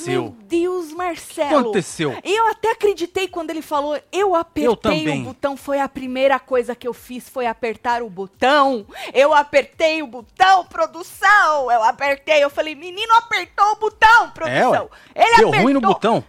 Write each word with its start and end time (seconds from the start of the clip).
Aconteceu. 0.00 0.22
meu 0.22 0.36
Deus, 0.46 0.92
Marcelo. 0.92 1.58
Aconteceu. 1.58 2.16
Eu 2.24 2.46
até 2.48 2.70
acreditei 2.72 3.28
quando 3.28 3.50
ele 3.50 3.59
falou, 3.70 3.98
eu 4.12 4.34
apertei 4.34 4.76
também. 4.76 5.22
o 5.22 5.24
botão, 5.26 5.56
foi 5.56 5.78
a 5.78 5.88
primeira 5.88 6.38
coisa 6.40 6.74
que 6.74 6.86
eu 6.86 6.92
fiz, 6.92 7.28
foi 7.28 7.46
apertar 7.46 8.02
o 8.02 8.10
botão. 8.10 8.84
Eu 9.14 9.32
apertei 9.32 10.02
o 10.02 10.06
botão, 10.06 10.66
produção, 10.66 11.70
eu 11.70 11.82
apertei. 11.84 12.42
Eu 12.42 12.50
falei, 12.50 12.74
menino 12.74 13.14
apertou 13.14 13.72
o 13.72 13.76
botão, 13.76 14.30
produção. 14.30 14.90
ele 15.14 15.24
É, 15.34 15.36
Deu 15.36 15.48
apertou. 15.48 15.62
ruim 15.62 15.72
no 15.72 15.80
botão. 15.80 16.22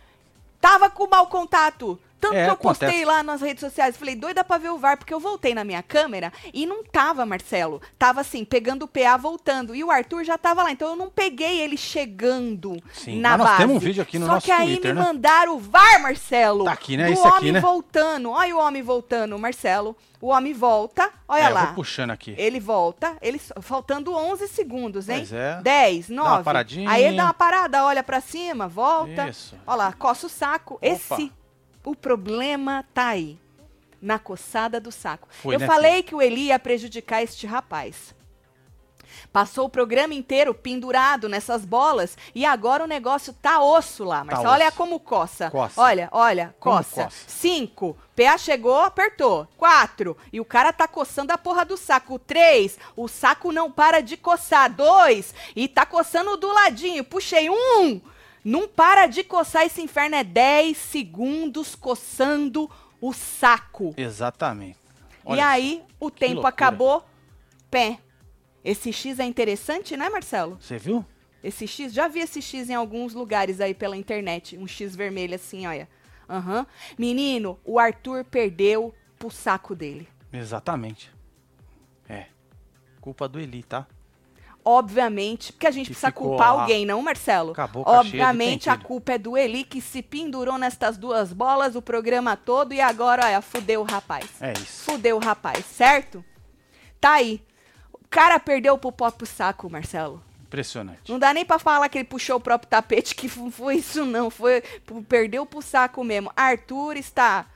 Tava 0.62 0.89
com 0.89 1.07
mau 1.07 1.25
contato. 1.27 1.99
Tanto 2.21 2.35
É, 2.35 2.43
que 2.43 2.49
eu 2.49 2.53
acontece. 2.53 2.85
postei 2.85 3.03
lá 3.05 3.23
nas 3.23 3.41
redes 3.41 3.59
sociais, 3.61 3.98
falei, 3.98 4.16
doida 4.16 4.43
pra 4.43 4.57
ver 4.59 4.70
o 4.70 4.77
VAR, 4.77 4.95
porque 4.98 5.13
eu 5.13 5.20
voltei 5.20 5.55
na 5.55 5.63
minha 5.63 5.81
câmera 5.81 6.31
e 6.53 6.66
não 6.67 6.84
tava, 6.84 7.25
Marcelo. 7.25 7.81
Tava 7.98 8.21
assim, 8.21 8.45
pegando 8.45 8.84
o 8.84 8.88
PA 8.88 9.17
voltando. 9.17 9.73
E 9.75 9.84
o 9.84 9.89
Arthur 9.89 10.23
já 10.23 10.38
tava 10.38 10.62
lá, 10.63 10.71
então 10.71 10.89
eu 10.89 10.95
não 10.95 11.09
peguei 11.09 11.59
ele 11.59 11.76
chegando 11.77 12.81
Sim, 12.93 13.20
na 13.20 13.38
nós 13.38 13.48
base. 13.48 13.57
temos 13.57 13.76
um 13.77 13.79
vídeo 13.79 14.02
aqui 14.03 14.20
no 14.20 14.26
Só 14.27 14.34
nosso 14.34 14.45
que 14.45 14.52
aí 14.52 14.67
Twitter, 14.73 14.93
me 14.93 14.99
né? 14.99 15.05
mandaram 15.07 15.55
o 15.55 15.59
VAR, 15.59 16.02
Marcelo. 16.02 16.65
Tá 16.65 16.71
aqui, 16.73 16.95
né? 16.95 17.07
Do 17.07 17.13
Esse 17.13 17.27
aqui, 17.27 17.38
homem 17.39 17.52
né? 17.53 17.59
voltando. 17.59 18.29
Olha 18.29 18.55
o 18.55 18.59
homem 18.59 18.81
voltando, 18.84 19.38
Marcelo. 19.40 19.98
O 20.21 20.27
homem 20.27 20.53
volta, 20.53 21.09
olha 21.27 21.45
é, 21.45 21.49
eu 21.49 21.54
lá. 21.55 21.65
vou 21.65 21.73
puxando 21.76 22.12
aqui. 22.12 22.35
Ele 22.38 22.60
volta, 22.60 23.17
ele 23.23 23.41
faltando 23.62 24.13
11 24.13 24.48
segundos, 24.49 25.10
hein? 25.10 25.17
Pois 25.17 25.34
é. 25.34 25.60
10, 25.63 26.10
uma 26.12 26.23
9. 26.29 26.43
paradinha. 26.43 26.88
Aí 26.91 27.04
ele 27.04 27.17
dá 27.17 27.23
uma 27.23 27.34
parada, 27.34 27.84
olha 27.84 28.04
pra 28.04 28.21
cima, 28.21 28.67
volta. 28.67 29.27
Isso. 29.29 29.55
Olha 29.65 29.76
lá, 29.77 29.93
coça 29.93 30.27
o 30.27 30.29
saco. 30.29 30.77
Esse, 30.79 31.32
o 31.84 31.96
problema 31.96 32.85
tá 32.93 33.07
aí. 33.07 33.40
Na 34.01 34.18
coçada 34.18 34.79
do 34.79 34.91
saco. 34.91 35.27
Foi, 35.29 35.54
Eu 35.54 35.60
né, 35.60 35.68
falei 35.68 36.01
que 36.01 36.15
o 36.15 36.21
Eli 36.21 36.46
ia 36.48 36.57
prejudicar 36.57 37.21
este 37.21 37.46
rapaz. 37.46 38.15
Passou 39.32 39.65
o 39.65 39.70
programa 39.70 40.13
inteiro 40.13 40.54
pendurado 40.54 41.29
nessas 41.29 41.65
bolas 41.65 42.18
e 42.34 42.46
agora 42.46 42.84
o 42.84 42.88
negócio 42.88 43.32
tá 43.34 43.62
osso 43.62 44.04
lá. 44.04 44.23
Mas 44.23 44.41
Tá 44.41 44.49
olha 44.49 44.68
osso. 44.70 44.77
como 44.77 44.99
coça. 44.99 45.51
Coça. 45.51 45.79
Olha, 45.79 46.10
olha, 46.12 46.55
coça. 46.60 47.04
coça. 47.04 47.15
Cinco. 47.27 47.95
PA 48.16 48.38
chegou, 48.38 48.79
apertou. 48.79 49.48
Quatro. 49.57 50.18
E 50.34 50.40
o 50.40 50.45
cara 50.45 50.73
tá 50.73 50.88
coçando 50.88 51.32
a 51.32 51.38
porra 51.38 51.63
do 51.63 51.77
saco. 51.77 52.18
Três. 52.18 52.77
O 52.95 53.07
saco 53.07 53.51
não 53.51 53.70
para 53.71 54.01
de 54.01 54.18
coçar. 54.18 54.71
Dois. 54.73 55.34
E 55.55 55.68
tá 55.68 55.85
coçando 55.85 56.35
do 56.38 56.51
ladinho. 56.51 57.04
Puxei 57.04 57.49
um. 57.49 58.01
Não 58.43 58.67
para 58.67 59.07
de 59.07 59.23
coçar 59.23 59.65
esse 59.65 59.81
inferno. 59.81 60.15
É 60.15 60.23
10 60.23 60.75
segundos 60.77 61.75
coçando 61.75 62.70
o 62.99 63.13
saco. 63.13 63.93
Exatamente. 63.98 64.78
e 64.78 65.19
Olha 65.25 65.47
aí, 65.47 65.83
o 66.00 66.09
tempo 66.09 66.35
loucura. 66.35 66.50
acabou. 66.50 67.06
Pé. 67.69 68.00
Esse 68.63 68.91
X 68.94 69.19
é 69.19 69.25
interessante, 69.25 69.97
né, 69.97 70.09
Marcelo? 70.09 70.57
Você 70.59 70.78
viu? 70.78 71.06
Esse 71.44 71.67
X, 71.67 71.91
já 71.94 72.07
vi 72.07 72.19
esse 72.19 72.41
X 72.41 72.69
em 72.69 72.75
alguns 72.75 73.13
lugares 73.13 73.59
aí 73.59 73.73
pela 73.73 73.97
internet. 73.97 74.57
Um 74.57 74.67
X 74.67 74.95
vermelho 74.95 75.33
assim, 75.33 75.66
olha. 75.66 75.89
Aham. 76.29 76.66
Menino, 76.97 77.59
o 77.66 77.79
Arthur 77.79 78.23
perdeu 78.23 78.94
pro 79.17 79.31
saco 79.31 79.75
dele. 79.75 80.07
Exatamente. 80.31 81.11
É. 82.07 82.28
Culpa 83.00 83.28
do 83.28 83.39
Eli, 83.39 83.63
tá? 83.63 83.88
Obviamente, 84.63 85.51
porque 85.51 85.66
a 85.66 85.72
gente 85.72 85.88
Que 85.88 85.94
precisa 85.94 86.11
ficou 86.11 86.29
culpar 86.29 86.49
alguém, 86.49 86.85
não, 86.85 87.01
Marcelo? 87.01 87.51
Acabou 87.51 87.83
Obviamente, 87.85 88.69
a 88.69 88.77
culpa 88.77 89.13
é 89.13 89.17
do 89.17 89.35
Eli, 89.35 89.63
que 89.63 89.81
se 89.81 90.03
pendurou 90.03 90.57
nestas 90.57 90.97
duas 90.97 91.33
bolas 91.33 91.75
o 91.75 91.81
programa 91.81 92.38
todo 92.38 92.73
e 92.73 92.79
agora, 92.79 93.25
olha, 93.25 93.41
fudeu 93.41 93.81
o 93.81 93.83
rapaz. 93.83 94.25
É 94.39 94.53
isso. 94.53 94.83
Fudeu 94.83 95.17
o 95.17 95.19
rapaz, 95.19 95.66
certo? 95.66 96.23
Tá 96.99 97.13
aí. 97.13 97.41
O 97.91 98.07
cara 98.07 98.39
perdeu 98.39 98.77
pro 98.77 98.91
próprio 98.91 99.25
saco, 99.25 99.67
Marcelo. 99.69 100.23
Impressionante. 100.44 101.11
Não 101.11 101.17
dá 101.17 101.33
nem 101.33 101.45
pra 101.45 101.57
falar 101.57 101.89
que 101.89 101.97
ele 101.97 102.05
puxou 102.05 102.35
o 102.35 102.41
próprio 102.41 102.69
tapete, 102.69 103.16
que 103.16 103.28
foi 103.28 103.78
isso 103.78 104.05
não, 104.05 104.29
foi 104.29 104.61
perdeu 105.07 105.45
pro 105.45 105.61
saco 105.61 106.03
mesmo. 106.03 106.31
Arthur 106.35 106.97
está 106.97 107.47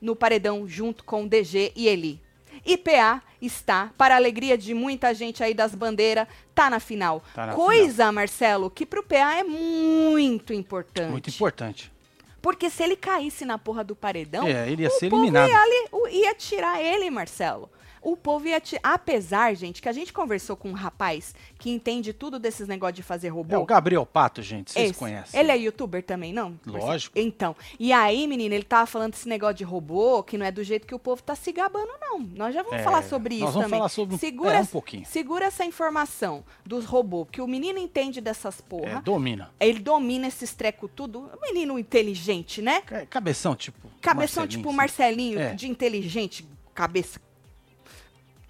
no 0.00 0.14
paredão 0.14 0.66
junto 0.66 1.04
com 1.04 1.26
DG 1.26 1.72
e 1.74 1.86
Eli. 1.88 2.21
IPA 2.64 3.22
está, 3.40 3.90
para 3.98 4.14
a 4.14 4.16
alegria 4.16 4.56
de 4.56 4.72
muita 4.74 5.12
gente 5.14 5.42
aí 5.42 5.52
das 5.54 5.74
bandeiras, 5.74 6.26
tá 6.54 6.70
na 6.70 6.78
final. 6.80 7.22
Tá 7.34 7.46
na 7.46 7.54
Coisa, 7.54 8.10
Marcelo, 8.12 8.70
que 8.70 8.86
pro 8.86 9.02
PA 9.02 9.34
é 9.38 9.42
muito 9.42 10.52
importante. 10.52 11.10
Muito 11.10 11.30
importante. 11.30 11.92
Porque 12.40 12.68
se 12.70 12.82
ele 12.82 12.96
caísse 12.96 13.44
na 13.44 13.56
porra 13.58 13.84
do 13.84 13.94
paredão, 13.94 14.46
É, 14.46 14.68
ele 14.70 14.82
ia 14.82 14.88
o 14.88 14.92
ser 14.92 15.06
eliminado. 15.06 15.48
Ia, 15.48 15.58
ali- 15.60 15.88
ia 16.12 16.34
tirar 16.34 16.80
ele, 16.82 17.08
Marcelo. 17.10 17.70
O 18.02 18.16
povo 18.16 18.48
ia 18.48 18.60
tirar. 18.60 18.80
Apesar, 18.82 19.54
gente, 19.54 19.80
que 19.80 19.88
a 19.88 19.92
gente 19.92 20.12
conversou 20.12 20.56
com 20.56 20.70
um 20.70 20.72
rapaz 20.74 21.34
que 21.58 21.70
entende 21.70 22.12
tudo 22.12 22.38
desses 22.38 22.66
negócios 22.66 22.96
de 22.96 23.02
fazer 23.02 23.28
robô. 23.28 23.54
É 23.54 23.58
o 23.58 23.64
Gabriel 23.64 24.04
Pato, 24.04 24.42
gente. 24.42 24.72
Vocês 24.72 24.90
Esse. 24.90 24.98
conhecem. 24.98 25.38
Ele 25.38 25.50
é 25.52 25.56
youtuber 25.56 26.02
também, 26.02 26.32
não? 26.32 26.58
Lógico. 26.66 27.16
Então, 27.18 27.54
e 27.78 27.92
aí, 27.92 28.26
menina, 28.26 28.54
ele 28.56 28.64
tava 28.64 28.86
falando 28.86 29.12
desse 29.12 29.28
negócio 29.28 29.54
de 29.54 29.64
robô, 29.64 30.22
que 30.22 30.36
não 30.36 30.44
é 30.44 30.50
do 30.50 30.64
jeito 30.64 30.86
que 30.86 30.94
o 30.94 30.98
povo 30.98 31.22
tá 31.22 31.34
se 31.36 31.52
gabando, 31.52 31.90
não. 32.00 32.18
Nós 32.20 32.52
já 32.52 32.62
vamos 32.62 32.80
É, 32.80 32.82
falar 32.82 33.02
sobre 33.04 33.36
isso 33.36 33.44
nós 33.44 33.54
vamos 33.54 33.66
também. 33.66 33.78
falar 33.78 33.88
sobre 33.88 34.18
segura, 34.18 34.56
é, 34.56 34.60
um 34.62 34.66
pouquinho. 34.66 35.06
Segura 35.06 35.44
essa 35.46 35.64
informação 35.64 36.44
dos 36.66 36.84
robôs, 36.84 37.28
que 37.30 37.40
o 37.40 37.46
menino 37.46 37.78
entende 37.78 38.20
dessas 38.20 38.60
porra. 38.60 38.98
É, 38.98 39.00
domina. 39.00 39.50
Ele 39.60 39.78
domina 39.78 40.26
esses 40.26 40.52
treco 40.54 40.88
tudo. 40.88 41.30
Menino 41.40 41.78
inteligente, 41.78 42.60
né? 42.60 42.80
Ca- 42.82 43.06
Cabeção, 43.06 43.54
tipo. 43.54 43.88
Cabeção 44.00 44.42
Marcelinho, 44.42 44.48
tipo. 44.64 44.72
Marcelinho, 44.72 45.38
É. 45.40 45.54
de 45.54 45.68
inteligente, 45.68 46.46
cabeça 46.74 47.20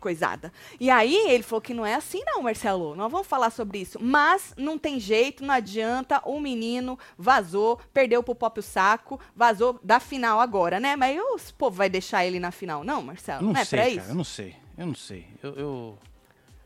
coisada. 0.03 0.53
E 0.81 0.91
aí 0.91 1.15
ele 1.29 1.43
falou 1.43 1.63
que 1.63 1.73
não 1.73 1.87
é 1.87 1.95
assim 1.95 2.21
não, 2.27 2.43
Marcelo. 2.43 2.95
Nós 2.97 3.11
vamos 3.11 3.27
falar 3.27 3.51
sobre 3.51 3.79
isso. 3.79 3.99
Mas 4.03 4.53
não 4.57 4.77
tem 4.77 4.99
jeito, 4.99 5.45
não 5.45 5.55
adianta. 5.55 6.21
O 6.25 6.41
menino 6.41 6.99
vazou, 7.17 7.79
perdeu 7.95 8.23
pro 8.23 8.35
próprio 8.35 8.63
saco, 8.63 9.19
vazou 9.35 9.79
da 9.83 10.01
final 10.01 10.41
agora, 10.41 10.81
né? 10.81 10.97
Mas 10.97 11.19
o 11.19 11.55
povo 11.55 11.77
vai 11.77 11.89
deixar 11.89 12.27
ele 12.27 12.41
na 12.41 12.51
final, 12.51 12.83
não, 12.83 13.01
Marcelo? 13.01 13.45
Eu 13.47 13.53
não 13.53 13.61
é 13.61 13.65
sei, 13.65 13.79
pra 13.79 13.89
cara. 13.89 14.01
isso? 14.03 14.11
Eu 14.11 14.15
não 14.17 14.25
sei. 14.25 14.57
Eu 14.77 14.87
não 14.87 14.95
sei. 14.95 15.27
Eu, 15.43 15.55
eu, 15.55 15.99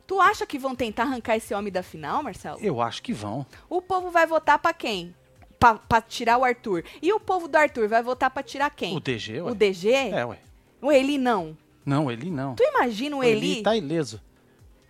Tu 0.06 0.20
acha 0.20 0.46
que 0.46 0.58
vão 0.58 0.74
tentar 0.74 1.02
arrancar 1.02 1.36
esse 1.36 1.52
homem 1.52 1.72
da 1.72 1.82
final, 1.82 2.22
Marcelo? 2.22 2.58
eu 2.60 2.80
acho 2.80 3.02
que 3.02 3.12
vão. 3.12 3.44
O 3.68 3.82
povo 3.82 4.10
vai 4.10 4.26
votar 4.26 4.58
pra 4.58 4.72
quem? 4.72 5.14
Pra, 5.58 5.74
pra 5.74 6.00
tirar 6.00 6.38
o 6.38 6.44
Arthur. 6.44 6.84
E 7.02 7.12
o 7.12 7.18
povo 7.18 7.48
do 7.48 7.56
Arthur 7.56 7.88
vai 7.88 8.02
votar 8.02 8.30
pra 8.30 8.42
tirar 8.42 8.70
quem? 8.70 8.96
O 8.96 9.00
DG, 9.00 9.40
ué. 9.42 9.50
O 9.50 9.54
DG? 9.54 9.90
É, 9.90 10.24
ué. 10.24 10.38
O 10.80 10.92
Eli 10.92 11.18
não. 11.18 11.56
Não, 11.86 12.10
ele 12.10 12.30
não. 12.30 12.56
Tu 12.56 12.64
imagina 12.64 13.14
o 13.16 13.20
o 13.20 13.24
Eli? 13.24 13.52
Eli 13.52 13.62
tá 13.62 13.76
ileso. 13.76 14.20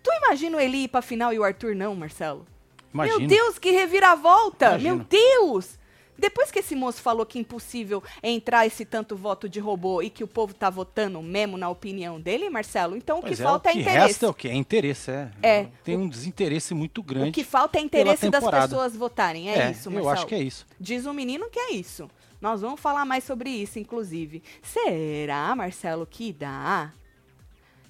Tu 0.01 0.09
imagina 0.11 0.57
o 0.57 0.59
Eli 0.59 0.85
ir 0.85 0.87
pra 0.87 1.01
final 1.01 1.31
e 1.31 1.37
o 1.37 1.43
Arthur 1.43 1.75
não, 1.75 1.95
Marcelo? 1.95 2.45
Imagina. 2.91 3.19
Meu 3.19 3.27
Deus, 3.27 3.59
que 3.59 3.69
reviravolta! 3.69 4.69
Imagino. 4.69 4.95
Meu 4.95 5.05
Deus! 5.05 5.77
Depois 6.17 6.49
que 6.49 6.59
esse 6.59 6.75
moço 6.75 7.01
falou 7.01 7.25
que 7.25 7.37
é 7.37 7.41
impossível 7.41 8.01
entrar 8.23 8.65
esse 8.65 8.83
tanto 8.83 9.15
voto 9.15 9.47
de 9.47 9.59
robô 9.59 10.01
e 10.01 10.09
que 10.09 10.23
o 10.23 10.27
povo 10.27 10.53
tá 10.53 10.69
votando 10.69 11.21
mesmo 11.21 11.57
na 11.57 11.69
opinião 11.69 12.19
dele, 12.19 12.49
Marcelo, 12.49 12.97
então 12.97 13.19
o 13.19 13.21
que 13.21 13.33
é, 13.33 13.35
falta 13.35 13.69
o 13.69 13.71
é, 13.71 13.73
que 13.73 13.81
interesse. 13.81 14.07
resta 14.07 14.25
é 14.25 14.29
o 14.29 14.33
quê? 14.33 14.47
É 14.47 14.55
interesse, 14.55 15.11
é. 15.11 15.31
É. 15.43 15.67
Tem 15.83 15.95
um 15.95 16.07
desinteresse 16.07 16.73
muito 16.73 17.03
grande. 17.03 17.29
O 17.29 17.33
que 17.33 17.43
falta 17.43 17.77
é 17.77 17.81
interesse 17.81 18.29
das 18.29 18.43
pessoas 18.43 18.95
votarem. 18.95 19.49
É, 19.49 19.69
isso, 19.71 19.91
Marcelo. 19.91 20.05
Eu 20.05 20.09
acho 20.09 20.25
que 20.25 20.33
é 20.33 20.39
isso. 20.39 20.65
Diz 20.79 21.05
o 21.05 21.13
menino 21.13 21.49
que 21.51 21.59
é 21.59 21.73
isso. 21.73 22.09
Nós 22.39 22.61
vamos 22.61 22.79
falar 22.79 23.05
mais 23.05 23.23
sobre 23.23 23.49
isso, 23.49 23.79
inclusive. 23.79 24.43
Será, 24.61 25.55
Marcelo, 25.55 26.05
que 26.05 26.31
dá? 26.31 26.93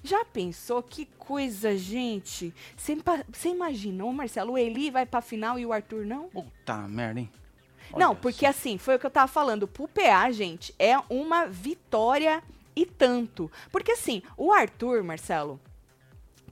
Já 0.02 0.24
pensou 0.24 0.82
que 0.82 1.06
coisa, 1.18 1.76
gente? 1.76 2.54
Você 2.76 3.48
imaginou, 3.48 4.12
Marcelo, 4.12 4.52
o 4.52 4.58
Eli 4.58 4.90
vai 4.90 5.04
pra 5.04 5.20
final 5.20 5.58
e 5.58 5.66
o 5.66 5.72
Arthur 5.72 6.06
não? 6.06 6.28
Puta 6.28 6.76
merda, 6.88 7.20
hein? 7.20 7.30
não, 7.96 8.10
Olha 8.10 8.18
porque 8.18 8.46
só. 8.46 8.50
assim, 8.50 8.78
foi 8.78 8.94
o 8.96 8.98
que 8.98 9.06
eu 9.06 9.10
tava 9.10 9.28
falando. 9.28 9.66
Pro 9.66 9.88
PA, 9.88 10.30
gente, 10.30 10.74
é 10.78 10.96
uma 11.10 11.46
vitória 11.46 12.42
e 12.74 12.86
tanto. 12.86 13.50
Porque 13.70 13.92
assim, 13.92 14.22
o 14.36 14.52
Arthur, 14.52 15.02
Marcelo, 15.02 15.60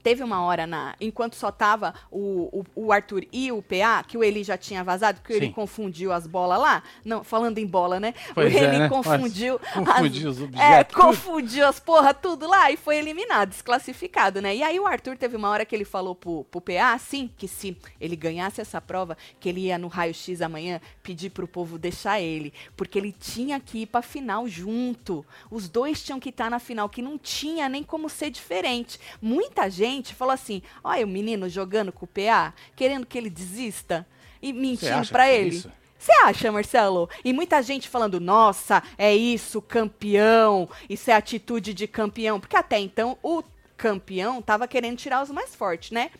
teve 0.07 0.23
uma 0.23 0.41
hora 0.41 0.65
na. 0.65 0.95
Enquanto 1.01 1.35
só 1.35 1.51
tava 1.51 1.93
o, 2.09 2.61
o, 2.75 2.85
o 2.85 2.91
Arthur 2.93 3.25
e 3.29 3.51
o 3.51 3.61
PA, 3.61 4.01
que 4.07 4.17
o 4.17 4.23
Eli 4.23 4.41
já 4.41 4.57
tinha 4.57 4.81
vazado, 4.81 5.19
que 5.19 5.37
Sim. 5.37 5.51
confundiu 5.51 6.13
as 6.13 6.25
bolas 6.25 6.61
lá. 6.61 6.81
Não, 7.03 7.25
falando 7.25 7.57
em 7.57 7.65
bola, 7.67 7.99
né? 7.99 8.13
Pois 8.33 8.53
o 8.53 8.57
é, 8.57 8.63
Eli 8.63 8.79
né? 8.79 8.87
confundiu. 8.87 9.59
Confundiu 9.73 10.29
os 10.29 10.39
É, 10.39 10.43
objetos, 10.45 10.93
tudo. 10.95 11.05
confundiu 11.07 11.67
as 11.67 11.77
porra 11.77 12.13
tudo 12.13 12.47
lá 12.47 12.71
e 12.71 12.77
foi 12.77 12.95
eliminado, 12.95 13.49
desclassificado, 13.49 14.41
né? 14.41 14.55
E 14.55 14.63
aí 14.63 14.79
o 14.79 14.87
Arthur 14.87 15.17
teve 15.17 15.35
uma 15.35 15.49
hora 15.49 15.65
que 15.65 15.75
ele 15.75 15.83
falou 15.83 16.15
pro, 16.15 16.45
pro 16.45 16.61
PA, 16.61 16.93
assim, 16.93 17.29
que 17.37 17.47
se 17.47 17.75
ele 17.99 18.15
ganhasse 18.15 18.61
essa 18.61 18.79
prova, 18.79 19.17
que 19.41 19.49
ele 19.49 19.65
ia 19.65 19.77
no 19.77 19.89
raio-x 19.89 20.41
amanhã 20.41 20.79
pedir 21.03 21.31
pro 21.31 21.49
povo 21.49 21.77
deixar 21.77 22.21
ele. 22.21 22.53
Porque 22.77 22.97
ele 22.97 23.11
tinha 23.11 23.59
que 23.59 23.79
ir 23.79 23.87
pra 23.87 24.01
final 24.01 24.47
junto. 24.47 25.25
Os 25.51 25.67
dois 25.67 26.01
tinham 26.01 26.19
que 26.19 26.29
estar 26.29 26.49
na 26.49 26.59
final, 26.59 26.87
que 26.87 27.01
não 27.01 27.17
tinha 27.17 27.67
nem 27.67 27.83
como 27.83 28.07
ser 28.07 28.29
diferente. 28.29 28.97
Muita 29.21 29.69
gente 29.69 29.96
falou 30.13 30.33
assim: 30.33 30.61
olha 30.83 31.05
o 31.05 31.09
menino 31.09 31.49
jogando 31.49 31.91
com 31.91 32.05
o 32.05 32.07
PA, 32.07 32.53
querendo 32.75 33.05
que 33.05 33.17
ele 33.17 33.29
desista 33.29 34.05
e 34.41 34.53
mentindo 34.53 35.07
que 35.07 35.17
é 35.17 35.39
ele. 35.39 35.55
isso? 35.55 35.71
Você 35.97 36.11
acha, 36.23 36.51
Marcelo? 36.51 37.09
E 37.25 37.33
muita 37.33 37.61
gente 37.61 37.89
falando, 37.89 38.19
nossa, 38.19 38.83
é 38.97 39.15
isso, 39.15 39.61
campeão, 39.61 40.69
isso 40.87 41.09
é 41.09 41.13
atitude 41.13 41.73
de 41.73 41.87
campeão. 41.87 42.39
Porque 42.39 42.55
até 42.55 42.79
então 42.79 43.17
o 43.23 43.43
campeão 43.75 44.41
tava 44.41 44.67
querendo 44.67 44.97
tirar 44.97 45.23
os 45.23 45.31
mais 45.31 45.55
fortes, 45.55 45.91
né? 45.91 46.11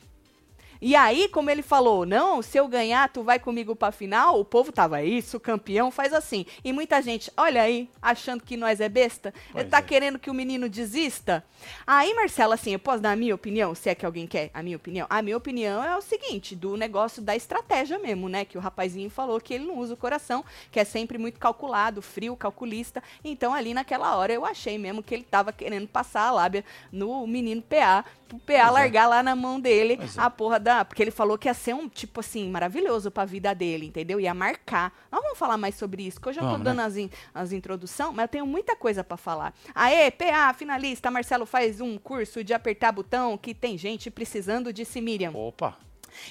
E 0.81 0.95
aí, 0.95 1.27
como 1.29 1.50
ele 1.50 1.62
falou, 1.62 2.06
não, 2.06 2.41
se 2.41 2.57
eu 2.57 2.68
ganhar, 2.68 3.09
tu 3.09 3.24
vai 3.24 3.39
comigo 3.39 3.75
pra 3.75 3.91
final, 3.91 4.39
o 4.39 4.45
povo 4.45 4.71
tava, 4.71 5.03
isso, 5.03 5.39
campeão, 5.39 5.89
faz 5.91 6.13
assim. 6.13 6.45
E 6.63 6.71
muita 6.71 7.01
gente, 7.01 7.31
olha 7.35 7.62
aí, 7.62 7.89
achando 8.01 8.44
que 8.44 8.56
nós 8.56 8.79
é 8.79 8.89
besta, 8.89 9.33
Pois 9.51 9.68
tá 9.69 9.79
é. 9.79 9.81
querendo 9.81 10.19
que 10.19 10.29
o 10.29 10.33
menino 10.33 10.69
desista. 10.69 11.44
Aí, 11.85 12.13
Marcelo, 12.13 12.53
assim, 12.53 12.74
eu 12.74 12.79
posso 12.79 13.01
dar 13.01 13.12
a 13.12 13.15
minha 13.15 13.33
opinião, 13.33 13.74
se 13.74 13.89
é 13.89 13.95
que 13.95 14.06
alguém 14.06 14.27
quer 14.27 14.50
a 14.53 14.62
minha 14.62 14.77
opinião? 14.77 15.07
A 15.09 15.21
minha 15.21 15.38
opinião 15.38 15.83
é 15.83 15.95
o 15.95 16.01
seguinte, 16.01 16.56
do 16.56 16.77
negócio 16.77 17.21
da 17.21 17.35
estratégia 17.35 17.97
mesmo, 18.00 18.29
né? 18.29 18.45
Que 18.45 18.57
o 18.57 18.62
rapazinho 18.62 19.09
falou 19.09 19.39
que 19.39 19.53
ele 19.53 19.65
não 19.65 19.77
usa 19.77 19.94
o 19.94 19.97
coração, 19.97 20.44
que 20.71 20.79
é 20.79 20.83
sempre 20.83 21.18
muito 21.18 21.39
calculado, 21.39 22.01
frio, 22.01 22.35
calculista. 22.35 23.01
Então, 23.24 23.53
ali 23.53 23.74
naquela 23.74 24.15
hora, 24.15 24.33
eu 24.33 24.45
achei 24.45 24.77
mesmo 24.77 25.03
que 25.03 25.13
ele 25.13 25.24
tava 25.24 25.51
querendo 25.51 25.88
passar 25.88 26.27
a 26.27 26.31
lábia 26.31 26.63
no 26.91 27.25
menino 27.25 27.62
PA, 27.62 28.06
pro 28.27 28.38
PA 28.39 28.53
é. 28.53 28.69
largar 28.69 29.07
lá 29.07 29.24
na 29.24 29.35
mão 29.35 29.59
dele 29.59 30.00
é. 30.01 30.06
a 30.18 30.29
porra 30.29 30.59
da. 30.59 30.85
Porque 30.85 31.01
ele 31.01 31.12
falou 31.12 31.38
que 31.38 31.47
ia 31.47 31.53
ser 31.53 31.74
um, 31.74 31.88
tipo 31.88 32.19
assim, 32.19 32.50
maravilhoso 32.50 33.09
pra 33.09 33.25
vida 33.25 33.53
dele, 33.56 33.88
entendeu? 33.88 34.19
Ia 34.19 34.33
marcar. 34.33 34.94
Nós 35.12 35.21
vamos 35.21 35.38
falar 35.38 35.57
mais 35.57 35.75
sobre 35.75 36.03
isso, 36.06 36.19
que 36.19 36.27
eu 36.29 36.33
já 36.33 36.41
tô 36.41 36.47
Vamos, 36.47 36.63
dando 36.63 36.77
né? 36.77 36.83
as, 36.85 36.97
in, 36.97 37.09
as 37.33 37.51
introdução, 37.51 38.12
mas 38.12 38.24
eu 38.24 38.29
tenho 38.29 38.45
muita 38.45 38.75
coisa 38.75 39.03
pra 39.03 39.18
falar. 39.18 39.53
Aê, 39.74 40.12
PA, 40.12 40.53
finalista, 40.53 41.09
Marcelo 41.09 41.45
faz 41.45 41.81
um 41.81 41.97
curso 41.97 42.44
de 42.44 42.53
apertar 42.53 42.91
botão 42.91 43.38
que 43.38 43.53
tem 43.53 43.77
gente 43.77 44.12
precisando, 44.12 44.71
disse 44.74 45.00
Miriam. 45.01 45.31
Opa, 45.33 45.77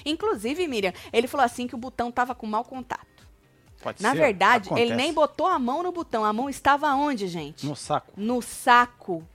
Inclusive, 0.05 0.67
Miriam, 0.67 0.93
ele 1.11 1.27
falou 1.27 1.45
assim 1.45 1.67
que 1.67 1.75
o 1.75 1.77
botão 1.77 2.11
tava 2.11 2.35
com 2.35 2.45
mau 2.45 2.63
contato. 2.63 3.07
pode 3.81 4.01
Na 4.01 4.11
ser. 4.11 4.17
verdade, 4.17 4.69
ele 4.69 4.91
acontece. 4.91 4.95
nem 4.95 5.13
botou 5.13 5.47
a 5.47 5.57
mão 5.59 5.83
no 5.83 5.91
botão. 5.91 6.23
A 6.25 6.33
mão 6.33 6.49
estava 6.49 6.93
onde, 6.93 7.27
gente? 7.27 7.65
No 7.65 7.75
saco. 7.75 8.13
no 8.17 8.41
saco. 8.41 9.27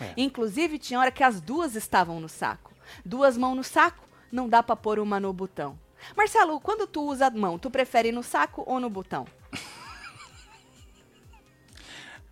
É. 0.00 0.14
Inclusive, 0.16 0.78
tinha 0.78 0.98
hora 0.98 1.10
que 1.10 1.22
as 1.22 1.40
duas 1.40 1.74
estavam 1.76 2.20
no 2.20 2.28
saco. 2.28 2.72
Duas 3.04 3.36
mãos 3.36 3.54
no 3.54 3.64
saco, 3.64 4.08
não 4.32 4.48
dá 4.48 4.62
pra 4.62 4.76
pôr 4.76 4.98
uma 4.98 5.20
no 5.20 5.32
botão. 5.32 5.78
Marcelo, 6.16 6.58
quando 6.60 6.86
tu 6.86 7.02
usa 7.02 7.26
a 7.26 7.30
mão, 7.30 7.58
tu 7.58 7.70
prefere 7.70 8.10
no 8.10 8.22
saco 8.22 8.64
ou 8.66 8.80
no 8.80 8.88
botão? 8.88 9.26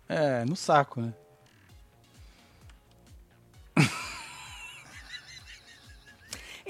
É, 0.07 0.43
no 0.43 0.55
saco, 0.55 1.01
né? 1.01 1.13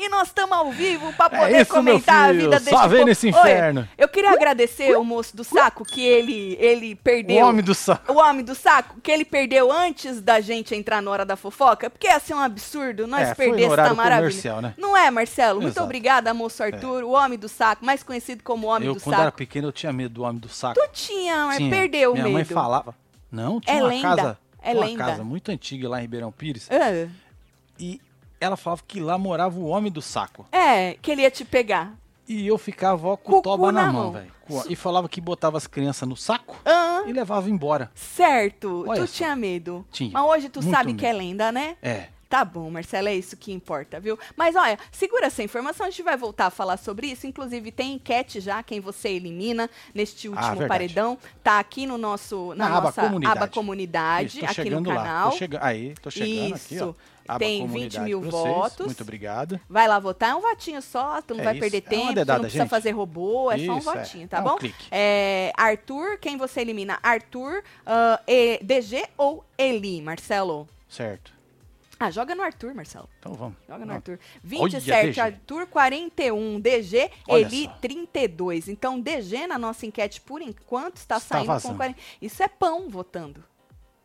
E 0.01 0.07
nós 0.07 0.29
estamos 0.29 0.57
ao 0.57 0.71
vivo 0.71 1.11
pra 1.13 1.25
É 1.25 1.29
poder 1.29 1.61
isso, 1.61 1.73
meu 1.73 1.93
comentar 1.95 2.29
filho, 2.29 2.39
a 2.39 2.43
vida 2.45 2.59
desse 2.59 2.69
só 2.69 2.87
vem 2.87 3.03
nesse 3.05 3.25
Oi, 3.27 3.31
inferno. 3.31 3.87
eu 3.97 4.07
queria 4.07 4.31
agradecer 4.31 4.95
o 4.97 5.03
moço 5.03 5.35
do 5.35 5.43
saco 5.43 5.83
que 5.83 6.01
ele, 6.01 6.55
ele 6.59 6.93
O 6.93 6.97
perdeu. 6.97 7.45
homem 7.45 7.61
do 7.63 7.75
saco. 7.75 8.13
O 8.13 8.17
homem 8.17 8.43
do 8.45 8.55
saco, 8.55 9.01
que 9.01 9.11
ele 9.11 9.25
perdeu 9.25 9.69
antes 9.71 10.21
da 10.21 10.39
gente 10.39 10.73
entrar 10.73 11.01
na 11.01 11.11
hora 11.11 11.25
da 11.25 11.35
fofoca, 11.35 11.89
porque 11.89 12.07
ia 12.07 12.17
ser 12.19 12.33
um 12.33 12.39
absurdo 12.39 13.05
nós 13.07 13.27
É, 13.29 13.33
perder 13.35 13.63
essa 13.71 13.93
maravilha. 13.93 14.61
né? 14.61 14.73
Não 14.77 14.95
é, 14.95 15.11
Marcelo? 15.11 15.59
Muito 15.61 15.73
Exato. 15.73 15.81
É. 15.81 15.85
obrigada, 15.85 16.33
moço 16.33 16.63
Arthur, 16.63 17.03
o 17.03 17.11
homem 17.11 17.37
do 17.37 17.49
saco, 17.49 17.83
mais 17.83 18.01
conhecido 18.01 18.41
como 18.41 18.67
o 18.67 18.69
homem 18.69 18.87
Eu, 18.87 18.93
do 18.95 19.01
quando 19.01 19.15
era 19.15 19.25
saco. 19.25 19.37
pequeno, 19.37 19.67
eu 19.67 19.71
tinha 19.73 19.91
medo 19.91 20.13
do 20.13 20.23
homem 20.23 20.39
do 20.39 20.47
saco. 20.47 20.79
Tu 20.79 20.89
tinha, 20.93 21.45
mas 21.47 21.57
Tinha. 21.57 21.69
perdeu 21.69 22.11
o 22.11 22.13
Minha 22.13 22.23
medo. 22.23 22.33
mãe 22.35 22.45
falava. 22.45 22.95
Não, 23.29 23.59
tinha 23.59 23.75
É 23.77 23.81
uma 23.83 23.89
lenda, 23.89 24.15
casa. 24.15 24.37
é 24.61 24.71
tinha 24.71 24.81
lenda. 24.85 25.03
uma 25.03 25.09
casa 25.09 25.23
muito 25.25 25.51
antiga 25.51 25.89
lá 25.89 25.99
em 25.99 26.01
Ribeirão 26.03 26.31
Pires. 26.31 26.69
Ah, 26.71 27.09
E 27.77 27.99
ela 28.39 28.55
falava 28.57 28.81
que 28.87 28.99
lá 28.99 29.17
morava 29.17 29.57
o 29.59 29.65
homem 29.67 29.91
do 29.91 30.01
saco. 30.01 30.45
é, 30.51 30.93
que 31.01 31.11
ele 31.11 31.21
ia 31.23 31.31
te 31.31 31.43
pegar. 31.45 31.93
E 32.27 32.45
eu 32.45 32.57
ficava 32.59 33.07
ó, 33.07 33.17
com 33.17 33.37
o 33.37 33.41
toba 33.41 33.71
na, 33.71 33.87
na 33.87 33.93
mão, 33.93 34.11
velho. 34.11 34.31
E 34.69 34.75
falava 34.75 35.09
que 35.09 35.19
botava 35.19 35.57
as 35.57 35.65
crianças 35.67 36.07
no 36.07 36.15
saco 36.15 36.55
Ah, 36.65 37.01
e 37.07 37.11
levava 37.13 37.49
embora. 37.49 37.89
certo, 37.95 38.85
Olha 38.87 39.01
tu 39.05 39.11
tinha 39.11 39.35
medo. 39.35 39.85
Tinha, 39.91 40.11
Mas 40.11 40.23
hoje 40.25 40.49
tu 40.49 40.61
muito 40.61 40.71
sabe 40.75 40.87
medo. 40.89 40.99
que 40.99 41.05
é 41.07 41.13
lenda, 41.13 41.51
né? 41.51 41.75
É. 41.81 42.07
Tá 42.29 42.45
bom, 42.45 42.69
Marcelo, 42.69 43.07
é 43.07 43.15
isso 43.15 43.35
que 43.35 43.51
importa, 43.51 43.99
viu? 43.99 44.17
Mas 44.37 44.55
olha, 44.55 44.77
segura 44.91 45.25
essa 45.25 45.41
informação, 45.41 45.87
a 45.87 45.89
gente 45.89 46.03
vai 46.03 46.15
voltar 46.15 46.45
a 46.45 46.49
falar 46.51 46.77
sobre 46.77 47.07
isso. 47.07 47.25
Inclusive, 47.25 47.71
tem 47.71 47.93
enquete 47.93 48.39
já, 48.39 48.61
quem 48.61 48.79
você 48.79 49.09
elimina 49.09 49.67
neste 49.95 50.29
último 50.29 50.63
Ah, 50.63 50.67
paredão. 50.67 51.17
Tá 51.43 51.57
aqui 51.57 51.87
no 51.87 51.97
nosso, 51.97 52.49
na, 52.55 52.69
Na 52.69 52.77
aba 52.77 52.81
nossa 52.87 53.01
comunidade. 53.01 53.37
aba 53.39 53.47
comunidade, 53.47 54.27
Isso, 54.27 54.45
aqui 54.45 54.47
no 54.47 54.53
chegando 54.53 54.89
lá. 54.89 54.95
canal. 54.97 55.31
Tô 55.31 55.37
chega... 55.37 55.59
Aí, 55.65 55.95
tô 56.01 56.11
chegando 56.11 56.53
aqui, 56.55 56.73
ó. 56.73 56.75
Isso. 56.75 56.95
Aba 57.27 57.39
Tem 57.39 57.61
20 57.61 57.67
comunidade 57.67 58.05
mil 58.05 58.21
votos. 58.21 58.85
Muito 58.87 59.01
obrigado. 59.01 59.59
Vai 59.67 59.87
lá 59.87 59.97
votar, 59.99 60.29
é 60.29 60.35
um 60.35 60.41
votinho 60.41 60.81
só, 60.83 61.21
tu 61.23 61.33
não 61.33 61.41
É 61.41 61.43
vai 61.45 61.53
isso, 61.53 61.61
perder 61.61 61.77
é 61.77 61.81
tempo, 61.81 62.01
tu 62.01 62.05
não 62.07 62.13
dedada, 62.13 62.39
precisa 62.41 62.63
gente. 62.63 62.69
fazer 62.69 62.91
robô, 62.91 63.51
é 63.51 63.57
só 63.57 63.73
um 63.73 63.77
Isso, 63.79 63.89
é. 63.89 63.97
votinho, 63.97 64.27
tá 64.27 64.37
É 64.37 64.41
um 64.41 64.43
bom? 64.43 64.55
clique. 64.55 64.85
É, 64.91 65.51
Arthur, 65.57 66.17
quem 66.19 66.37
você 66.37 66.61
elimina? 66.61 66.99
Arthur, 67.01 67.63
ah, 67.87 68.19
E- 68.27 68.59
DG 68.63 69.03
ou 69.17 69.43
Eli, 69.57 69.99
Marcelo? 70.01 70.67
Certo. 70.87 71.38
Ah, 71.99 72.09
joga 72.09 72.33
no 72.33 72.41
Arthur, 72.41 72.73
Marcelo. 72.73 73.09
Então 73.19 73.33
vamos. 73.33 73.57
Joga 73.67 73.79
no 73.79 73.87
Vamos. 73.87 73.95
Arthur. 73.95 74.19
Olha, 74.57 74.71
27, 74.79 75.07
DG. 75.07 75.19
Arthur 75.19 75.67
41, 75.67 76.59
DG, 76.61 77.11
Olha 77.27 77.41
Eli 77.41 77.65
só. 77.65 77.71
32. 77.81 78.67
Então, 78.69 78.99
DG 78.99 79.47
na 79.47 79.57
nossa 79.57 79.85
enquete, 79.85 80.21
por 80.21 80.41
enquanto, 80.41 80.95
está, 80.97 81.17
Está 81.17 81.35
saindo 81.35 81.47
com 81.47 81.53
vazando. 81.53 81.75
40. 81.75 81.99
Isso 82.21 82.41
é 82.41 82.47
pão 82.47 82.87
votando. 82.89 83.43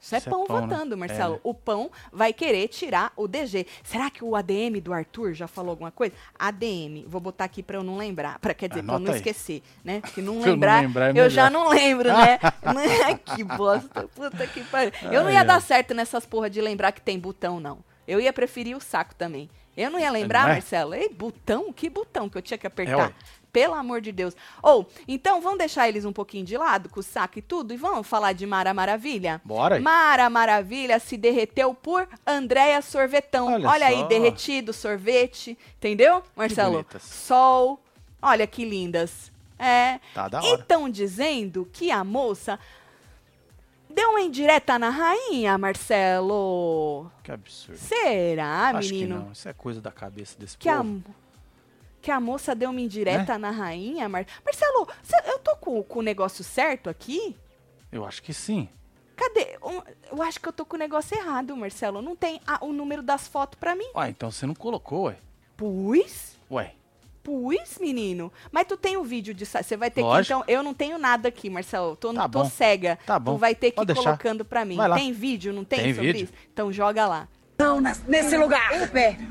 Isso 0.04 0.14
é 0.14 0.18
Isso 0.18 0.28
é 0.28 0.30
pão, 0.30 0.44
pão, 0.44 0.60
né? 0.60 0.66
votando, 0.66 0.98
Marcelo. 0.98 1.32
É, 1.32 1.36
né? 1.36 1.40
O 1.42 1.54
pão 1.54 1.90
vai 2.12 2.30
querer 2.34 2.68
tirar 2.68 3.10
o 3.16 3.26
DG. 3.26 3.66
Será 3.82 4.10
que 4.10 4.22
o 4.22 4.36
ADM 4.36 4.78
do 4.82 4.92
Arthur 4.92 5.32
já 5.32 5.48
falou 5.48 5.70
alguma 5.70 5.90
coisa? 5.90 6.14
ADM, 6.38 7.04
vou 7.06 7.22
botar 7.22 7.44
aqui 7.44 7.62
pra 7.62 7.78
eu 7.78 7.82
não 7.82 7.96
lembrar. 7.96 8.38
Pra, 8.38 8.52
quer 8.52 8.68
dizer, 8.68 8.82
pra 8.82 8.92
eu 8.92 8.96
Anota 8.96 9.06
não 9.06 9.14
aí. 9.14 9.18
esquecer, 9.20 9.62
né? 9.82 10.00
Porque 10.02 10.20
não 10.20 10.34
Pra 10.42 10.42
eu 10.42 10.46
não 10.46 10.52
lembrar, 10.52 10.82
lembrar 10.82 11.16
é 11.16 11.20
eu 11.20 11.30
já 11.30 11.48
não 11.48 11.68
lembro, 11.70 12.10
né? 12.12 12.38
Que 13.34 13.42
bosta. 13.42 14.06
Puta 14.14 14.46
que 14.46 14.62
pariu. 14.64 14.92
Eu 15.10 15.24
não 15.24 15.30
ia 15.30 15.42
dar 15.42 15.60
certo 15.62 15.94
nessas 15.94 16.26
porra 16.26 16.50
de 16.50 16.60
lembrar 16.60 16.92
que 16.92 17.00
tem 17.00 17.18
botão, 17.18 17.58
não. 17.58 17.78
Eu 18.06 18.20
ia 18.20 18.32
preferir 18.32 18.76
o 18.76 18.80
saco 18.80 19.14
também. 19.14 19.48
Eu 19.74 19.90
não 19.90 19.98
ia 19.98 20.10
lembrar, 20.10 20.42
Não 20.42 20.50
é? 20.50 20.52
Marcelo. 20.52 20.94
Ei, 20.94 21.08
botão? 21.08 21.72
Que 21.72 21.88
botão 21.88 22.28
que 22.28 22.36
eu 22.38 22.42
tinha 22.42 22.58
que 22.58 22.66
É, 22.66 22.68
apertar? 22.68 23.12
Pelo 23.54 23.74
amor 23.74 24.00
de 24.00 24.10
Deus. 24.10 24.34
Ou, 24.60 24.84
então 25.06 25.40
vamos 25.40 25.58
deixar 25.58 25.88
eles 25.88 26.04
um 26.04 26.12
pouquinho 26.12 26.44
de 26.44 26.56
lado, 26.58 26.88
com 26.88 26.98
o 26.98 27.02
saco 27.04 27.38
e 27.38 27.42
tudo, 27.42 27.72
e 27.72 27.76
vamos 27.76 28.04
falar 28.04 28.32
de 28.32 28.44
Mara 28.44 28.74
Maravilha? 28.74 29.40
Bora 29.44 29.76
aí. 29.76 29.80
Mara 29.80 30.28
Maravilha 30.28 30.98
se 30.98 31.16
derreteu 31.16 31.72
por 31.72 32.08
Andréia 32.26 32.82
Sorvetão. 32.82 33.46
Olha, 33.46 33.68
Olha 33.68 33.86
aí, 33.86 34.02
derretido, 34.08 34.72
sorvete. 34.72 35.56
Entendeu, 35.78 36.20
Marcelo? 36.34 36.84
Sol. 36.98 37.80
Olha 38.20 38.44
que 38.44 38.64
lindas. 38.64 39.30
É. 39.56 40.00
Tá 40.12 40.26
da 40.26 40.42
hora. 40.42 40.60
Estão 40.60 40.90
dizendo 40.90 41.68
que 41.72 41.92
a 41.92 42.02
moça 42.02 42.58
deu 43.88 44.10
uma 44.10 44.20
indireta 44.20 44.80
na 44.80 44.90
rainha, 44.90 45.56
Marcelo. 45.56 47.08
Que 47.22 47.30
absurdo. 47.30 47.78
Será, 47.78 48.70
Acho 48.70 48.88
que 48.88 48.94
menino? 48.94 49.26
não. 49.26 49.32
Isso 49.32 49.48
é 49.48 49.52
coisa 49.52 49.80
da 49.80 49.92
cabeça 49.92 50.36
desse 50.36 50.58
Que 50.58 50.68
a, 50.68 50.78
povo. 50.78 51.02
Que 52.04 52.10
a 52.10 52.20
moça 52.20 52.54
deu 52.54 52.68
uma 52.68 52.80
indireta 52.82 53.38
na 53.38 53.50
rainha, 53.50 54.06
Mar... 54.10 54.26
Marcelo, 54.44 54.86
eu 55.26 55.38
tô 55.38 55.56
com, 55.56 55.82
com 55.82 56.00
o 56.00 56.02
negócio 56.02 56.44
certo 56.44 56.90
aqui? 56.90 57.34
Eu 57.90 58.04
acho 58.04 58.22
que 58.22 58.34
sim. 58.34 58.68
Cadê? 59.16 59.56
Um- 59.64 59.80
eu 60.12 60.22
acho 60.22 60.38
que 60.38 60.46
eu 60.46 60.52
tô 60.52 60.66
com 60.66 60.76
o 60.76 60.78
negócio 60.78 61.16
errado, 61.16 61.56
Marcelo. 61.56 62.02
Não 62.02 62.14
tem 62.14 62.42
a- 62.46 62.62
o 62.62 62.74
número 62.74 63.02
das 63.02 63.26
fotos 63.26 63.58
pra 63.58 63.74
mim. 63.74 63.88
Ué, 63.94 64.10
então 64.10 64.30
você 64.30 64.44
não 64.44 64.54
colocou, 64.54 65.04
ué. 65.04 65.16
Pus? 65.56 66.36
Ué. 66.50 66.74
Pus, 67.22 67.78
menino. 67.80 68.30
Mas 68.52 68.66
tu 68.66 68.76
tem 68.76 68.98
o 68.98 69.02
vídeo 69.04 69.32
de. 69.32 69.46
Você 69.46 69.74
vai 69.74 69.90
ter 69.90 70.02
Lógico. 70.02 70.26
que. 70.40 70.44
Então, 70.44 70.54
eu 70.54 70.62
não 70.62 70.74
tenho 70.74 70.98
nada 70.98 71.28
aqui, 71.28 71.48
Marcelo. 71.48 71.96
Tô, 71.96 72.12
Tá 72.12 72.28
tô 72.28 72.42
bom. 72.42 72.50
cega. 72.50 72.98
Tá 73.06 73.18
bom. 73.18 73.32
Tu 73.32 73.38
vai 73.38 73.54
ter 73.54 73.70
que 73.70 73.76
ir 73.76 73.76
Pode 73.76 73.94
deixar. 73.94 74.02
colocando 74.10 74.44
pra 74.44 74.62
mim. 74.62 74.76
Tem 74.94 75.10
vídeo, 75.10 75.50
não 75.54 75.64
tem, 75.64 75.78
Tem 75.80 75.92
vídeo. 75.94 76.24
isso? 76.24 76.32
Então 76.52 76.70
joga 76.70 77.06
lá. 77.06 77.28
Não, 77.58 77.80
nesse 77.80 78.36
lugar. 78.36 78.70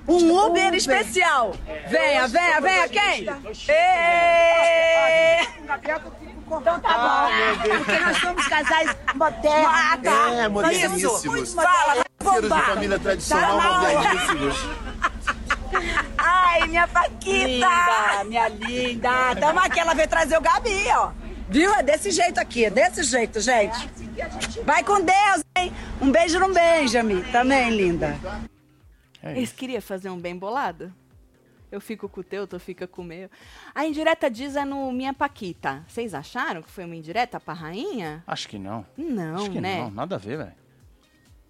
Um 0.07 0.45
Uber, 0.45 0.73
especial. 0.73 1.53
Venha, 1.89 2.27
venha, 2.27 2.61
venha, 2.61 2.87
quem? 2.87 3.27
Ê! 3.69 5.43
Então 6.45 6.79
tá 6.79 6.97
bom. 6.97 7.77
Porque 7.77 7.99
nós 7.99 8.17
somos 8.17 8.47
casais 8.47 8.95
modernos. 9.15 9.67
Ah, 9.73 9.97
tá. 10.01 10.31
É, 10.33 10.47
moderníssimos. 10.47 11.25
Isso. 11.43 11.55
Fala, 11.55 12.03
Parceiros 12.17 12.43
de 12.43 12.49
bomba. 12.49 12.61
família 12.61 12.99
tradicional 12.99 13.57
Tá 13.57 13.63
na 13.63 13.79
hora. 13.79 13.93
moderníssimos. 13.93 14.55
Ai, 16.17 16.67
minha 16.67 16.87
Paquita! 16.87 17.47
Linda, 17.47 18.23
minha 18.25 18.47
linda. 18.47 19.35
Tamo 19.39 19.59
aqui, 19.59 19.79
ela 19.79 19.93
veio 19.93 20.07
trazer 20.07 20.37
o 20.37 20.41
Gabi, 20.41 20.85
ó. 20.95 21.09
Viu? 21.49 21.73
É 21.73 21.83
desse 21.83 22.09
jeito 22.11 22.39
aqui, 22.39 22.69
desse 22.69 23.03
jeito, 23.03 23.39
gente. 23.41 23.89
Vai 24.63 24.83
com 24.83 25.01
Deus, 25.01 25.42
hein? 25.63 25.73
Um 26.01 26.11
beijo 26.11 26.39
no 26.39 26.53
Benjamin. 26.53 27.21
Também, 27.31 27.69
linda. 27.69 28.17
É 29.21 29.31
Eles 29.31 29.51
queriam 29.51 29.81
fazer 29.81 30.09
um 30.09 30.19
bem 30.19 30.35
bolado? 30.37 30.93
Eu 31.71 31.81
fico 31.81 32.07
com 32.07 32.21
o 32.21 32.23
teu, 32.23 32.45
tu 32.45 32.59
fica 32.59 32.85
com 32.85 33.01
o 33.01 33.05
meu. 33.05 33.29
A 33.73 33.85
indireta 33.85 34.29
diz 34.29 34.55
é 34.55 34.63
no 34.63 34.91
Minha 34.91 35.13
Paquita. 35.13 35.83
Vocês 35.87 36.13
acharam 36.13 36.61
que 36.61 36.69
foi 36.69 36.85
uma 36.85 36.95
indireta 36.95 37.39
pra 37.39 37.53
rainha? 37.53 38.23
Acho 38.27 38.47
que 38.47 38.59
não. 38.59 38.85
Não, 38.95 39.35
Acho 39.37 39.49
que 39.49 39.59
né? 39.59 39.79
não, 39.79 39.89
nada 39.89 40.15
a 40.15 40.19
ver, 40.19 40.37
velho. 40.37 40.53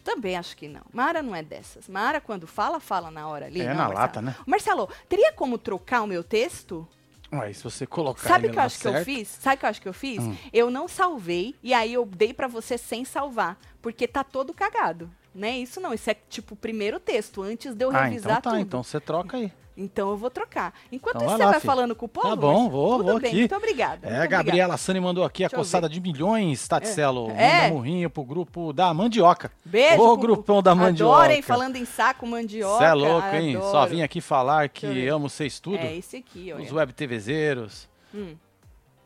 Também 0.02 0.38
acho 0.38 0.56
que 0.56 0.68
não. 0.68 0.82
Mara 0.94 1.22
não 1.22 1.36
é 1.36 1.42
dessas. 1.44 1.88
Mara, 1.90 2.22
quando 2.22 2.46
fala, 2.48 2.80
fala 2.80 3.10
na 3.12 3.28
hora 3.28 3.48
ali. 3.48 3.62
É 3.62 3.68
não, 3.70 3.72
na 3.76 3.78
Marcelo. 3.84 4.00
lata, 4.00 4.22
né? 4.22 4.36
Marcelo, 4.46 4.90
teria 5.10 5.32
como 5.34 5.58
trocar 5.58 6.04
o 6.04 6.08
meu 6.08 6.24
texto? 6.24 6.88
Ué, 7.34 7.52
se 7.54 7.64
você 7.64 7.86
colocar 7.88 8.28
Sabe 8.28 8.48
o 8.48 8.52
que 8.52 8.58
eu 8.60 8.64
acho 8.64 8.80
que 8.80 8.88
eu 8.88 8.92
certo- 8.92 9.06
fiz? 9.06 9.28
Sabe 9.28 9.56
o 9.56 9.60
que 9.60 9.66
eu 9.66 9.70
acho 9.70 9.82
que 9.82 9.88
eu 9.90 9.94
fiz? 9.94 10.20
Hum. 10.24 10.36
Eu 10.54 10.70
não 10.70 10.88
salvei 10.88 11.56
e 11.64 11.74
aí 11.74 11.94
eu 11.94 12.06
dei 12.06 12.34
pra 12.34 12.48
você 12.48 12.78
sem 12.78 13.04
salvar, 13.04 13.58
porque 13.82 14.08
tá 14.08 14.24
todo 14.24 14.54
cagado. 14.54 15.10
Não 15.34 15.48
é 15.48 15.58
isso 15.58 15.82
não, 15.82 15.94
isso 15.94 16.10
é 16.10 16.14
tipo 16.14 16.54
o 16.54 16.58
primeiro 16.58 17.00
texto, 17.00 17.42
antes 17.42 17.74
de 17.74 17.84
eu 17.84 17.90
Ah, 17.90 18.04
revisar 18.04 18.34
então 18.38 18.42
tá, 18.42 18.50
tudo. 18.52 18.62
então 18.62 18.84
você 18.84 19.00
troca 19.00 19.38
aí. 19.38 19.52
Então 19.76 20.10
eu 20.10 20.18
vou 20.18 20.30
trocar. 20.30 20.74
Enquanto 20.92 21.16
Então 21.16 21.28
isso, 21.28 21.30
vai 21.30 21.38
você 21.38 21.44
lá, 21.46 21.52
vai 21.52 21.60
filho. 21.60 21.74
falando 21.74 21.96
com 21.96 22.06
o 22.06 22.10
povo? 22.10 22.28
Tá 22.30 22.36
bom, 22.36 22.70
vou, 22.70 22.98
Tudo 22.98 23.12
vou 23.12 23.20
bem, 23.20 23.30
aqui. 23.30 23.40
Muito 23.40 23.56
obrigada. 23.56 24.08
É, 24.08 24.12
muito 24.12 24.24
a 24.24 24.28
Gabriela 24.28 24.78
Sani 24.78 25.00
mandou 25.00 25.24
aqui 25.24 25.44
a 25.44 25.48
Deixa 25.48 25.56
eu 25.56 25.60
coçada 25.60 25.90
de 25.90 26.00
milhões, 26.00 26.68
Taticelo. 26.68 27.32
É. 27.32 27.64
Manda 27.64 27.74
murrinho 27.74 28.10
pro 28.10 28.24
grupo 28.24 28.72
da 28.72 28.94
mandioca. 28.94 29.52
Beijo. 29.66 30.02
Ô, 30.02 30.18
grupão 30.18 30.62
da 30.62 30.76
mandioca. 30.76 31.16
Adorem 31.16 31.42
falando 31.42 31.76
em 31.76 31.86
saco, 31.86 32.26
mandioca. 32.28 32.78
Cê 32.78 32.84
é 32.86 32.94
louco, 32.94 33.36
hein? 33.36 33.56
adoro. 33.56 33.72
Só 33.72 33.86
vim 33.86 34.02
aqui 34.02 34.22
falar 34.22 34.70
que 34.70 35.08
amo 35.08 35.30
vocês 35.30 35.60
tudo. 35.60 35.78
É 35.78 35.96
esse 35.96 36.18
aqui, 36.18 36.52
olha. 36.54 36.64
Os 36.64 36.72
web 36.72 36.94
TVzeiros. 36.94 37.88
Hum. 38.14 38.36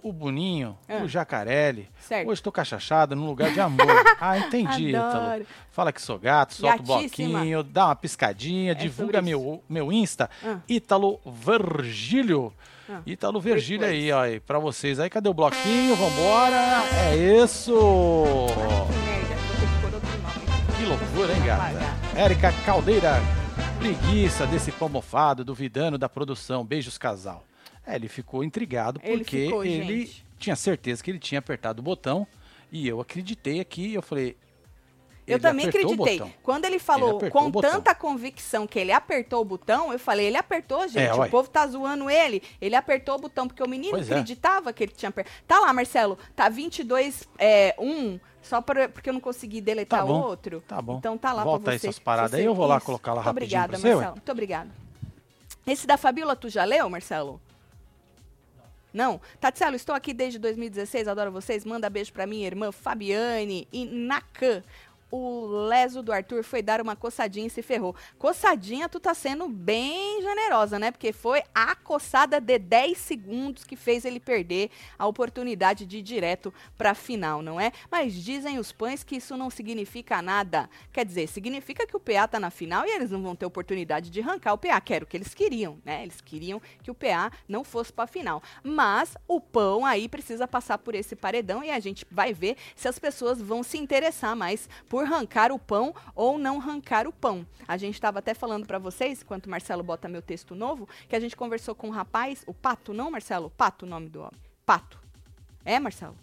O 0.07 0.13
Boninho, 0.13 0.77
Ah. 0.87 1.03
o 1.03 1.07
Jacarelli. 1.07 1.89
Certo. 1.99 2.29
Hoje 2.29 2.41
tô 2.41 2.49
cachachada 2.51 3.13
no 3.13 3.25
lugar 3.25 3.51
de 3.51 3.59
amor. 3.59 3.85
ah, 4.21 4.37
entendi. 4.37 4.89
Ítalo. 4.89 5.45
Fala 5.71 5.91
que 5.91 6.01
sou 6.01 6.17
gato, 6.17 6.53
solta 6.53 6.81
o 6.81 6.85
bloquinho, 6.85 7.61
dá 7.61 7.87
uma 7.87 7.95
piscadinha, 7.95 8.71
É 8.71 8.75
divulga 8.75 9.21
meu, 9.21 9.61
meu 9.67 9.91
Insta, 9.91 10.29
Ah. 10.45 10.59
Ítalo 10.69 11.19
Virgílio. 11.25 12.53
Ah. 12.89 13.01
Ítalo 13.05 13.41
Virgílio 13.41 13.85
aí, 13.85 14.09
ó, 14.13 14.21
aí, 14.21 14.39
pra 14.39 14.59
vocês 14.59 14.97
aí. 14.97 15.09
Cadê 15.09 15.27
o 15.27 15.33
bloquinho? 15.33 15.93
Vambora. 15.95 16.83
É 17.11 17.15
isso. 17.43 17.73
Que 20.77 20.85
loucura, 20.85 21.33
hein, 21.33 21.43
gata? 21.45 21.73
Érica 22.15 22.53
Caldeira, 22.65 23.15
preguiça 23.79 24.45
desse 24.47 24.71
pão 24.71 24.87
mofado, 24.87 25.43
duvidando 25.43 25.97
da 25.97 26.07
produção. 26.07 26.63
Beijos, 26.65 26.97
casal. 26.97 27.43
É, 27.87 27.95
ele 27.95 28.09
ficou 28.09 28.43
intrigado 28.43 28.99
Ele 29.01 29.19
porque 29.19 29.45
ficou, 29.45 29.63
ele 29.63 30.11
tinha 30.37 30.55
certeza 30.55 31.01
que 31.01 31.09
ele 31.09 31.19
tinha 31.19 31.39
apertado 31.39 31.79
o 31.79 31.83
botão 31.83 32.27
e 32.71 32.85
eu 32.87 32.99
acreditei 32.99 33.59
aqui. 33.61 33.93
Eu 33.93 34.01
falei. 34.01 34.35
Eu 35.25 35.35
ele 35.35 35.41
também 35.41 35.67
acreditei. 35.67 36.21
Quando 36.43 36.65
ele 36.65 36.79
falou 36.79 37.17
apertou 37.17 37.51
com 37.51 37.61
tanta 37.61 37.93
convicção 37.95 38.65
que 38.65 38.79
ele 38.79 38.93
apertou 38.93 39.41
o 39.41 39.45
botão, 39.45 39.91
eu 39.91 39.99
falei, 39.99 40.27
ele 40.27 40.37
apertou, 40.37 40.87
gente. 40.87 40.99
É, 40.99 41.13
o 41.13 41.29
povo 41.29 41.49
tá 41.49 41.67
zoando 41.67 42.09
ele. 42.09 42.41
Ele 42.61 42.75
apertou 42.75 43.15
o 43.15 43.19
botão, 43.19 43.45
porque 43.47 43.61
o 43.61 43.67
menino 43.67 43.91
Pois 43.91 44.09
é. 44.09 44.13
acreditava 44.13 44.71
que 44.71 44.83
ele 44.83 44.93
tinha 44.93 45.09
apertado. 45.09 45.35
Tá 45.45 45.59
lá, 45.59 45.73
Marcelo. 45.73 46.17
Tá 46.33 46.47
22, 46.47 47.27
é, 47.37 47.75
1, 47.77 48.19
só 48.41 48.61
pra, 48.61 48.87
porque 48.87 49.09
eu 49.09 49.13
não 49.13 49.19
consegui 49.19 49.59
deletar 49.59 49.99
Tá 49.99 50.05
o 50.05 50.09
outro. 50.09 50.61
tá 50.65 50.81
bom. 50.81 50.97
Então 50.97 51.17
tá 51.17 51.33
lá 51.33 51.43
Volta 51.43 51.63
pra 51.65 51.77
você. 51.77 51.87
essas 51.87 51.99
paradas 51.99 52.33
aí, 52.35 52.45
eu 52.45 52.55
vou 52.55 52.65
lá 52.65 52.77
Isso. 52.77 52.85
colocar 52.85 53.11
lá 53.13 53.21
Muito 53.21 53.25
rapidinho 53.27 53.59
obrigada, 53.63 53.69
pra 53.69 53.79
você. 53.79 53.95
Marcelo. 53.95 54.15
Muito 54.15 54.31
obrigada. 54.31 54.69
Esse 55.65 55.85
da 55.85 55.97
Fabiola, 55.97 56.37
tu 56.37 56.47
já 56.47 56.63
leu, 56.63 56.89
Marcelo? 56.89 57.41
Não? 58.93 59.19
Tatselo, 59.39 59.75
estou 59.75 59.93
aqui 59.93 60.13
desde 60.13 60.39
2016, 60.39 61.07
adoro 61.07 61.31
vocês. 61.31 61.65
Manda 61.65 61.89
beijo 61.89 62.11
pra 62.13 62.25
minha 62.25 62.47
irmã 62.47 62.71
Fabiane 62.71 63.67
e 63.71 63.85
Nakan. 63.85 64.63
O 65.09 65.45
leso 65.45 66.03
do 66.03 66.11
Arthur 66.11 66.43
foi 66.43 66.61
dar 66.61 66.81
uma 66.81 66.95
coçadinha 66.95 67.47
e 67.47 67.49
se 67.49 67.61
ferrou. 67.61 67.95
Coçadinha, 68.17 68.89
tu 68.89 68.99
tá 68.99 69.13
sendo 69.13 69.47
bem 69.47 70.21
generosa, 70.21 70.77
né? 70.77 70.91
Porque 70.91 71.13
foi 71.13 71.41
a 71.55 71.75
coçada 71.75 72.41
de 72.41 72.59
10 72.59 72.97
segundos 72.97 73.63
que 73.63 73.75
fez 73.75 74.03
ele 74.03 74.19
perder 74.19 74.69
a 74.99 75.07
oportunidade 75.07 75.85
de 75.85 75.99
ir 75.99 76.01
direto 76.01 76.53
pra 76.77 76.93
final, 76.93 77.41
não 77.41 77.59
é? 77.59 77.71
Mas 77.89 78.13
dizem 78.13 78.59
os 78.59 78.71
pães 78.71 79.03
que 79.03 79.15
isso 79.15 79.37
não 79.37 79.49
significa 79.49 80.21
nada. 80.21 80.69
Quer 80.91 81.05
dizer, 81.05 81.27
significa 81.27 81.87
que 81.87 81.95
o 81.95 81.99
PA 81.99 82.27
tá 82.27 82.39
na 82.39 82.49
final 82.49 82.85
e 82.85 82.89
eles 82.89 83.09
não 83.09 83.21
vão 83.21 83.35
ter 83.35 83.45
oportunidade 83.45 84.09
de 84.09 84.21
arrancar 84.21 84.53
o 84.53 84.57
PA, 84.57 84.81
que 84.81 84.93
era 84.93 85.05
o 85.05 85.07
que 85.07 85.15
eles 85.15 85.33
queriam, 85.33 85.77
né? 85.85 86.03
Eles 86.03 86.19
queriam 86.19 86.61
que 86.83 86.91
o 86.91 86.95
PA 86.95 87.31
não 87.47 87.63
fosse 87.63 87.93
pra 87.93 88.07
final. 88.07 88.43
Mas 88.61 89.15
o 89.25 89.39
pão 89.39 89.85
aí 89.85 90.09
precisa 90.09 90.47
passar 90.47 90.77
por 90.77 90.95
esse 90.95 91.15
paredão 91.15 91.63
e 91.63 91.71
a 91.71 91.79
gente 91.79 92.05
vai 92.11 92.33
ver 92.33 92.57
se 92.75 92.89
as 92.89 92.99
pessoas 92.99 93.41
vão 93.41 93.63
se 93.63 93.77
interessar 93.77 94.35
mais 94.35 94.67
por 94.89 94.96
arrancar 94.99 95.51
o 95.51 95.59
pão 95.59 95.93
ou 96.15 96.37
não 96.37 96.57
arrancar 96.57 97.07
o 97.07 97.11
pão. 97.13 97.45
A 97.67 97.77
gente 97.77 97.95
estava 97.95 98.19
até 98.19 98.33
falando 98.33 98.65
para 98.65 98.79
vocês, 98.79 99.21
enquanto 99.21 99.45
o 99.45 99.49
Marcelo 99.49 99.83
bota 99.83 100.07
meu 100.07 100.21
texto 100.21 100.55
novo, 100.55 100.87
que 101.07 101.15
a 101.15 101.19
gente 101.19 101.35
conversou 101.35 101.75
com 101.75 101.87
um 101.87 101.91
rapaz, 101.91 102.43
o 102.47 102.53
Pato, 102.53 102.93
não, 102.93 103.11
Marcelo? 103.11 103.49
Pato 103.49 103.85
o 103.85 103.89
nome 103.89 104.09
do 104.09 104.19
homem. 104.19 104.39
Pato. 104.65 104.99
É, 105.65 105.79
Marcelo? 105.79 106.15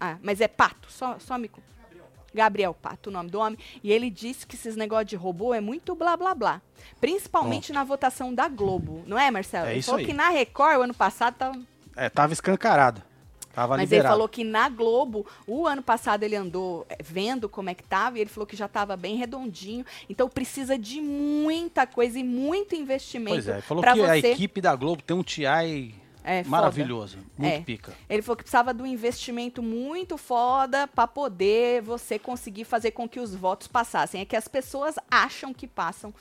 Ah, 0.00 0.16
mas 0.22 0.40
é 0.40 0.48
Pato, 0.48 0.90
só, 0.90 1.18
só 1.18 1.36
me... 1.36 1.50
Gabriel 2.32 2.72
Pato, 2.72 3.10
o 3.10 3.12
nome 3.12 3.28
do 3.28 3.40
homem, 3.40 3.58
e 3.82 3.90
ele 3.90 4.08
disse 4.08 4.46
que 4.46 4.54
esses 4.54 4.76
negócios 4.76 5.10
de 5.10 5.16
robô 5.16 5.52
é 5.52 5.60
muito 5.60 5.96
blá 5.96 6.16
blá 6.16 6.32
blá. 6.34 6.62
Principalmente 7.00 7.72
na 7.72 7.82
votação 7.82 8.32
da 8.32 8.48
Globo, 8.48 9.02
não 9.04 9.18
é, 9.18 9.30
Marcelo? 9.30 9.66
É 9.66 9.72
ele 9.72 9.80
isso 9.80 9.86
falou 9.86 9.98
aí. 9.98 10.06
que 10.06 10.12
na 10.12 10.28
Record, 10.28 10.78
o 10.78 10.82
ano 10.82 10.94
passado, 10.94 11.34
tava 11.34 11.60
É, 11.96 12.08
tava 12.08 12.32
escancarado. 12.32 13.02
Tava 13.52 13.76
mas 13.76 13.90
ele 13.90 13.96
liberado. 13.98 14.14
falou 14.14 14.28
que 14.28 14.44
na 14.44 14.68
Globo, 14.68 15.26
o 15.46 15.66
ano 15.66 15.82
passado 15.82 16.22
ele 16.22 16.36
andou 16.36 16.86
eh, 16.88 16.96
vendo 17.02 17.48
como 17.48 17.68
é 17.68 17.74
que 17.74 17.82
tava 17.82 18.16
e 18.18 18.20
ele 18.20 18.30
falou 18.30 18.46
que 18.46 18.56
já 18.56 18.68
tava 18.68 18.96
bem 18.96 19.16
redondinho. 19.16 19.84
Então 20.08 20.28
precisa 20.28 20.78
de 20.78 21.00
muita 21.00 21.86
coisa 21.86 22.18
e 22.18 22.24
muito 22.24 22.74
investimento 22.74 23.34
Pois 23.36 23.48
é, 23.48 23.52
ele 23.54 23.62
falou 23.62 23.82
que 23.82 23.88
a 23.88 23.94
você. 23.94 24.28
equipe 24.32 24.60
da 24.60 24.74
Globo 24.76 25.02
tem 25.02 25.16
um 25.16 25.22
TI 25.22 25.44
É, 26.22 26.44
foda. 26.44 26.48
maravilhoso. 26.50 27.18
Muito 27.36 27.52
É. 27.54 27.60
pica. 27.60 27.92
Ele 28.08 28.22
falou 28.22 28.36
que 28.36 28.44
precisava 28.44 28.72
de 28.74 28.82
um 28.82 28.86
investimento 28.86 29.62
muito 29.62 30.16
foda 30.16 30.86
pra 30.86 31.06
poder 31.08 31.82
você 31.82 32.18
conseguir 32.18 32.64
fazer 32.64 32.90
com 32.92 33.08
que 33.08 33.18
os 33.18 33.34
votos 33.34 33.66
passassem. 33.66 34.20
É 34.20 34.24
que 34.24 34.36
as 34.36 34.46
pessoas 34.46 34.94
acham 35.10 35.52
que 35.54 35.66
passam, 35.66 36.12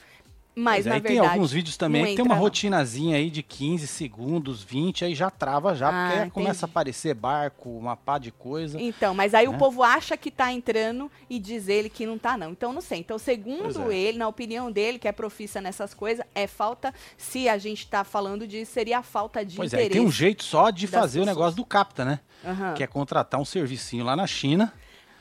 mas 0.60 0.84
Pois 0.84 0.86
é, 0.86 0.90
e 0.90 0.92
verdade. 1.02 1.08
tem 1.08 1.20
alguns 1.20 1.52
vídeos 1.52 1.78
também 1.78 2.06
que 2.08 2.16
tem 2.16 2.26
uma 2.26 2.36
não. 2.36 2.42
rotinazinha 2.42 3.16
aí 3.18 3.30
de 3.30 3.42
15 3.42 3.88
segundos, 3.88 4.62
20, 4.64 5.06
aí 5.06 5.16
já 5.16 5.30
trava 5.30 5.74
já, 5.74 5.90
Ah, 5.90 6.12
porque 6.16 6.30
começa 6.32 6.66
a 6.66 6.70
aparecer 6.70 7.14
barco, 7.14 7.70
uma 7.70 7.96
pá 7.96 8.18
de 8.18 8.32
coisa. 8.32 8.80
Então, 8.82 9.14
mas 9.14 9.34
aí 9.34 9.48
o 9.48 9.52
né? 9.54 9.58
povo 9.58 9.82
acha 9.84 10.16
que 10.18 10.30
tá 10.30 10.52
entrando 10.52 11.10
e 11.30 11.40
diz 11.40 11.68
ele 11.68 11.90
que 11.90 12.06
não 12.06 12.18
tá, 12.18 12.38
não. 12.38 12.52
Então, 12.52 12.74
não 12.74 12.82
sei. 12.82 13.00
Então, 13.00 13.18
segundo 13.18 13.74
Pois 13.74 13.78
é. 13.92 13.96
ele, 13.98 14.18
na 14.18 14.28
opinião 14.28 14.72
dele, 14.72 15.00
que 15.00 15.08
é 15.08 15.12
profissa 15.12 15.62
nessas 15.62 15.94
coisas, 15.94 16.26
é 16.36 16.46
falta, 16.48 16.94
se 17.18 17.48
a 17.50 17.58
gente 17.58 17.88
tá 17.88 18.04
falando 18.04 18.46
disso, 18.48 18.72
seria 18.74 19.00
a 19.00 19.04
falta 19.04 19.44
de 19.46 19.56
Pois 19.56 19.74
é, 19.74 19.78
interesse. 19.78 19.92
e 19.92 20.00
tem 20.00 20.08
um 20.08 20.12
jeito 20.12 20.44
só 20.44 20.70
de 20.70 20.88
fazer 20.88 21.20
o 21.20 21.22
pessoas. 21.24 21.38
negócio 21.38 21.56
do 21.58 21.66
Capta, 21.66 22.04
né? 22.06 22.20
Aham. 22.46 22.74
Que 22.74 22.84
é 22.84 22.88
contratar 22.88 23.40
um 23.40 23.46
servicinho 23.46 24.04
lá 24.06 24.16
na 24.16 24.26
China, 24.28 24.74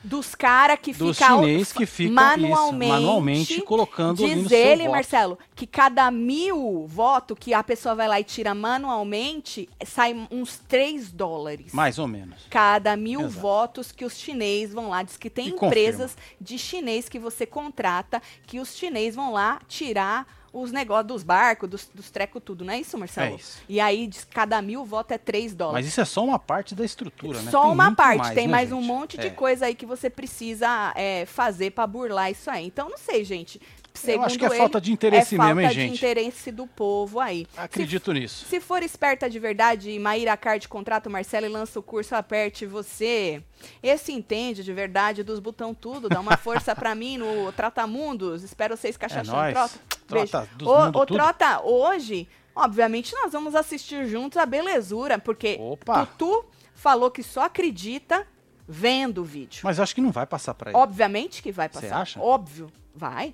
Dos 0.03 0.33
caras 0.33 0.79
que 0.81 0.93
dos 0.93 1.17
ficam 1.17 1.41
chinês 1.41 1.73
que 1.73 1.85
ficam 1.85 2.13
manualmente, 2.13 2.85
isso, 2.85 2.93
manualmente 2.93 3.61
colocando 3.61 4.25
Diz 4.25 4.49
ele, 4.49 4.83
voto. 4.83 4.91
Marcelo, 4.91 5.39
que 5.55 5.67
cada 5.67 6.09
mil 6.09 6.85
votos 6.87 7.37
que 7.37 7.53
a 7.53 7.61
pessoa 7.61 7.95
vai 7.95 8.07
lá 8.07 8.19
e 8.19 8.23
tira 8.23 8.55
manualmente, 8.55 9.67
sai 9.85 10.15
uns 10.31 10.57
3 10.67 11.11
dólares. 11.11 11.73
Mais 11.73 11.99
ou 11.99 12.07
menos. 12.07 12.47
Cada 12.49 12.95
mil 12.95 13.21
Exato. 13.21 13.39
votos 13.39 13.91
que 13.91 14.05
os 14.05 14.17
chineses 14.17 14.73
vão 14.73 14.89
lá. 14.89 15.03
Diz 15.03 15.17
que 15.17 15.29
tem 15.29 15.49
E 15.49 15.51
empresas 15.51 16.15
de 16.39 16.57
chinês 16.57 17.09
que 17.09 17.19
você 17.19 17.45
contrata, 17.45 18.21
que 18.47 18.59
os 18.59 18.75
chineses 18.75 19.15
vão 19.15 19.33
lá 19.33 19.59
tirar 19.67 20.38
os 20.51 20.71
negócios 20.71 21.07
dos 21.07 21.23
barcos, 21.23 21.69
dos, 21.69 21.89
dos 21.93 22.09
trecos, 22.09 22.41
tudo. 22.43 22.65
Não 22.65 22.73
é 22.73 22.79
isso, 22.79 22.97
Marcelo? 22.97 23.33
É 23.33 23.35
isso. 23.37 23.61
E 23.69 23.79
aí, 23.79 24.09
cada 24.31 24.61
mil 24.61 24.83
votos 24.85 25.11
é 25.13 25.17
3 25.17 25.53
dólares. 25.55 25.85
Mas 25.85 25.91
isso 25.91 26.01
é 26.01 26.05
só 26.05 26.23
uma 26.23 26.39
parte 26.39 26.73
da 26.73 26.83
estrutura, 26.83 27.41
né? 27.41 27.51
Só 27.51 27.61
Tem 27.63 27.71
uma 27.71 27.95
parte, 27.95 28.33
tem 28.33 28.47
né, 28.47 28.51
mais 28.51 28.71
um 28.71 28.77
gente? 28.79 28.87
monte 28.87 29.17
de 29.17 29.27
É. 29.27 29.29
coisa 29.29 29.65
aí 29.67 29.75
que 29.75 29.85
você 29.85 30.09
precisa 30.09 30.91
é, 30.95 31.25
fazer 31.25 31.71
pra 31.71 31.85
burlar 31.85 32.31
isso 32.31 32.49
aí. 32.49 32.65
Então, 32.65 32.89
não 32.89 32.97
sei, 32.97 33.23
gente. 33.23 33.61
Segundo 34.05 34.25
acho 34.25 34.37
que 34.39 34.45
é 34.45 34.47
ele, 34.47 34.57
falta 34.57 34.81
de 34.81 34.91
interesse 34.91 35.35
é 35.35 35.37
mesmo, 35.37 35.59
hein, 35.59 35.65
falta 35.67 35.75
de 35.75 35.81
gente? 35.87 35.95
interesse 35.97 36.51
do 36.51 36.65
povo 36.67 37.19
aí. 37.19 37.45
Se 37.53 37.59
Acredito 37.59 38.11
nisso. 38.13 38.45
se 38.45 38.59
for 38.59 38.81
esperta 38.83 39.29
de 39.29 39.39
verdade, 39.39 39.97
Maíra 39.99 40.35
Card 40.37 40.67
contrata 40.67 41.09
o 41.09 41.11
Marcelo 41.11 41.45
e 41.45 41.49
lança 41.49 41.79
o 41.79 41.83
curso 41.83 42.15
Aperte 42.15 42.65
Você. 42.65 43.43
Esse 43.83 44.11
entende 44.11 44.63
de 44.63 44.73
verdade 44.73 45.23
dos 45.23 45.39
botão 45.39 45.73
tudo. 45.73 46.07
Dá 46.09 46.19
uma 46.19 46.37
força 46.37 46.75
pra 46.75 46.93
mim 46.95 47.17
no 47.17 47.51
Tratamundos. 47.51 48.43
Espero 48.43 48.75
vocês 48.77 48.95
cachachando. 48.97 49.31
nóis. 49.37 49.53
Trota. 49.53 49.79
Beijo. 50.09 50.27
Trota 50.31 50.49
dos 50.55 50.67
ô, 50.67 50.91
tudo. 51.05 51.13
Trota, 51.15 51.61
hoje, 51.63 52.27
obviamente, 52.55 53.13
nós 53.15 53.31
vamos 53.31 53.53
assistir 53.55 54.05
juntos 54.07 54.37
a 54.37 54.45
belezura, 54.45 55.19
porque 55.19 55.57
Opa. 55.59 56.05
Tutu 56.05 56.45
falou 56.73 57.11
que 57.11 57.21
só 57.21 57.43
acredita 57.43 58.25
vendo 58.67 59.21
o 59.21 59.23
vídeo. 59.23 59.61
Mas 59.63 59.77
eu 59.77 59.83
acho 59.83 59.93
que 59.95 60.01
não 60.01 60.11
vai 60.11 60.25
passar 60.25 60.53
pra 60.53 60.71
ele. 60.71 60.79
Obviamente 60.79 61.41
que 61.41 61.51
vai 61.51 61.67
Você 61.67 61.81
passar. 61.81 62.01
acha? 62.01 62.19
Óbvio. 62.21 62.71
Vai. 62.95 63.33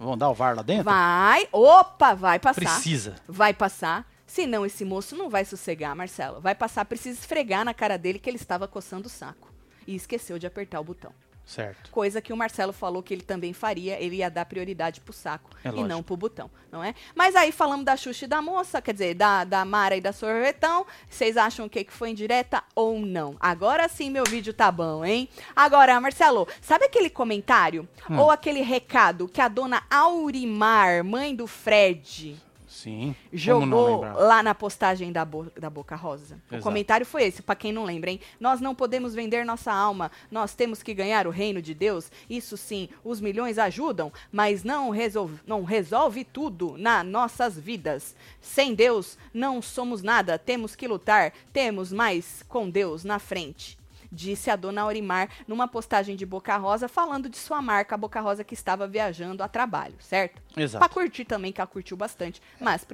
Vão 0.00 0.16
dar 0.16 0.30
o 0.30 0.34
VAR 0.34 0.56
lá 0.56 0.62
dentro? 0.62 0.84
Vai, 0.84 1.46
opa, 1.52 2.14
vai 2.14 2.38
passar. 2.38 2.54
Precisa. 2.58 3.16
Vai 3.28 3.52
passar. 3.52 4.10
Senão 4.26 4.64
esse 4.64 4.82
moço 4.82 5.14
não 5.14 5.28
vai 5.28 5.44
sossegar, 5.44 5.94
Marcelo. 5.94 6.40
Vai 6.40 6.54
passar, 6.54 6.86
precisa 6.86 7.18
esfregar 7.18 7.66
na 7.66 7.74
cara 7.74 7.98
dele 7.98 8.18
que 8.18 8.30
ele 8.30 8.38
estava 8.38 8.66
coçando 8.66 9.08
o 9.08 9.10
saco. 9.10 9.52
E 9.86 9.94
esqueceu 9.94 10.38
de 10.38 10.46
apertar 10.46 10.80
o 10.80 10.84
botão. 10.84 11.12
Certo. 11.50 11.90
Coisa 11.90 12.20
que 12.22 12.32
o 12.32 12.36
Marcelo 12.36 12.72
falou 12.72 13.02
que 13.02 13.12
ele 13.12 13.22
também 13.22 13.52
faria, 13.52 14.00
ele 14.00 14.16
ia 14.16 14.30
dar 14.30 14.44
prioridade 14.44 15.00
pro 15.00 15.12
saco 15.12 15.50
É 15.64 15.68
e 15.68 15.70
lógico. 15.72 15.88
não 15.88 16.00
pro 16.00 16.16
botão, 16.16 16.48
não 16.70 16.82
é? 16.84 16.94
Mas 17.12 17.34
aí 17.34 17.50
falamos 17.50 17.84
da 17.84 17.96
Xuxa 17.96 18.24
e 18.24 18.28
da 18.28 18.40
moça, 18.40 18.80
quer 18.80 18.92
dizer, 18.92 19.14
da, 19.14 19.42
da 19.42 19.64
Mara 19.64 19.96
e 19.96 20.00
da 20.00 20.12
Sorvetão, 20.12 20.86
vocês 21.08 21.36
acham 21.36 21.68
que, 21.68 21.82
que 21.82 21.92
foi 21.92 22.10
indireta 22.10 22.62
ou 22.72 23.00
não? 23.00 23.34
Agora 23.40 23.88
sim 23.88 24.10
meu 24.10 24.22
vídeo 24.22 24.54
tá 24.54 24.70
bom, 24.70 25.04
hein? 25.04 25.28
Agora, 25.56 26.00
Marcelo, 26.00 26.46
sabe 26.62 26.84
aquele 26.84 27.10
comentário 27.10 27.88
Hum. 28.08 28.18
ou 28.18 28.30
aquele 28.30 28.60
recado 28.62 29.26
que 29.28 29.40
a 29.40 29.48
dona 29.48 29.82
Aurimar, 29.90 31.04
mãe 31.04 31.34
do 31.34 31.46
Fred, 31.46 32.36
Sim. 32.82 33.14
Jogou 33.32 34.00
lá 34.02 34.42
na 34.42 34.54
postagem 34.54 35.12
da, 35.12 35.24
Bo- 35.24 35.50
da 35.58 35.68
Boca 35.68 35.96
Rosa. 35.96 36.34
O 36.50 36.54
Exato. 36.54 36.62
comentário 36.62 37.04
foi 37.06 37.24
esse, 37.24 37.42
pra 37.42 37.54
quem 37.54 37.72
não 37.72 37.84
lembra, 37.84 38.10
hein? 38.10 38.20
Nós 38.38 38.60
não 38.60 38.74
podemos 38.74 39.14
vender 39.14 39.44
nossa 39.44 39.72
alma, 39.72 40.10
nós 40.30 40.54
temos 40.54 40.82
que 40.82 40.94
ganhar 40.94 41.26
o 41.26 41.30
reino 41.30 41.60
de 41.60 41.74
Deus. 41.74 42.10
Isso 42.28 42.56
sim, 42.56 42.88
os 43.04 43.20
milhões 43.20 43.58
ajudam, 43.58 44.12
mas 44.30 44.62
não 44.64 44.90
resolve, 44.90 45.40
não 45.46 45.64
resolve 45.64 46.24
tudo 46.24 46.76
nas 46.78 47.04
nossas 47.06 47.58
vidas. 47.58 48.14
Sem 48.40 48.74
Deus, 48.74 49.18
não 49.32 49.60
somos 49.60 50.02
nada, 50.02 50.38
temos 50.38 50.74
que 50.76 50.88
lutar, 50.88 51.32
temos 51.52 51.92
mais 51.92 52.42
com 52.48 52.68
Deus 52.70 53.04
na 53.04 53.18
frente. 53.18 53.79
Disse 54.12 54.50
a 54.50 54.56
dona 54.56 54.82
Aurimar 54.82 55.28
numa 55.46 55.68
postagem 55.68 56.16
de 56.16 56.26
Boca 56.26 56.56
Rosa 56.56 56.88
falando 56.88 57.28
de 57.28 57.36
sua 57.36 57.62
marca, 57.62 57.94
a 57.94 57.98
Boca 57.98 58.20
Rosa 58.20 58.42
que 58.42 58.54
estava 58.54 58.86
viajando 58.88 59.42
a 59.42 59.48
trabalho, 59.48 59.94
certo? 60.00 60.42
Exato. 60.56 60.84
Pra 60.84 60.92
curtir 60.92 61.24
também, 61.24 61.52
que 61.52 61.60
ela 61.60 61.68
curtiu 61.68 61.96
bastante, 61.96 62.42
mas 62.60 62.84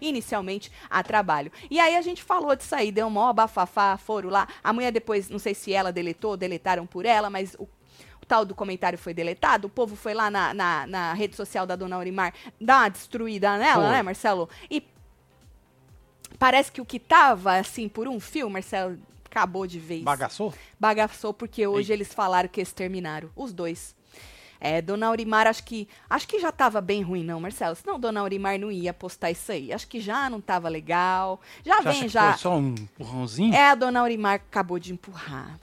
inicialmente 0.00 0.72
a 0.88 1.02
trabalho. 1.02 1.52
E 1.70 1.78
aí 1.78 1.94
a 1.96 2.02
gente 2.02 2.22
falou 2.22 2.56
disso 2.56 2.74
aí, 2.74 2.90
deu 2.90 3.06
um 3.06 3.10
maior 3.10 3.32
bafafá, 3.32 3.96
foram 3.96 4.30
lá. 4.30 4.48
A 4.64 4.72
mulher 4.72 4.90
depois, 4.90 5.28
não 5.28 5.38
sei 5.38 5.54
se 5.54 5.72
ela 5.72 5.92
deletou, 5.92 6.36
deletaram 6.36 6.86
por 6.86 7.04
ela, 7.04 7.28
mas 7.28 7.54
o, 7.58 7.64
o 7.64 8.26
tal 8.26 8.44
do 8.44 8.54
comentário 8.54 8.98
foi 8.98 9.12
deletado. 9.12 9.66
O 9.66 9.70
povo 9.70 9.94
foi 9.94 10.14
lá 10.14 10.30
na, 10.30 10.54
na, 10.54 10.86
na 10.86 11.12
rede 11.12 11.36
social 11.36 11.66
da 11.66 11.76
dona 11.76 11.96
Aurimar 11.96 12.32
dar 12.60 12.82
uma 12.82 12.88
destruída 12.88 13.58
nela, 13.58 13.84
Foi. 13.84 13.92
né, 13.92 14.02
Marcelo? 14.02 14.48
E 14.70 14.82
parece 16.38 16.72
que 16.72 16.80
o 16.80 16.84
que 16.84 16.98
tava, 16.98 17.56
assim, 17.56 17.88
por 17.88 18.08
um 18.08 18.18
fio, 18.18 18.48
Marcelo, 18.48 18.98
acabou 19.32 19.66
de 19.66 19.78
vez 19.78 20.02
Bagaçou? 20.02 20.52
bagaçou 20.78 21.32
porque 21.32 21.66
hoje 21.66 21.92
eles 21.92 22.12
falaram 22.12 22.48
que 22.48 22.60
exterminaram 22.60 23.30
os 23.34 23.52
dois. 23.52 23.94
É, 24.60 24.80
Dona 24.80 25.08
Aurimar, 25.08 25.48
acho 25.48 25.64
que 25.64 25.88
acho 26.08 26.28
que 26.28 26.38
já 26.38 26.52
tava 26.52 26.80
bem 26.80 27.02
ruim, 27.02 27.24
não, 27.24 27.40
Marcelo. 27.40 27.74
Senão 27.74 27.98
Dona 27.98 28.20
Aurimar 28.20 28.60
não 28.60 28.70
ia 28.70 28.94
postar 28.94 29.28
isso 29.32 29.50
aí. 29.50 29.72
Acho 29.72 29.88
que 29.88 29.98
já 30.00 30.30
não 30.30 30.40
tava 30.40 30.68
legal. 30.68 31.40
Já 31.64 31.82
Você 31.82 31.88
acha 31.88 31.90
vem, 31.90 32.00
que 32.02 32.08
já. 32.08 32.30
Foi 32.30 32.38
só 32.38 32.56
um 32.56 32.68
empurrãozinho? 32.74 33.52
É, 33.52 33.70
a 33.70 33.74
Dona 33.74 33.98
Aurimar 34.00 34.34
acabou 34.34 34.78
de 34.78 34.92
empurrar. 34.92 35.58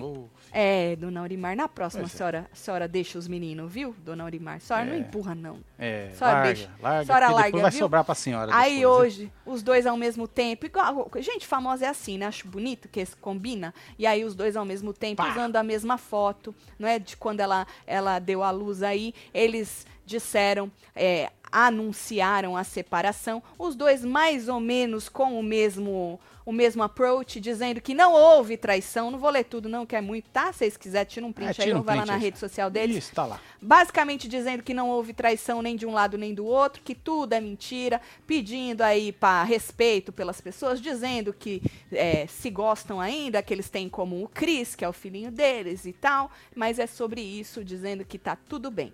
Ô, 0.00 0.24
É, 0.54 0.96
Dona 0.96 1.20
Aurimar, 1.20 1.56
na 1.56 1.66
próxima, 1.66 2.02
Pois 2.02 2.14
é. 2.14 2.16
senhora, 2.18 2.46
a 2.52 2.54
senhora 2.54 2.86
deixa 2.86 3.18
os 3.18 3.26
meninos, 3.26 3.72
viu, 3.72 3.96
Dona 4.04 4.24
Aurimar? 4.24 4.56
A 4.56 4.60
senhora 4.60 4.84
não 4.84 4.94
É. 4.94 4.98
empurra, 4.98 5.34
não. 5.34 5.58
é, 5.78 6.10
Senhora 6.14 6.34
larga, 6.36 6.52
deixa. 6.54 6.70
larga. 6.80 7.04
Senhora 7.06 7.28
larga, 7.30 7.58
vai 7.62 7.70
viu? 7.70 7.78
sobrar 7.80 8.04
pra 8.04 8.14
senhora 8.14 8.54
Aí 8.54 8.80
depois, 8.80 8.98
hoje, 9.14 9.32
os 9.46 9.62
dois 9.62 9.86
ao 9.86 9.96
mesmo 9.96 10.28
tempo, 10.28 10.66
igual, 10.66 11.10
gente 11.20 11.46
famosa 11.46 11.86
é 11.86 11.88
assim, 11.88 12.18
né? 12.18 12.26
Acho 12.26 12.46
bonito 12.46 12.86
que 12.88 13.04
combina. 13.20 13.72
E 13.98 14.06
aí 14.06 14.24
os 14.24 14.34
dois 14.34 14.54
ao 14.56 14.64
mesmo 14.64 14.92
tempo 14.92 15.22
Pá. 15.22 15.30
usando 15.30 15.56
a 15.56 15.62
mesma 15.62 15.96
foto, 15.96 16.54
não 16.78 16.86
é? 16.86 16.98
De 16.98 17.16
quando 17.16 17.40
ela, 17.40 17.66
ela 17.86 18.18
deu 18.18 18.42
a 18.42 18.50
luz 18.50 18.82
aí, 18.82 19.14
eles 19.32 19.86
disseram, 20.04 20.70
é, 20.94 21.30
anunciaram 21.50 22.56
a 22.56 22.64
separação, 22.64 23.42
os 23.58 23.74
dois 23.74 24.04
mais 24.04 24.48
ou 24.48 24.60
menos 24.60 25.08
com 25.08 25.38
o 25.38 25.42
mesmo 25.42 26.20
o 26.44 26.52
mesmo 26.52 26.82
approach, 26.82 27.40
dizendo 27.40 27.80
que 27.80 27.94
não 27.94 28.12
houve 28.12 28.56
traição. 28.56 29.10
Não 29.10 29.18
vou 29.18 29.30
ler 29.30 29.44
tudo, 29.44 29.68
não, 29.68 29.84
que 29.86 29.94
é 29.96 30.00
muito, 30.00 30.28
tá? 30.30 30.52
Se 30.52 30.58
vocês 30.60 30.76
quiserem, 30.76 31.06
tira 31.08 31.26
um 31.26 31.32
print 31.32 31.46
É, 31.46 31.50
aí 31.50 31.54
tira 31.66 31.76
um 31.76 31.78
ou 31.78 31.84
vai 31.84 31.96
lá 31.96 32.02
print 32.02 32.08
na 32.10 32.16
aí. 32.16 32.20
rede 32.22 32.38
social 32.38 32.70
deles 32.70 32.96
Isso, 32.96 33.14
tá 33.14 33.24
lá. 33.26 33.40
basicamente 33.60 34.28
dizendo 34.28 34.62
que 34.62 34.74
não 34.74 34.88
houve 34.90 35.12
traição 35.12 35.62
nem 35.62 35.76
de 35.76 35.86
um 35.86 35.92
lado 35.92 36.16
nem 36.18 36.34
do 36.34 36.44
outro, 36.44 36.82
que 36.82 36.94
tudo 36.94 37.32
é 37.32 37.40
mentira, 37.40 38.00
pedindo 38.26 38.82
aí 38.82 39.12
para 39.12 39.42
respeito 39.44 40.12
pelas 40.12 40.40
pessoas, 40.40 40.80
dizendo 40.80 41.32
que 41.32 41.62
é, 41.90 42.26
se 42.26 42.50
gostam 42.50 43.00
ainda, 43.00 43.42
que 43.42 43.52
eles 43.54 43.68
têm 43.70 43.86
em 43.86 43.90
comum 43.90 44.24
o 44.24 44.28
Cris, 44.28 44.74
que 44.74 44.84
é 44.84 44.88
o 44.88 44.92
filhinho 44.92 45.30
deles 45.30 45.84
e 45.86 45.92
tal, 45.92 46.30
mas 46.54 46.78
é 46.78 46.86
sobre 46.86 47.20
isso, 47.20 47.64
dizendo 47.64 48.04
que 48.04 48.18
tá 48.18 48.36
tudo 48.36 48.70
bem. 48.70 48.92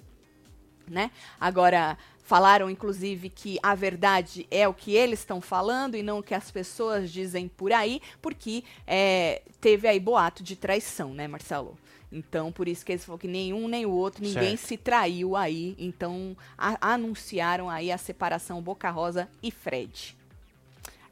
Né? 0.91 1.11
Agora, 1.41 1.97
falaram 2.25 2.69
inclusive 2.71 3.29
que 3.31 3.59
a 3.63 3.75
verdade 3.75 4.47
é 4.51 4.67
o 4.69 4.75
que 4.75 4.95
eles 4.95 5.19
estão 5.21 5.41
falando 5.41 5.97
e 5.97 6.03
não 6.03 6.19
o 6.19 6.23
que 6.23 6.35
as 6.35 6.51
pessoas 6.51 7.11
dizem 7.13 7.49
por 7.49 7.73
aí, 7.73 8.01
porque 8.21 8.63
é, 8.87 9.43
teve 9.61 9.87
aí 9.89 9.99
boato 10.01 10.43
de 10.43 10.55
traição, 10.57 11.13
né, 11.15 11.27
Marcelo? 11.29 11.77
Então, 12.11 12.51
por 12.51 12.67
isso 12.69 12.87
que 12.87 12.93
eles 12.93 13.05
falaram 13.05 13.19
que 13.21 13.29
nenhum 13.29 13.69
nem 13.69 13.85
o 13.85 13.91
outro, 13.91 14.23
ninguém 14.25 14.57
Certo. 14.57 14.67
se 14.67 14.77
traiu 14.79 15.37
aí. 15.37 15.75
Então, 15.79 16.35
a- 16.57 16.93
anunciaram 16.95 17.69
aí 17.69 17.93
a 17.93 17.99
separação 17.99 18.63
Boca 18.63 18.91
Rosa 18.91 19.29
e 19.43 19.51
Fred. 19.51 20.17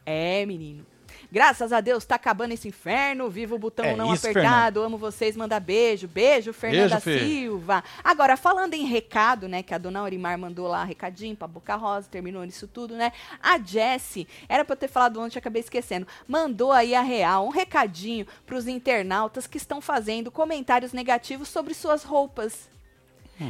É, 0.06 0.46
menino. 0.46 0.86
Graças 1.30 1.72
a 1.72 1.80
Deus, 1.80 2.04
tá 2.04 2.14
acabando 2.14 2.52
esse 2.52 2.68
inferno. 2.68 3.28
Viva 3.28 3.54
o 3.54 3.58
botão 3.58 3.84
É 3.84 3.96
não 3.96 4.12
isso, 4.14 4.28
apertado. 4.28 4.82
Amo 4.82 4.96
vocês, 4.96 5.36
manda 5.36 5.58
beijo. 5.58 6.06
Beijo, 6.08 6.52
Fernanda 6.52 7.00
Beijo. 7.00 7.24
Silva. 7.24 7.84
Agora, 8.02 8.36
falando 8.36 8.74
em 8.74 8.86
recado, 8.86 9.48
né? 9.48 9.62
Que 9.62 9.74
a 9.74 9.78
dona 9.78 10.00
Aurimar 10.00 10.38
mandou 10.38 10.68
lá 10.68 10.84
recadinho 10.84 11.36
pra 11.36 11.48
Boca 11.48 11.74
Rosa, 11.76 12.08
terminou 12.10 12.44
nisso 12.44 12.66
tudo, 12.66 12.94
né? 12.94 13.12
A 13.42 13.58
Jessie, 13.58 14.28
era 14.48 14.64
pra 14.64 14.74
eu 14.74 14.78
ter 14.78 14.88
falado 14.88 15.20
ontem, 15.20 15.38
acabei 15.38 15.60
esquecendo. 15.60 16.06
Mandou 16.28 16.72
aí 16.72 16.94
a 16.94 17.02
real, 17.02 17.46
um 17.46 17.50
recadinho 17.50 18.26
pros 18.44 18.66
internautas 18.66 19.46
que 19.46 19.56
estão 19.56 19.80
fazendo 19.80 20.30
comentários 20.30 20.92
negativos 20.92 21.48
sobre 21.48 21.74
suas 21.74 22.02
roupas. 22.04 22.75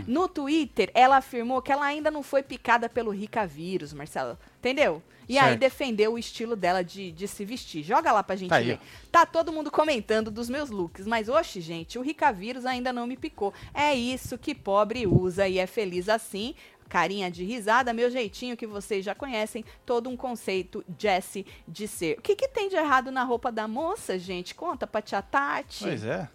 No 0.07 0.29
Twitter, 0.29 0.91
ela 0.95 1.17
afirmou 1.19 1.63
que 1.63 1.71
ela 1.73 1.85
ainda 1.85 2.11
não 2.11 2.23
foi 2.23 2.43
picada 2.43 2.89
pelo 2.89 3.11
Rica 3.11 3.47
vírus, 3.47 3.93
Marcelo. 3.93 4.39
Entendeu? 4.59 5.03
E 5.29 5.39
aí 5.39 5.49
Certo. 5.51 5.61
defendeu 5.61 6.13
o 6.13 6.19
estilo 6.19 6.55
dela 6.55 6.83
de, 6.83 7.11
de 7.11 7.27
se 7.27 7.45
vestir. 7.45 7.83
Joga 7.83 8.13
lá 8.13 8.23
pra 8.23 8.37
gente 8.37 8.51
Tá 8.51 8.57
aí, 8.57 8.67
ver. 8.67 8.81
Tá 9.11 9.27
todo 9.27 9.53
mundo 9.53 9.71
comentando 9.71 10.31
dos 10.31 10.49
meus 10.49 10.71
looks, 10.71 11.07
mas 11.07 11.29
oxe, 11.29 11.61
gente, 11.61 11.99
o 11.99 12.03
Rica 12.03 12.33
vírus 12.33 12.65
ainda 12.65 12.93
não 12.93 13.07
me 13.07 13.17
picou. 13.17 13.53
É 13.75 13.93
isso 13.95 14.39
que 14.39 14.55
pobre 14.55 15.07
usa 15.07 15.49
e 15.49 15.59
é 15.59 15.67
feliz 15.67 16.09
assim. 16.09 16.55
Carinha 16.89 17.29
de 17.29 17.43
risada, 17.43 17.93
meu 17.93 18.09
jeitinho 18.09 18.57
que 18.57 18.65
vocês 18.69 19.05
já 19.05 19.13
conhecem, 19.13 19.65
todo 19.85 20.09
um 20.09 20.17
conceito 20.17 20.85
Jessie 20.97 21.45
de 21.67 21.89
ser. 21.89 22.17
O 22.19 22.23
que, 22.23 22.37
que 22.37 22.47
tem 22.47 22.69
de 22.69 22.77
errado 22.77 23.11
na 23.11 23.25
roupa 23.25 23.51
da 23.51 23.67
moça, 23.67 24.17
gente? 24.17 24.55
Conta 24.55 24.87
pra 24.87 25.03
tia 25.03 25.21
Tati. 25.21 25.83
Pois 25.83 26.05
é. 26.05 26.29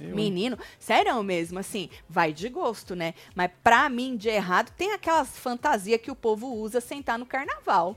Eu- 0.00 0.14
Menino, 0.16 0.58
sério 0.78 1.22
mesmo, 1.22 1.58
assim, 1.58 1.88
vai 2.08 2.32
de 2.32 2.48
gosto, 2.48 2.94
né? 2.96 3.14
Mas 3.34 3.50
pra 3.62 3.88
mim, 3.88 4.16
de 4.16 4.28
errado, 4.28 4.70
tem 4.76 4.92
aquelas 4.92 5.28
fantasias 5.38 6.00
que 6.00 6.10
o 6.10 6.16
povo 6.16 6.46
usa 6.54 6.80
sentar 6.80 7.18
no 7.18 7.26
carnaval. 7.26 7.96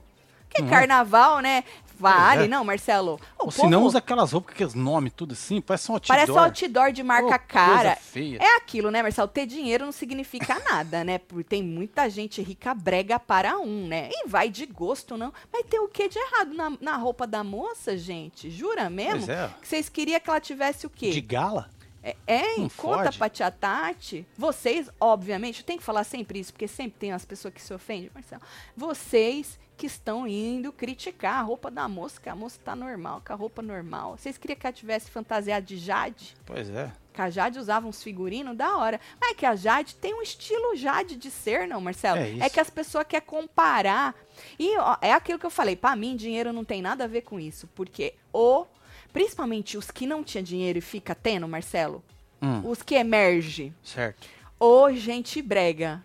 Que 0.50 0.62
Uhum. 0.62 0.68
carnaval, 0.68 1.40
né? 1.40 1.64
Vale, 1.98 2.44
é. 2.44 2.48
não, 2.48 2.64
Marcelo? 2.64 3.20
O 3.38 3.46
Ou 3.46 3.50
se 3.50 3.62
não 3.64 3.70
povo 3.78 3.86
usa 3.86 3.98
aquelas 3.98 4.32
roupas 4.32 4.54
que 4.54 4.64
os 4.64 4.74
nomes 4.74 5.12
tudo 5.14 5.32
assim, 5.32 5.60
parece 5.60 5.90
um 5.90 5.94
outdoor. 5.94 6.16
Parece 6.16 6.32
um 6.32 6.38
outdoor 6.38 6.92
de 6.92 7.02
marca 7.02 7.38
coisa 7.38 7.38
cara. 7.38 7.98
É 8.40 8.56
aquilo, 8.56 8.90
né, 8.90 9.02
Marcelo? 9.02 9.26
Ter 9.28 9.46
dinheiro 9.46 9.84
não 9.84 9.92
significa 9.92 10.56
nada, 10.70 11.02
né? 11.02 11.18
Porque 11.18 11.42
tem 11.44 11.62
muita 11.62 12.08
gente 12.08 12.40
rica 12.42 12.72
brega 12.74 13.18
para 13.18 13.58
um, 13.58 13.86
né? 13.88 14.10
E 14.12 14.28
vai 14.28 14.48
de 14.48 14.66
gosto, 14.66 15.16
não. 15.16 15.32
Mas 15.52 15.66
tem 15.66 15.80
o 15.80 15.88
que 15.88 16.08
de 16.08 16.18
errado 16.18 16.54
na, 16.54 16.72
na 16.80 16.96
roupa 16.96 17.26
da 17.26 17.42
moça, 17.42 17.96
gente? 17.96 18.48
Jura 18.50 18.88
mesmo? 18.90 19.30
É. 19.30 19.50
Que 19.60 19.66
vocês 19.66 19.88
queriam 19.88 20.20
que 20.20 20.30
ela 20.30 20.40
tivesse 20.40 20.86
o 20.86 20.90
quê? 20.90 21.10
De 21.10 21.20
gala? 21.20 21.68
É, 22.04 22.16
é 22.26 22.56
Não 22.58 22.68
conta 22.68 23.04
fode. 23.04 23.18
pra 23.18 23.28
tia 23.30 23.50
Tati. 23.50 24.26
Vocês, 24.36 24.90
obviamente, 25.00 25.60
eu 25.60 25.66
tenho 25.66 25.78
que 25.78 25.84
falar 25.84 26.04
sempre 26.04 26.38
isso, 26.38 26.52
porque 26.52 26.68
sempre 26.68 26.98
tem 26.98 27.12
as 27.12 27.24
pessoas 27.24 27.54
que 27.54 27.62
se 27.62 27.72
ofendem, 27.72 28.10
Marcelo. 28.14 28.42
Vocês 28.76 29.58
que 29.76 29.86
estão 29.86 30.28
indo 30.28 30.72
criticar 30.72 31.36
a 31.36 31.42
roupa 31.42 31.70
da 31.70 31.88
moça, 31.88 32.20
que 32.20 32.28
a 32.28 32.36
moça 32.36 32.60
tá 32.62 32.76
normal, 32.76 33.20
com 33.26 33.32
a 33.32 33.36
roupa 33.36 33.60
normal. 33.60 34.16
Vocês 34.16 34.38
queriam 34.38 34.56
que 34.56 34.66
ela 34.66 34.72
tivesse 34.72 35.10
fantasiado 35.10 35.66
de 35.66 35.78
Jade? 35.78 36.36
Pois 36.46 36.70
é. 36.70 36.92
Que 37.12 37.20
a 37.20 37.30
Jade 37.30 37.58
usava 37.58 37.86
uns 37.86 38.02
figurinos 38.02 38.56
da 38.56 38.76
hora. 38.76 39.00
Mas 39.20 39.30
é 39.30 39.34
que 39.34 39.46
a 39.46 39.56
Jade 39.56 39.96
tem 39.96 40.14
um 40.14 40.22
estilo 40.22 40.76
Jade 40.76 41.16
de 41.16 41.30
ser, 41.30 41.66
não, 41.66 41.80
Marcelo? 41.80 42.18
É 42.18 42.28
isso. 42.30 42.50
que 42.50 42.60
as 42.60 42.70
pessoas 42.70 43.06
querem 43.08 43.26
comparar. 43.26 44.14
E 44.58 44.76
ó, 44.78 44.96
é 45.00 45.12
aquilo 45.12 45.38
que 45.38 45.46
eu 45.46 45.50
falei, 45.50 45.74
pra 45.74 45.96
mim, 45.96 46.16
dinheiro 46.16 46.52
não 46.52 46.64
tem 46.64 46.82
nada 46.82 47.04
a 47.04 47.08
ver 47.08 47.22
com 47.22 47.40
isso. 47.40 47.68
Porque 47.74 48.14
o. 48.32 48.66
Principalmente 49.14 49.78
os 49.78 49.90
que 49.90 50.06
não 50.06 50.22
tinha 50.22 50.42
dinheiro 50.42 50.76
e 50.78 50.82
fica 50.82 51.14
tendo, 51.14 51.48
Marcelo, 51.48 52.02
Hum, 52.42 52.60
os 52.68 52.82
que 52.82 52.94
emerge, 52.96 53.72
certo. 53.82 54.28
ou 54.58 54.92
gente 54.94 55.40
brega. 55.40 56.04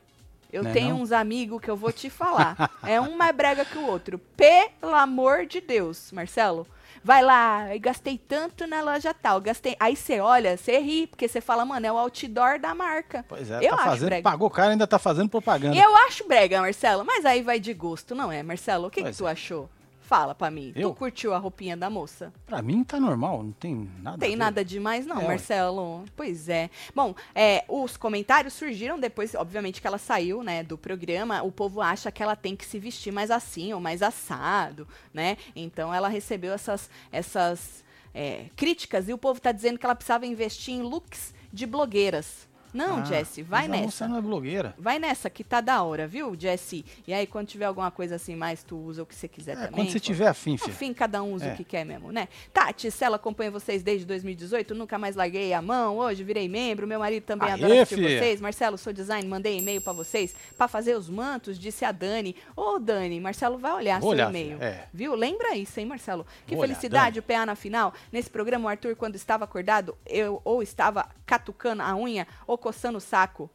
Eu 0.53 0.63
Não 0.63 0.69
é 0.69 0.73
tenho 0.73 0.95
não? 0.95 1.01
uns 1.01 1.11
amigos 1.11 1.59
que 1.61 1.69
eu 1.69 1.75
vou 1.75 1.91
te 1.91 2.07
falar. 2.09 2.71
é 2.83 3.01
um 3.01 3.17
mais 3.17 3.35
brega 3.35 3.65
que 3.65 3.77
o 3.77 3.85
outro. 3.85 4.17
Pelo 4.37 4.95
amor 4.95 5.45
de 5.45 5.59
Deus, 5.59 6.11
Marcelo. 6.11 6.65
vai 7.03 7.21
lá, 7.23 7.75
e 7.75 7.79
gastei 7.79 8.17
tanto 8.17 8.65
na 8.67 8.81
loja 8.81 9.13
tal, 9.13 9.41
gastei. 9.41 9.75
Aí 9.79 9.95
você 9.95 10.19
olha, 10.19 10.55
você 10.55 10.79
ri, 10.79 11.07
porque 11.07 11.27
você 11.27 11.41
fala, 11.41 11.65
mano, 11.65 11.85
é 11.85 11.91
o 11.91 11.97
outdoor 11.97 12.59
da 12.59 12.73
marca. 12.75 13.25
Pois 13.27 13.49
é, 13.51 13.57
eu 13.57 13.69
tá 13.71 13.75
acho 13.75 13.83
fazendo, 13.85 14.09
brega. 14.09 14.23
pagou 14.29 14.49
caro 14.49 14.71
ainda 14.71 14.87
tá 14.87 14.99
fazendo 14.99 15.29
propaganda. 15.29 15.75
Eu 15.75 15.95
acho 16.07 16.27
brega, 16.27 16.61
Marcelo, 16.61 17.03
mas 17.05 17.25
aí 17.25 17.41
vai 17.41 17.59
de 17.59 17.73
gosto, 17.73 18.13
não 18.15 18.31
é, 18.31 18.41
Marcelo? 18.43 18.87
O 18.87 18.89
que, 18.91 18.97
que 18.97 19.03
Pois 19.03 19.17
tu 19.17 19.27
é. 19.27 19.31
achou? 19.31 19.69
Fala 20.09 20.33
pra 20.33 20.49
mim. 20.49 20.73
Eu? 20.75 20.89
Tu 20.89 20.95
curtiu 20.95 21.35
a 21.35 21.37
roupinha 21.37 21.77
da 21.77 21.87
moça? 21.87 22.33
Pra 22.47 22.63
mim 22.63 22.83
tá 22.83 22.99
normal, 22.99 23.43
não 23.43 23.51
tem 23.51 23.87
nada. 24.01 24.17
Tem 24.17 24.35
nada 24.35 24.65
demais, 24.65 25.05
não, 25.05 25.21
É. 25.21 25.27
Marcelo. 25.27 26.03
Pois 26.15 26.49
é. 26.49 26.71
Bom, 26.95 27.13
é, 27.35 27.63
os 27.67 27.95
comentários 27.95 28.55
surgiram 28.55 28.99
depois, 28.99 29.35
obviamente, 29.35 29.79
que 29.79 29.85
ela 29.85 29.99
saiu, 29.99 30.41
né, 30.41 30.63
do 30.63 30.79
programa. 30.79 31.43
O 31.43 31.51
povo 31.51 31.79
acha 31.79 32.11
que 32.11 32.23
ela 32.23 32.35
tem 32.35 32.55
que 32.55 32.65
se 32.65 32.79
vestir 32.79 33.13
mais 33.13 33.29
assim 33.29 33.71
ou 33.71 33.79
mais 33.79 34.01
assado, 34.01 34.87
né? 35.13 35.37
Então 35.55 35.93
ela 35.93 36.07
recebeu 36.07 36.53
essas, 36.53 36.89
essas 37.11 37.83
é, 38.11 38.45
críticas 38.55 39.07
e 39.09 39.13
o 39.13 39.17
povo 39.17 39.39
tá 39.39 39.51
dizendo 39.51 39.77
que 39.77 39.85
ela 39.85 39.93
precisava 39.93 40.25
investir 40.25 40.73
em 40.73 40.81
looks 40.81 41.35
de 41.53 41.67
blogueiras. 41.67 42.48
Não, 42.73 42.97
Ah, 42.99 43.03
Jesse, 43.05 43.41
vai 43.41 43.61
mas 43.61 43.71
nessa. 43.71 43.83
moça 43.83 44.07
não 44.07 44.17
é 44.17 44.21
blogueira. 44.21 44.75
Vai 44.77 44.99
nessa, 44.99 45.29
que 45.29 45.43
tá 45.43 45.61
da 45.61 45.81
hora, 45.83 46.07
viu, 46.07 46.35
Jesse? 46.37 46.85
E 47.07 47.13
aí, 47.13 47.25
quando 47.25 47.47
tiver 47.47 47.65
alguma 47.65 47.89
coisa 47.91 48.15
assim 48.15 48.35
mais, 48.35 48.63
tu 48.63 48.77
usa 48.77 49.03
o 49.03 49.05
que 49.05 49.15
você 49.15 49.27
quiser 49.27 49.53
É, 49.53 49.55
também. 49.55 49.71
quando 49.71 49.91
você 49.91 49.99
tiver 49.99 50.27
afim, 50.27 50.57
filho. 50.57 50.73
fim, 50.73 50.93
cada 50.93 51.21
um 51.23 51.33
usa 51.33 51.45
É. 51.47 51.53
o 51.53 51.55
que 51.55 51.63
quer 51.63 51.83
mesmo, 51.85 52.11
né? 52.11 52.27
Tati, 52.53 52.91
se 52.91 53.03
ela 53.03 53.15
acompanha 53.15 53.49
vocês 53.51 53.81
desde 53.81 54.05
2018, 54.05 54.75
nunca 54.75 54.97
mais 54.97 55.15
larguei 55.15 55.53
a 55.53 55.61
mão. 55.61 55.97
Hoje 55.97 56.23
virei 56.23 56.47
membro, 56.47 56.85
meu 56.87 56.99
marido 56.99 57.23
também 57.23 57.47
Aê, 57.49 57.53
adora 57.55 57.81
assistir 57.81 58.01
vocês. 58.19 58.41
Marcelo, 58.41 58.77
sou 58.77 58.93
design, 58.93 59.27
mandei 59.27 59.57
e-mail 59.57 59.81
pra 59.81 59.93
vocês 59.93 60.35
pra 60.57 60.67
fazer 60.67 60.95
os 60.95 61.09
mantos, 61.09 61.57
disse 61.57 61.83
a 61.85 61.91
Dani. 61.91 62.35
Ô, 62.55 62.77
Dani, 62.79 63.19
Marcelo 63.19 63.57
vai 63.57 63.73
olhar 63.73 63.99
Vou 63.99 64.09
seu 64.11 64.15
olhar, 64.17 64.29
e-mail. 64.29 64.61
é. 64.61 64.85
Viu? 64.93 65.15
Lembra 65.15 65.55
isso, 65.55 65.79
hein, 65.79 65.85
Marcelo? 65.85 66.25
Que 66.45 66.53
Vou 66.55 66.63
olhar, 66.63 66.75
felicidade 66.75 67.19
o 67.19 67.23
PA 67.23 67.45
na 67.45 67.55
final. 67.55 67.93
Nesse 68.11 68.29
programa, 68.29 68.65
o 68.65 68.67
Arthur, 68.67 68.95
quando 68.95 69.15
estava 69.15 69.43
acordado, 69.45 69.97
eu 70.05 70.41
ou 70.43 70.61
estava 70.61 71.07
catucando 71.25 71.81
a 71.83 71.95
unha 71.95 72.27
ou 72.47 72.57
coçando 72.59 72.97
o 72.99 73.01
saco. 73.01 73.49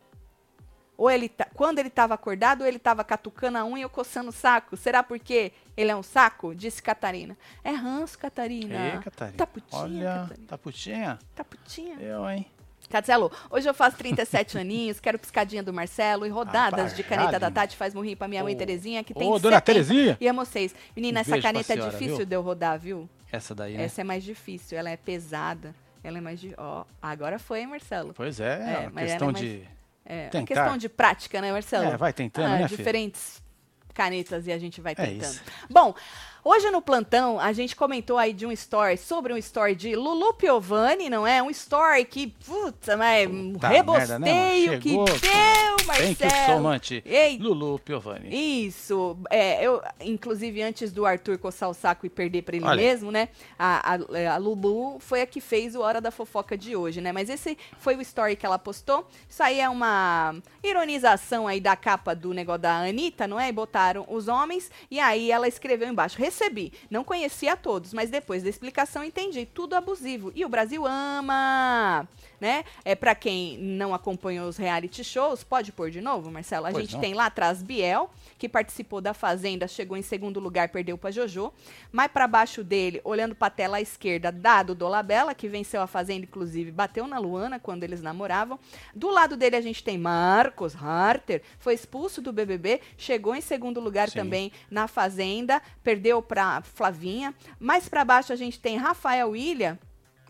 Ou 0.96 1.10
ele 1.10 1.28
tá- 1.28 1.48
quando 1.54 1.80
ele 1.80 1.88
estava 1.88 2.14
acordado, 2.14 2.60
ou 2.60 2.66
ele 2.68 2.76
estava 2.76 3.02
catucando 3.02 3.58
a 3.58 3.64
unha 3.64 3.84
ou 3.84 3.90
coçando 3.90 4.28
o 4.30 4.32
saco. 4.32 4.76
Será 4.76 5.02
porque 5.02 5.52
ele 5.76 5.90
é 5.90 5.96
um 5.96 6.04
saco? 6.04 6.54
Disse 6.54 6.80
Catarina. 6.82 7.36
É 7.64 7.72
ranço, 7.72 8.16
Catarina. 8.18 8.74
Ê, 8.94 8.98
Catarina. 8.98 9.36
Tá 9.36 9.46
putinha, 9.46 9.82
Olha, 9.82 10.20
Catarina. 10.22 10.46
tá 10.46 10.58
putinha? 10.58 11.18
Tá 11.34 11.44
putinha. 11.44 11.96
Eu, 12.00 12.28
hein? 12.30 12.46
Catzelo, 12.88 13.32
hoje 13.50 13.68
eu 13.68 13.74
faço 13.74 13.96
37 13.96 14.56
aninhos, 14.58 15.00
quero 15.00 15.18
piscadinha 15.18 15.62
do 15.64 15.72
Marcelo 15.72 16.26
e 16.26 16.28
rodadas 16.28 16.92
Ah, 16.92 16.94
de 16.94 17.02
caneta 17.02 17.32
já, 17.32 17.38
da. 17.38 17.50
Tati 17.50 17.76
faz 17.76 17.92
morrer 17.94 18.14
pra 18.14 18.28
minha 18.28 18.44
mãe 18.44 18.54
Ô, 18.54 18.58
Terezinha, 18.58 19.02
que 19.02 19.12
ô, 19.14 19.18
tem 19.18 19.28
dona 19.40 19.56
70. 19.56 19.60
Terezinha. 19.62 20.18
E 20.20 20.28
amo 20.28 20.44
vocês. 20.44 20.74
Menina, 20.94 21.20
Um 21.20 21.22
essa 21.22 21.40
caneta 21.40 21.72
é 21.72 21.76
senhora, 21.76 21.90
difícil 21.90 22.16
viu? 22.18 22.26
de 22.26 22.36
eu 22.36 22.42
rodar, 22.42 22.78
viu? 22.78 23.08
Essa 23.32 23.52
daí, 23.54 23.76
né? 23.76 23.84
Essa 23.84 24.02
é 24.02 24.04
mais 24.04 24.22
difícil, 24.22 24.78
ela 24.78 24.90
é 24.90 24.96
pesada. 24.96 25.74
Ela 26.04 26.18
é 26.18 26.20
mais 26.20 26.38
de. 26.38 26.54
Ó, 26.58 26.84
agora 27.02 27.38
foi, 27.38 27.60
hein, 27.60 27.66
Marcelo? 27.66 28.12
Pois 28.14 28.38
é, 28.38 28.44
É, 28.46 28.84
é 28.84 28.90
mas 28.92 29.10
questão 29.10 29.30
é 29.30 29.32
mais- 29.32 29.44
de. 29.44 29.68
É, 30.04 30.24
Tentar. 30.28 30.38
uma 30.38 30.46
questão 30.46 30.76
de 30.76 30.88
prática, 30.90 31.40
né, 31.40 31.50
Marcelo? 31.50 31.84
É, 31.86 31.96
vai 31.96 32.12
tentando, 32.12 32.46
Ah, 32.54 32.58
né? 32.58 32.66
Diferentes 32.66 33.42
canetas 33.94 34.46
e 34.46 34.52
a 34.52 34.58
gente 34.58 34.80
vai 34.82 34.92
É 34.92 34.96
tentando. 34.96 35.22
isso. 35.22 35.42
Bom, 35.70 35.94
hoje 36.44 36.70
no 36.70 36.82
plantão 36.82 37.40
a 37.40 37.52
gente 37.52 37.74
comentou 37.74 38.18
aí 38.18 38.32
de 38.32 38.46
um 38.46 38.52
story 38.52 38.96
sobre 38.96 39.32
um 39.32 39.36
story 39.38 39.74
de 39.74 39.96
Lulu 39.96 40.34
Piovani, 40.34 41.08
não 41.08 41.26
é? 41.26 41.42
Um 41.42 41.50
story 41.50 42.04
que, 42.04 42.28
puta, 42.46 42.96
mas 42.96 43.28
um 43.28 43.52
Puta 43.54 43.68
rebosteio 43.68 44.20
merda, 44.20 44.70
né, 44.70 44.78
que 44.78 44.90
deu, 44.90 45.86
Marcelo. 45.86 46.14
Que 46.16 46.24
eu 46.24 46.30
sou 46.30 46.54
amante. 46.56 47.02
Ei, 47.06 47.38
Lulu 47.38 47.78
Piovani. 47.78 48.66
isso, 48.66 49.16
é, 49.30 49.64
eu, 49.64 49.82
inclusive 50.00 50.62
antes 50.62 50.92
do 50.92 51.06
Arthur 51.06 51.38
coçar 51.38 51.68
o 51.68 51.74
saco 51.74 52.06
e 52.06 52.10
perder 52.10 52.42
pra 52.42 52.56
ele 52.56 52.64
Olha. 52.64 52.76
mesmo, 52.76 53.10
né? 53.10 53.28
A, 53.58 53.94
a, 53.94 54.34
a 54.34 54.36
Lulu 54.36 54.98
foi 55.00 55.22
a 55.22 55.26
que 55.26 55.40
fez 55.40 55.74
o 55.74 55.80
Hora 55.80 56.00
da 56.00 56.10
Fofoca 56.10 56.56
de 56.56 56.76
hoje, 56.76 57.00
né? 57.00 57.12
Mas 57.12 57.28
esse 57.28 57.56
foi 57.78 57.96
o 57.96 58.00
story 58.00 58.36
que 58.36 58.44
ela 58.46 58.58
postou. 58.58 59.06
Isso 59.28 59.42
aí 59.42 59.60
é 59.60 59.68
uma 59.68 60.34
ironização 60.62 61.46
aí 61.46 61.60
da 61.60 61.76
capa 61.76 62.14
do 62.14 62.32
negócio 62.32 62.62
da 62.62 62.78
Anitta, 62.78 63.26
não 63.26 63.38
é? 63.38 63.48
E 63.48 63.52
botaram 63.52 64.04
os 64.08 64.28
homens, 64.28 64.70
e 64.90 64.98
aí 64.98 65.30
ela 65.30 65.48
escreveu 65.48 65.88
embaixo: 65.88 66.18
recebi. 66.34 66.72
Não 66.90 67.04
conhecia 67.04 67.56
todos, 67.56 67.94
mas 67.94 68.10
depois 68.10 68.42
da 68.42 68.48
explicação 68.48 69.04
entendi. 69.04 69.46
Tudo 69.46 69.74
abusivo. 69.74 70.32
E 70.34 70.44
o 70.44 70.48
Brasil 70.48 70.84
ama! 70.84 72.08
Né? 72.44 72.62
É 72.84 72.94
para 72.94 73.14
quem 73.14 73.56
não 73.56 73.94
acompanhou 73.94 74.46
os 74.46 74.58
reality 74.58 75.02
shows, 75.02 75.42
pode 75.42 75.72
pôr 75.72 75.90
de 75.90 76.02
novo, 76.02 76.30
Marcelo. 76.30 76.66
A 76.66 76.72
Pois 76.72 76.82
gente 76.84 76.92
não. 76.92 77.00
tem 77.00 77.14
lá 77.14 77.24
atrás 77.24 77.62
Biel, 77.62 78.10
que 78.36 78.50
participou 78.50 79.00
da 79.00 79.14
Fazenda, 79.14 79.66
chegou 79.66 79.96
em 79.96 80.02
segundo 80.02 80.38
lugar, 80.40 80.68
perdeu 80.68 80.98
para 80.98 81.10
Jojo. 81.10 81.50
Mais 81.90 82.12
para 82.12 82.28
baixo 82.28 82.62
dele, 82.62 83.00
olhando 83.02 83.34
para 83.34 83.46
a 83.46 83.50
tela 83.50 83.78
à 83.78 83.80
esquerda, 83.80 84.30
Dado 84.30 84.74
Dolabella, 84.74 85.34
que 85.34 85.48
venceu 85.48 85.80
a 85.80 85.86
Fazenda, 85.86 86.26
inclusive 86.26 86.70
bateu 86.70 87.06
na 87.06 87.18
Luana 87.18 87.58
quando 87.58 87.82
eles 87.82 88.02
namoravam. 88.02 88.60
Do 88.94 89.08
lado 89.08 89.38
dele 89.38 89.56
a 89.56 89.62
gente 89.62 89.82
tem 89.82 89.96
Marcos 89.96 90.76
Harter, 90.76 91.40
foi 91.58 91.72
expulso 91.72 92.20
do 92.20 92.30
BBB, 92.30 92.82
chegou 92.98 93.34
em 93.34 93.40
segundo 93.40 93.80
lugar 93.80 94.10
Sim. 94.10 94.18
também 94.18 94.52
na 94.70 94.86
Fazenda, 94.86 95.62
perdeu 95.82 96.20
para 96.20 96.60
Flavinha. 96.60 97.34
Mais 97.58 97.88
para 97.88 98.04
baixo 98.04 98.34
a 98.34 98.36
gente 98.36 98.60
tem 98.60 98.76
Rafael 98.76 99.34
Ilha, 99.34 99.78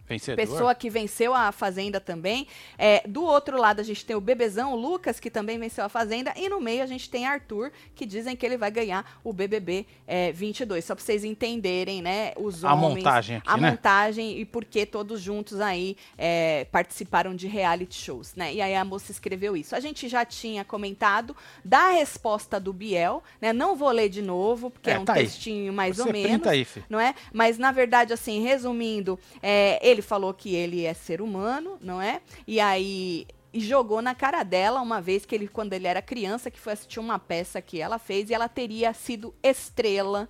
Vencedor. 0.06 0.36
Pessoa 0.36 0.74
que 0.74 0.90
venceu 0.90 1.32
a 1.34 1.50
Fazenda 1.50 1.98
também. 1.98 2.46
É, 2.76 3.02
do 3.08 3.24
outro 3.24 3.56
lado, 3.58 3.80
a 3.80 3.82
gente 3.82 4.04
tem 4.04 4.14
o 4.14 4.20
Bebezão, 4.20 4.72
o 4.72 4.76
Lucas, 4.76 5.18
que 5.18 5.30
também 5.30 5.58
venceu 5.58 5.84
a 5.84 5.88
Fazenda. 5.88 6.32
E 6.36 6.48
no 6.48 6.60
meio, 6.60 6.82
a 6.82 6.86
gente 6.86 7.08
tem 7.08 7.24
Arthur, 7.26 7.72
que 7.94 8.04
dizem 8.04 8.36
que 8.36 8.44
ele 8.44 8.56
vai 8.58 8.70
ganhar 8.70 9.18
o 9.24 9.32
BBB 9.32 9.86
é, 10.06 10.30
22. 10.32 10.84
Só 10.84 10.94
pra 10.94 11.02
vocês 11.04 11.24
entenderem, 11.24 12.02
né? 12.02 12.32
Os 12.36 12.64
A 12.64 12.74
homens. 12.74 12.96
montagem 12.96 13.36
aqui, 13.38 13.48
A 13.48 13.56
né? 13.56 13.70
montagem 13.70 14.38
e 14.38 14.44
por 14.44 14.64
que 14.64 14.84
todos 14.84 15.20
juntos 15.20 15.60
aí 15.60 15.96
é, 16.18 16.66
participaram 16.70 17.34
de 17.34 17.46
reality 17.46 17.94
shows, 17.94 18.34
né? 18.34 18.52
E 18.52 18.60
aí 18.60 18.74
a 18.74 18.84
moça 18.84 19.10
escreveu 19.10 19.56
isso. 19.56 19.74
A 19.74 19.80
gente 19.80 20.08
já 20.08 20.24
tinha 20.24 20.64
comentado 20.64 21.34
da 21.64 21.88
resposta 21.90 22.60
do 22.60 22.72
Biel, 22.72 23.22
né? 23.40 23.52
Não 23.52 23.74
vou 23.74 23.90
ler 23.90 24.08
de 24.10 24.20
novo, 24.20 24.70
porque 24.70 24.90
é, 24.90 24.94
É, 24.94 24.98
um 24.98 25.04
tá 25.04 25.14
aí. 25.14 25.24
textinho 25.24 25.72
mais 25.72 25.96
Você 25.96 26.02
ou 26.02 26.12
menos 26.12 26.46
aí, 26.46 26.66
não 26.90 27.00
é? 27.00 27.14
Mas 27.32 27.56
na 27.56 27.72
verdade, 27.72 28.12
assim, 28.12 28.42
resumindo, 28.42 29.18
é, 29.42 29.78
ele 29.94 30.02
falou 30.02 30.34
que 30.34 30.54
ele 30.54 30.84
é 30.84 30.92
ser 30.92 31.22
humano, 31.22 31.78
não 31.80 32.00
é? 32.00 32.20
E 32.46 32.60
aí 32.60 33.26
e 33.54 33.60
jogou 33.60 34.02
na 34.02 34.16
cara 34.16 34.42
dela 34.42 34.80
uma 34.80 35.00
vez 35.00 35.24
que 35.24 35.32
ele, 35.32 35.46
quando 35.46 35.72
ele 35.74 35.86
era 35.86 36.02
criança, 36.02 36.50
que 36.50 36.58
foi 36.58 36.72
assistir 36.72 36.98
uma 36.98 37.20
peça 37.20 37.62
que 37.62 37.80
ela 37.80 38.00
fez 38.00 38.28
e 38.28 38.34
ela 38.34 38.48
teria 38.48 38.92
sido 38.92 39.32
estrela 39.40 40.28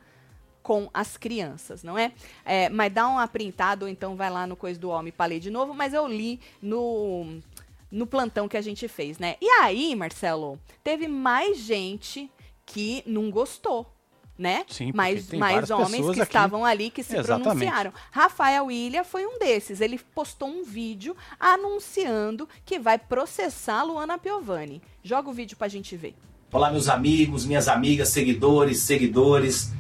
com 0.62 0.90
as 0.92 1.16
crianças, 1.16 1.82
não 1.82 1.96
é? 1.96 2.12
É, 2.44 2.68
mas 2.68 2.92
dá 2.92 3.08
uma 3.08 3.26
printada 3.26 3.86
ou 3.86 3.90
então 3.90 4.14
vai 4.14 4.28
lá 4.28 4.46
no 4.46 4.56
Coisa 4.56 4.78
do 4.78 4.90
Homem 4.90 5.10
para 5.10 5.30
ler 5.30 5.40
de 5.40 5.50
novo, 5.50 5.72
mas 5.72 5.94
eu 5.94 6.06
li 6.06 6.38
no, 6.60 7.38
no 7.90 8.06
plantão 8.06 8.46
que 8.46 8.58
a 8.58 8.62
gente 8.62 8.86
fez, 8.88 9.18
né? 9.18 9.36
E 9.40 9.48
aí, 9.48 9.94
Marcelo, 9.96 10.60
teve 10.82 11.08
mais 11.08 11.58
gente 11.58 12.30
que 12.66 13.02
não 13.06 13.30
gostou. 13.30 13.93
Né? 14.36 14.64
Sim, 14.68 14.90
mais 14.92 15.28
tem 15.28 15.38
mais 15.38 15.70
homens 15.70 16.06
que 16.06 16.10
aqui. 16.10 16.22
estavam 16.22 16.64
ali 16.64 16.90
que 16.90 17.04
se 17.04 17.16
Exatamente. 17.16 17.44
pronunciaram. 17.44 17.92
Rafael 18.10 18.68
Ilha 18.68 19.04
foi 19.04 19.24
um 19.24 19.38
desses. 19.38 19.80
Ele 19.80 19.96
postou 20.12 20.48
um 20.48 20.64
vídeo 20.64 21.16
anunciando 21.38 22.48
que 22.64 22.78
vai 22.78 22.98
processar 22.98 23.80
a 23.80 23.82
Luana 23.84 24.18
Piovani. 24.18 24.82
Joga 25.04 25.30
o 25.30 25.32
vídeo 25.32 25.56
pra 25.56 25.68
gente 25.68 25.96
ver. 25.96 26.16
Olá, 26.52 26.70
meus 26.70 26.88
amigos, 26.88 27.44
minhas 27.46 27.68
amigas, 27.68 28.08
seguidores, 28.08 28.78
seguidores. 28.80 29.70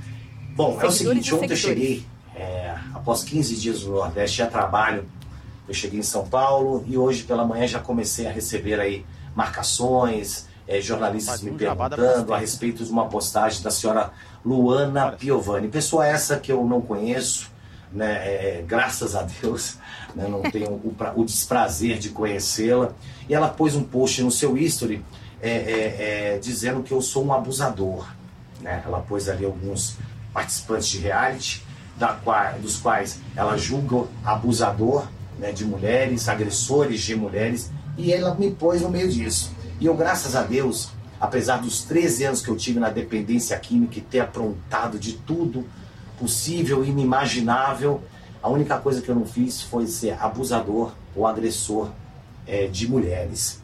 Bom, 0.54 0.78
é 0.80 0.86
o 0.86 0.90
Seguidores 0.90 1.24
seguinte, 1.26 1.34
ontem 1.34 1.52
eu 1.52 1.56
seguidores. 1.56 1.60
cheguei, 1.60 2.06
é, 2.36 2.76
após 2.94 3.24
15 3.24 3.56
dias 3.56 3.82
no 3.82 3.94
Nordeste 3.94 4.40
a 4.42 4.46
trabalho, 4.46 5.04
eu 5.66 5.74
cheguei 5.74 5.98
em 5.98 6.02
São 6.04 6.28
Paulo 6.28 6.84
e 6.88 6.96
hoje 6.96 7.24
pela 7.24 7.44
manhã 7.44 7.66
já 7.66 7.80
comecei 7.80 8.26
a 8.26 8.30
receber 8.30 8.78
aí 8.78 9.04
marcações, 9.34 10.48
é, 10.66 10.80
jornalistas 10.80 11.42
me 11.42 11.52
perguntando 11.52 12.32
a 12.32 12.38
respeito 12.38 12.84
de 12.84 12.90
uma 12.90 13.06
postagem 13.08 13.62
da 13.62 13.70
senhora 13.70 14.12
Luana. 14.44 15.12
Piovani. 15.12 15.68
Pessoa 15.68 16.06
essa 16.06 16.38
que 16.38 16.50
eu 16.50 16.64
não 16.64 16.80
conheço, 16.80 17.50
né, 17.92 18.12
é, 18.12 18.64
graças 18.66 19.14
a 19.14 19.22
Deus, 19.22 19.76
né, 20.14 20.26
não 20.28 20.42
tenho 20.42 20.70
o, 20.70 20.94
o 21.16 21.24
desprazer 21.24 21.98
de 21.98 22.10
conhecê-la. 22.10 22.92
E 23.28 23.34
ela 23.34 23.48
pôs 23.48 23.74
um 23.74 23.82
post 23.82 24.22
no 24.22 24.30
seu 24.30 24.56
history 24.56 25.04
é, 25.40 25.50
é, 25.50 26.32
é, 26.34 26.38
dizendo 26.38 26.82
que 26.82 26.92
eu 26.92 27.02
sou 27.02 27.24
um 27.24 27.32
abusador. 27.32 28.08
Né? 28.60 28.82
Ela 28.84 29.00
pôs 29.00 29.28
ali 29.28 29.44
alguns 29.44 29.96
participantes 30.32 30.88
de 30.88 30.98
reality, 30.98 31.62
da 31.96 32.18
dos 32.60 32.78
quais 32.78 33.20
ela 33.36 33.56
julga 33.56 34.08
abusador 34.24 35.06
né, 35.38 35.52
de 35.52 35.64
mulheres, 35.64 36.28
agressores 36.28 37.02
de 37.02 37.14
mulheres, 37.14 37.70
e 37.96 38.12
ela 38.12 38.34
me 38.34 38.50
pôs 38.50 38.82
no 38.82 38.88
meio 38.88 39.08
disso. 39.08 39.52
E 39.80 39.86
eu, 39.86 39.94
graças 39.94 40.36
a 40.36 40.42
Deus, 40.42 40.90
apesar 41.20 41.58
dos 41.58 41.82
13 41.82 42.24
anos 42.24 42.42
que 42.42 42.48
eu 42.48 42.56
tive 42.56 42.78
na 42.78 42.90
dependência 42.90 43.58
química 43.58 43.98
e 43.98 44.02
ter 44.02 44.20
aprontado 44.20 44.98
de 44.98 45.14
tudo 45.14 45.66
possível 46.18 46.84
e 46.84 46.90
inimaginável, 46.90 48.02
a 48.42 48.48
única 48.48 48.78
coisa 48.78 49.00
que 49.00 49.08
eu 49.08 49.14
não 49.14 49.26
fiz 49.26 49.62
foi 49.62 49.86
ser 49.86 50.16
abusador 50.22 50.92
ou 51.16 51.26
agressor 51.26 51.90
eh, 52.46 52.68
de 52.68 52.88
mulheres. 52.88 53.60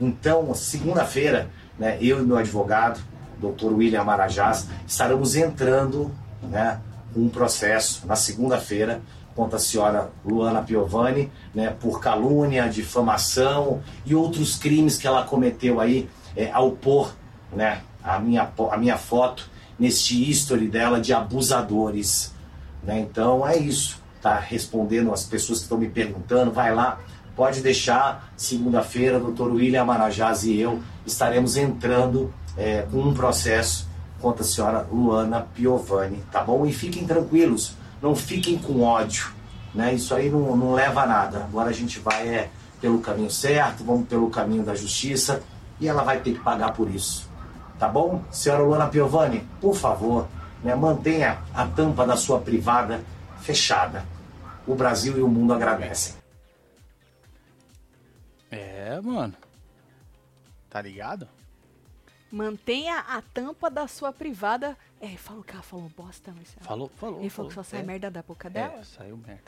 Então, 0.00 0.52
segunda-feira, 0.54 1.50
né, 1.78 1.98
eu 2.00 2.20
e 2.20 2.22
meu 2.22 2.36
advogado, 2.36 3.00
Dr. 3.38 3.72
William 3.72 4.04
Marajás, 4.04 4.66
estaremos 4.86 5.36
entrando 5.36 6.10
né, 6.42 6.80
um 7.14 7.28
processo 7.28 8.06
na 8.06 8.16
segunda-feira 8.16 9.00
contra 9.34 9.56
a 9.56 9.60
senhora 9.60 10.10
Luana 10.24 10.62
Piovani, 10.62 11.30
né, 11.54 11.74
por 11.80 12.00
calúnia, 12.00 12.68
difamação 12.68 13.82
e 14.04 14.14
outros 14.14 14.56
crimes 14.56 14.98
que 14.98 15.06
ela 15.06 15.24
cometeu 15.24 15.80
aí 15.80 16.08
é, 16.36 16.50
ao 16.50 16.72
pôr 16.72 17.14
né, 17.52 17.82
a, 18.02 18.18
minha, 18.18 18.50
a 18.70 18.76
minha 18.76 18.96
foto 18.96 19.50
neste 19.78 20.30
history 20.30 20.68
dela 20.68 21.00
de 21.00 21.12
abusadores. 21.12 22.34
Né? 22.82 23.00
Então 23.00 23.46
é 23.46 23.56
isso. 23.56 24.00
Tá 24.20 24.38
respondendo 24.38 25.12
as 25.12 25.24
pessoas 25.24 25.58
que 25.58 25.64
estão 25.64 25.78
me 25.78 25.88
perguntando, 25.88 26.52
vai 26.52 26.72
lá, 26.72 27.00
pode 27.34 27.60
deixar. 27.60 28.32
Segunda-feira, 28.36 29.18
doutor 29.18 29.52
William 29.52 29.84
Marajás 29.84 30.44
e 30.44 30.60
eu 30.60 30.80
estaremos 31.04 31.56
entrando 31.56 32.32
é, 32.56 32.82
com 32.82 32.98
um 32.98 33.14
processo 33.14 33.88
contra 34.20 34.44
a 34.44 34.46
senhora 34.46 34.86
Luana 34.92 35.40
Piovani, 35.40 36.22
tá 36.30 36.44
bom? 36.44 36.64
E 36.64 36.72
fiquem 36.72 37.04
tranquilos, 37.04 37.74
não 38.02 38.16
fiquem 38.16 38.58
com 38.58 38.82
ódio, 38.82 39.32
né? 39.72 39.94
Isso 39.94 40.14
aí 40.14 40.28
não, 40.28 40.56
não 40.56 40.74
leva 40.74 41.02
a 41.02 41.06
nada. 41.06 41.44
Agora 41.44 41.70
a 41.70 41.72
gente 41.72 42.00
vai 42.00 42.28
é, 42.28 42.50
pelo 42.80 43.00
caminho 43.00 43.30
certo, 43.30 43.84
vamos 43.84 44.08
pelo 44.08 44.28
caminho 44.28 44.64
da 44.64 44.74
justiça 44.74 45.42
e 45.80 45.86
ela 45.86 46.02
vai 46.02 46.20
ter 46.20 46.32
que 46.32 46.40
pagar 46.40 46.72
por 46.72 46.90
isso, 46.90 47.30
tá 47.78 47.88
bom? 47.88 48.22
Senhora 48.30 48.62
Luana 48.62 48.88
Piovani, 48.88 49.46
por 49.60 49.74
favor, 49.74 50.28
né, 50.62 50.74
mantenha 50.74 51.38
a 51.54 51.64
tampa 51.66 52.04
da 52.04 52.16
sua 52.16 52.40
privada 52.40 53.00
fechada. 53.40 54.04
O 54.66 54.74
Brasil 54.74 55.18
e 55.18 55.22
o 55.22 55.28
mundo 55.28 55.52
agradecem. 55.52 56.14
É, 58.50 59.00
mano. 59.00 59.34
Tá 60.70 60.80
ligado? 60.80 61.26
Mantenha 62.32 63.00
a 63.00 63.20
tampa 63.20 63.70
da 63.70 63.86
sua 63.86 64.10
privada. 64.10 64.74
É, 64.98 65.18
falou 65.18 65.44
que 65.44 65.52
ela 65.52 65.62
falou 65.62 65.90
bosta, 65.94 66.32
Marcelo. 66.32 66.64
Falou, 66.64 66.90
falou. 66.96 67.20
Ele 67.20 67.28
falou 67.28 67.50
que 67.50 67.54
só 67.54 67.62
sai 67.62 67.80
é. 67.80 67.82
merda 67.82 68.10
da 68.10 68.22
boca 68.22 68.48
dela. 68.48 68.78
É, 68.78 68.84
saiu 68.84 69.18
merda. 69.18 69.42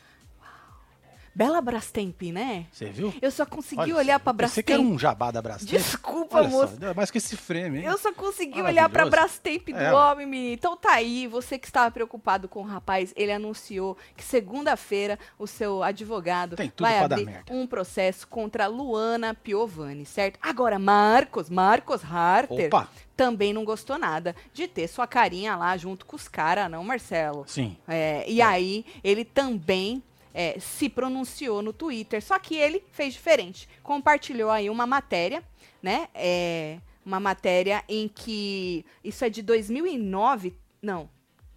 Bela 1.35 1.61
Brastemp, 1.61 2.23
né? 2.33 2.67
Você 2.73 2.87
viu? 2.87 3.13
Eu 3.21 3.31
só 3.31 3.45
consegui 3.45 3.81
Olha 3.83 3.97
olhar 3.97 4.21
pensei 4.21 4.33
Brastemp. 4.37 4.67
que 4.67 4.73
era 4.73 4.81
um 4.83 4.97
jabá 4.99 5.31
da 5.33 5.43
Brastemp. 5.43 5.69
Desculpa, 5.71 6.39
Olha 6.39 6.49
moço. 6.49 6.77
só, 6.81 6.95
mais 6.95 7.11
que 7.11 7.19
esse 7.19 7.37
frame, 7.37 7.79
hein? 7.81 7.85
Eu 7.87 7.99
só 7.99 8.13
consegui 8.13 8.63
olhar 8.63 8.89
pra 8.89 9.05
Maravilhoso. 9.05 9.11
Brastemp 9.43 9.69
do 9.71 9.77
É. 9.77 9.93
homem, 9.93 10.27
menino. 10.27 10.53
Então 10.55 10.77
tá 10.77 10.93
aí, 10.93 11.27
você 11.27 11.59
que 11.59 11.67
estava 11.67 11.91
preocupado 11.91 12.49
com 12.49 12.61
o 12.61 12.65
rapaz, 12.67 13.13
ele 13.17 13.33
anunciou 13.33 13.97
que 14.17 14.23
segunda-feira 14.23 15.19
o 15.39 15.47
seu 15.47 15.83
advogado 15.83 16.57
vai 16.79 16.99
abrir 17.01 17.29
um 17.51 17.67
processo 17.67 18.29
contra 18.29 18.67
Luana 18.69 19.35
Piovani, 19.35 20.07
certo? 20.07 20.39
Agora, 20.41 20.79
Marcos, 20.79 21.51
Marcos 21.51 22.03
Harter, 22.05 22.67
Opa, 22.69 22.89
também 23.17 23.53
não 23.53 23.65
gostou 23.65 23.99
nada 23.99 24.37
de 24.53 24.69
ter 24.69 24.87
sua 24.87 25.07
carinha 25.09 25.57
lá 25.57 25.77
junto 25.77 26.07
com 26.07 26.15
os 26.15 26.29
caras, 26.29 26.71
não, 26.71 26.85
Marcelo? 26.85 27.45
sim. 27.49 27.77
É, 27.89 28.25
e 28.31 28.41
aí, 28.41 28.85
ele 29.03 29.25
também 29.25 30.01
é, 30.35 30.59
se 30.59 30.89
pronunciou 30.89 31.63
no 31.63 31.73
Twitter, 31.73 32.21
só 32.21 32.39
que 32.41 32.57
ele 32.57 32.83
fez 32.91 33.15
diferente. 33.15 33.69
Compartilhou 33.83 34.51
aí 34.51 34.69
uma 34.69 34.87
matéria, 34.87 35.45
né? 35.81 36.09
É, 36.13 36.79
uma 37.07 37.21
matéria 37.21 37.85
em 37.89 38.09
que. 38.09 38.85
Isso 39.03 39.25
é 39.25 39.31
de 39.31 39.41
2009. 39.41 40.55
Não. 40.83 41.09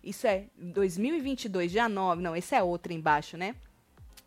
Isso 0.03 0.27
é 0.27 0.45
2022, 0.57 1.71
dia 1.71 1.89
9. 1.89 2.21
Não, 2.21 2.35
esse 2.35 2.53
é 2.55 2.61
outro 2.61 2.93
embaixo, 2.93 3.35
né? 3.35 3.55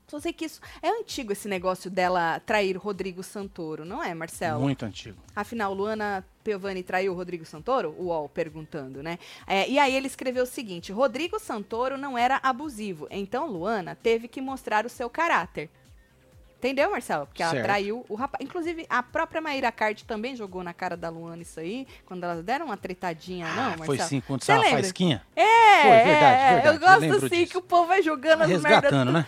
Só 0.08 0.18
sei 0.18 0.32
que 0.32 0.44
isso. 0.44 0.60
É 0.82 0.88
antigo 0.88 1.32
esse 1.32 1.46
negócio 1.46 1.88
dela 1.88 2.40
trair 2.40 2.76
Rodrigo 2.76 3.22
Santoro, 3.22 3.84
não 3.84 4.02
é, 4.02 4.12
Marcelo? 4.12 4.60
Muito 4.60 4.84
antigo. 4.84 5.22
Afinal, 5.36 5.72
Luana 5.72 6.26
Piovani 6.42 6.83
traiu 6.83 7.12
o 7.12 7.16
Rodrigo 7.16 7.44
Santoro? 7.44 7.94
O 7.98 8.05
UOL 8.07 8.29
perguntando, 8.29 9.03
né? 9.03 9.18
É, 9.46 9.68
e 9.68 9.79
aí 9.79 9.94
ele 9.94 10.07
escreveu 10.07 10.44
o 10.44 10.46
seguinte: 10.46 10.92
Rodrigo 10.92 11.38
Santoro 11.38 11.98
não 11.98 12.16
era 12.16 12.40
abusivo, 12.42 13.07
então 13.11 13.46
Luana 13.46 13.94
teve 13.94 14.26
que 14.29 14.40
mostrar 14.40 14.87
o 14.87 14.88
seu 14.88 15.09
caráter. 15.11 15.68
Entendeu, 16.59 16.90
Marcelo? 16.90 17.26
Porque 17.26 17.42
ela 17.42 17.53
Certo. 17.53 17.64
traiu 17.64 18.05
o 18.07 18.14
rapaz. 18.14 18.44
Inclusive, 18.44 18.85
a 18.90 19.03
própria 19.03 19.40
Maíra 19.40 19.72
Card 19.72 20.05
também 20.05 20.37
jogou 20.37 20.62
na 20.62 20.74
cara 20.74 20.94
da 20.94 21.09
Luana 21.09 21.40
isso 21.40 21.59
aí, 21.59 21.87
quando 22.05 22.22
elas 22.24 22.44
deram 22.44 22.66
uma 22.66 22.76
tretadinha, 22.76 23.46
não, 23.46 23.62
Ah, 23.62 23.68
Marcelo? 23.68 23.87
foi 23.87 23.98
sim, 24.00 24.20
quando 24.20 24.42
saiu 24.44 24.61
a 24.61 24.64
faísquinha. 24.66 25.22
É, 25.35 25.83
Foi, 25.83 25.90
verdade, 25.90 26.42
é, 26.42 26.53
verdade, 26.61 26.68
eu 26.76 26.81
gosto 27.18 27.31
disso. 27.31 27.53
que 27.53 27.57
o 27.57 27.62
povo 27.62 27.87
vai 27.87 28.03
jogando 28.03 28.42
as 28.42 28.48
merdas 28.50 28.62
Resgatando, 28.62 29.11
né? 29.11 29.26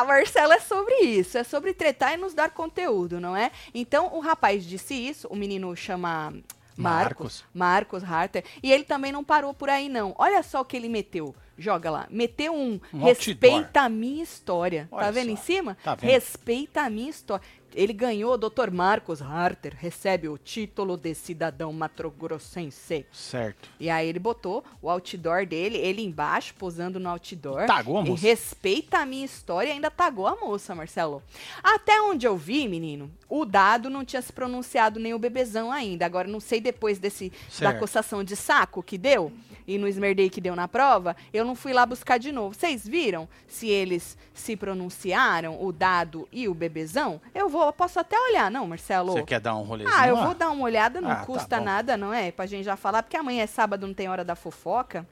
Ah, 0.00 0.04
Marcelo, 0.04 0.52
é 0.52 0.60
sobre 0.60 0.94
isso. 1.00 1.38
É 1.38 1.44
sobre 1.44 1.72
tretar 1.72 2.14
e 2.14 2.16
nos 2.16 2.34
dar 2.34 2.50
conteúdo, 2.50 3.20
não 3.20 3.36
é? 3.36 3.50
Então, 3.74 4.14
o 4.14 4.20
rapaz 4.20 4.64
disse 4.64 4.94
isso, 4.94 5.28
o 5.28 5.36
menino 5.36 5.74
chama 5.76 6.32
Marcos. 6.76 7.44
Marcos 7.52 8.02
Harter. 8.02 8.44
E 8.62 8.72
ele 8.72 8.84
também 8.84 9.12
não 9.12 9.22
parou 9.22 9.52
por 9.52 9.68
aí, 9.68 9.88
não. 9.88 10.14
Olha 10.18 10.42
só 10.42 10.60
o 10.60 10.64
que 10.64 10.76
ele 10.76 10.88
meteu. 10.88 11.34
Joga 11.58 11.90
lá. 11.90 12.06
Meteu 12.08 12.54
um, 12.54 12.80
Um 12.92 13.04
respeita 13.04 13.46
outdoor. 13.56 13.84
a 13.84 13.88
minha 13.90 14.22
história. 14.22 14.88
tá 14.90 14.96
Olha 14.96 15.12
vendo 15.12 15.26
só. 15.26 15.32
em 15.32 15.36
cima? 15.36 15.76
Tá 15.84 15.94
vendo. 15.94 16.10
Respeita 16.10 16.80
a 16.82 16.88
minha 16.90 17.10
história. 17.10 17.44
Ele 17.74 17.92
ganhou, 17.92 18.36
Dr. 18.36 18.70
Marcos 18.72 19.22
Harter 19.22 19.74
recebe 19.76 20.28
o 20.28 20.36
título 20.36 20.96
de 20.96 21.14
cidadão 21.14 21.72
matrogrossense. 21.72 23.06
Certo. 23.12 23.68
E 23.78 23.88
aí 23.88 24.08
ele 24.08 24.18
botou 24.18 24.64
o 24.82 24.90
outdoor 24.90 25.46
dele, 25.46 25.76
ele 25.78 26.02
embaixo, 26.02 26.54
posando 26.54 26.98
no 27.00 27.08
outdoor. 27.08 27.66
Tagou 27.66 27.98
a 27.98 28.02
E 28.04 28.10
moça. 28.10 28.22
respeita 28.22 28.98
a 28.98 29.06
minha 29.06 29.24
história 29.24 29.68
e 29.70 29.72
ainda 29.72 29.90
tagou 29.90 30.26
a 30.26 30.36
moça, 30.36 30.74
Marcelo. 30.74 31.22
Até 31.62 32.00
onde 32.02 32.26
eu 32.26 32.36
vi, 32.36 32.68
menino, 32.68 33.10
o 33.28 33.44
dado 33.44 33.88
não 33.88 34.04
tinha 34.04 34.22
se 34.22 34.32
pronunciado 34.32 34.98
nem 35.00 35.14
o 35.14 35.18
bebezão 35.18 35.70
ainda. 35.70 36.04
Agora, 36.06 36.28
não 36.28 36.40
sei 36.40 36.60
depois 36.60 36.98
desse 36.98 37.30
da 37.30 37.36
Certo. 37.50 37.78
coçação 37.78 38.24
de 38.24 38.36
saco 38.36 38.82
que 38.82 38.98
deu 38.98 39.32
e 39.66 39.78
no 39.78 39.86
esmerdei 39.88 40.28
que 40.30 40.40
deu 40.40 40.54
na 40.56 40.66
prova, 40.68 41.16
eu 41.32 41.44
não 41.44 41.54
fui 41.54 41.72
lá 41.72 41.84
buscar 41.86 42.18
de 42.18 42.32
novo. 42.32 42.54
Vocês 42.54 42.86
viram 42.86 43.28
se 43.46 43.68
eles 43.68 44.16
se 44.34 44.56
pronunciaram, 44.56 45.62
o 45.62 45.72
dado 45.72 46.28
e 46.32 46.48
o 46.48 46.54
bebezão? 46.54 47.20
Eu 47.34 47.48
vou, 47.48 47.66
eu 47.66 47.72
posso 47.72 47.98
até 48.00 48.18
olhar, 48.18 48.50
não, 48.50 48.66
Marcelo? 48.66 49.12
Você 49.12 49.22
quer 49.22 49.40
dar 49.40 49.54
um 49.56 49.62
rolezinho 49.62 49.96
Ah, 49.96 50.08
eu 50.08 50.14
lá? 50.16 50.24
vou 50.26 50.34
dar 50.34 50.50
uma 50.50 50.64
olhada, 50.64 51.00
não 51.00 51.10
Ah, 51.10 51.16
tá 51.16 51.24
custa 51.26 51.58
bom. 51.58 51.64
nada, 51.64 51.96
não 51.96 52.12
é? 52.12 52.30
Pra 52.32 52.46
gente 52.46 52.64
já 52.64 52.76
falar, 52.76 53.02
porque 53.02 53.16
amanhã 53.16 53.42
é 53.42 53.46
sábado, 53.46 53.86
não 53.86 53.94
tem 53.94 54.08
hora 54.08 54.24
da 54.24 54.34
fofoca. 54.34 55.06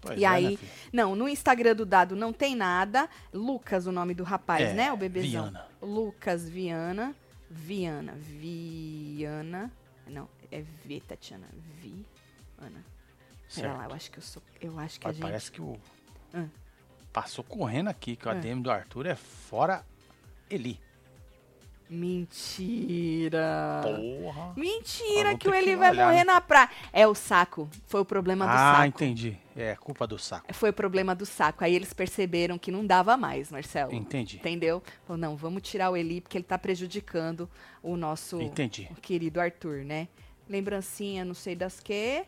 Pois 0.00 0.16
e 0.20 0.24
é, 0.24 0.28
aí, 0.28 0.50
né, 0.52 0.68
não, 0.92 1.16
no 1.16 1.28
Instagram 1.28 1.74
do 1.74 1.84
Dado 1.84 2.14
não 2.14 2.32
tem 2.32 2.54
nada. 2.54 3.08
Lucas, 3.34 3.86
o 3.86 3.90
nome 3.92 4.14
do 4.14 4.22
rapaz, 4.22 4.62
É, 4.70 4.72
né? 4.72 4.92
O 4.92 4.96
bebezão. 4.96 5.42
Viana. 5.44 5.66
Lucas 5.82 6.48
Viana. 6.48 7.14
Viana. 7.50 8.14
Viana. 8.16 9.72
Não, 10.06 10.28
é 10.52 10.62
V, 10.84 11.02
Tatiana. 11.06 11.48
Viana. 13.48 13.68
Pera 13.68 13.72
lá, 13.72 13.78
Certo. 13.78 13.90
eu 13.90 13.96
acho 13.96 14.10
que 14.10 14.18
eu 14.18 14.22
sou. 14.22 14.42
Eu 14.60 14.78
acho 14.78 15.00
que 15.00 15.06
a 15.06 15.08
Mas 15.08 15.16
gente. 15.16 15.22
Parece 15.26 15.52
que 15.52 15.60
o... 15.62 15.78
Ah. 16.34 16.44
Passou 17.12 17.42
correndo 17.44 17.88
aqui, 17.88 18.14
que 18.16 18.26
o 18.26 18.30
Ah. 18.30 18.34
ADM 18.34 18.60
do 18.62 18.70
Arthur 18.70 19.06
é 19.06 19.14
fora 19.16 19.84
Eli. 20.50 20.78
Mentira. 21.90 23.80
Porra. 23.82 24.52
Mentira 24.56 25.36
que 25.38 25.48
o 25.48 25.52
que 25.52 25.56
Eli 25.56 25.64
tinha 25.66 25.76
vai 25.78 25.90
olhar, 25.90 26.06
morrer 26.06 26.24
na 26.24 26.40
praia. 26.40 26.68
É 26.92 27.06
o 27.06 27.14
saco. 27.14 27.68
Foi 27.86 28.00
o 28.00 28.04
problema 28.04 28.44
do 28.46 28.50
Ah, 28.50 28.74
saco. 28.76 28.86
entendi. 28.88 29.38
É 29.56 29.74
culpa 29.76 30.06
do 30.06 30.18
saco. 30.18 30.52
Foi 30.52 30.68
o 30.70 30.72
problema 30.72 31.14
do 31.14 31.24
saco. 31.24 31.64
Aí 31.64 31.74
eles 31.74 31.92
perceberam 31.94 32.58
que 32.58 32.70
não 32.70 32.86
dava 32.86 33.16
mais, 33.16 33.50
Marcelo. 33.50 33.94
Entendi. 33.94 34.36
Entendeu? 34.36 34.82
Falou, 35.06 35.18
não, 35.18 35.34
vamos 35.36 35.62
tirar 35.62 35.90
o 35.90 35.96
Eli, 35.96 36.20
porque 36.20 36.36
ele 36.36 36.44
tá 36.44 36.58
prejudicando 36.58 37.48
o 37.82 37.96
nosso 37.96 38.40
Entendi. 38.40 38.88
querido 39.00 39.40
Arthur, 39.40 39.84
né? 39.84 40.08
Lembrancinha, 40.48 41.24
não 41.24 41.34
sei 41.34 41.54
das 41.56 41.80
que. 41.80 42.24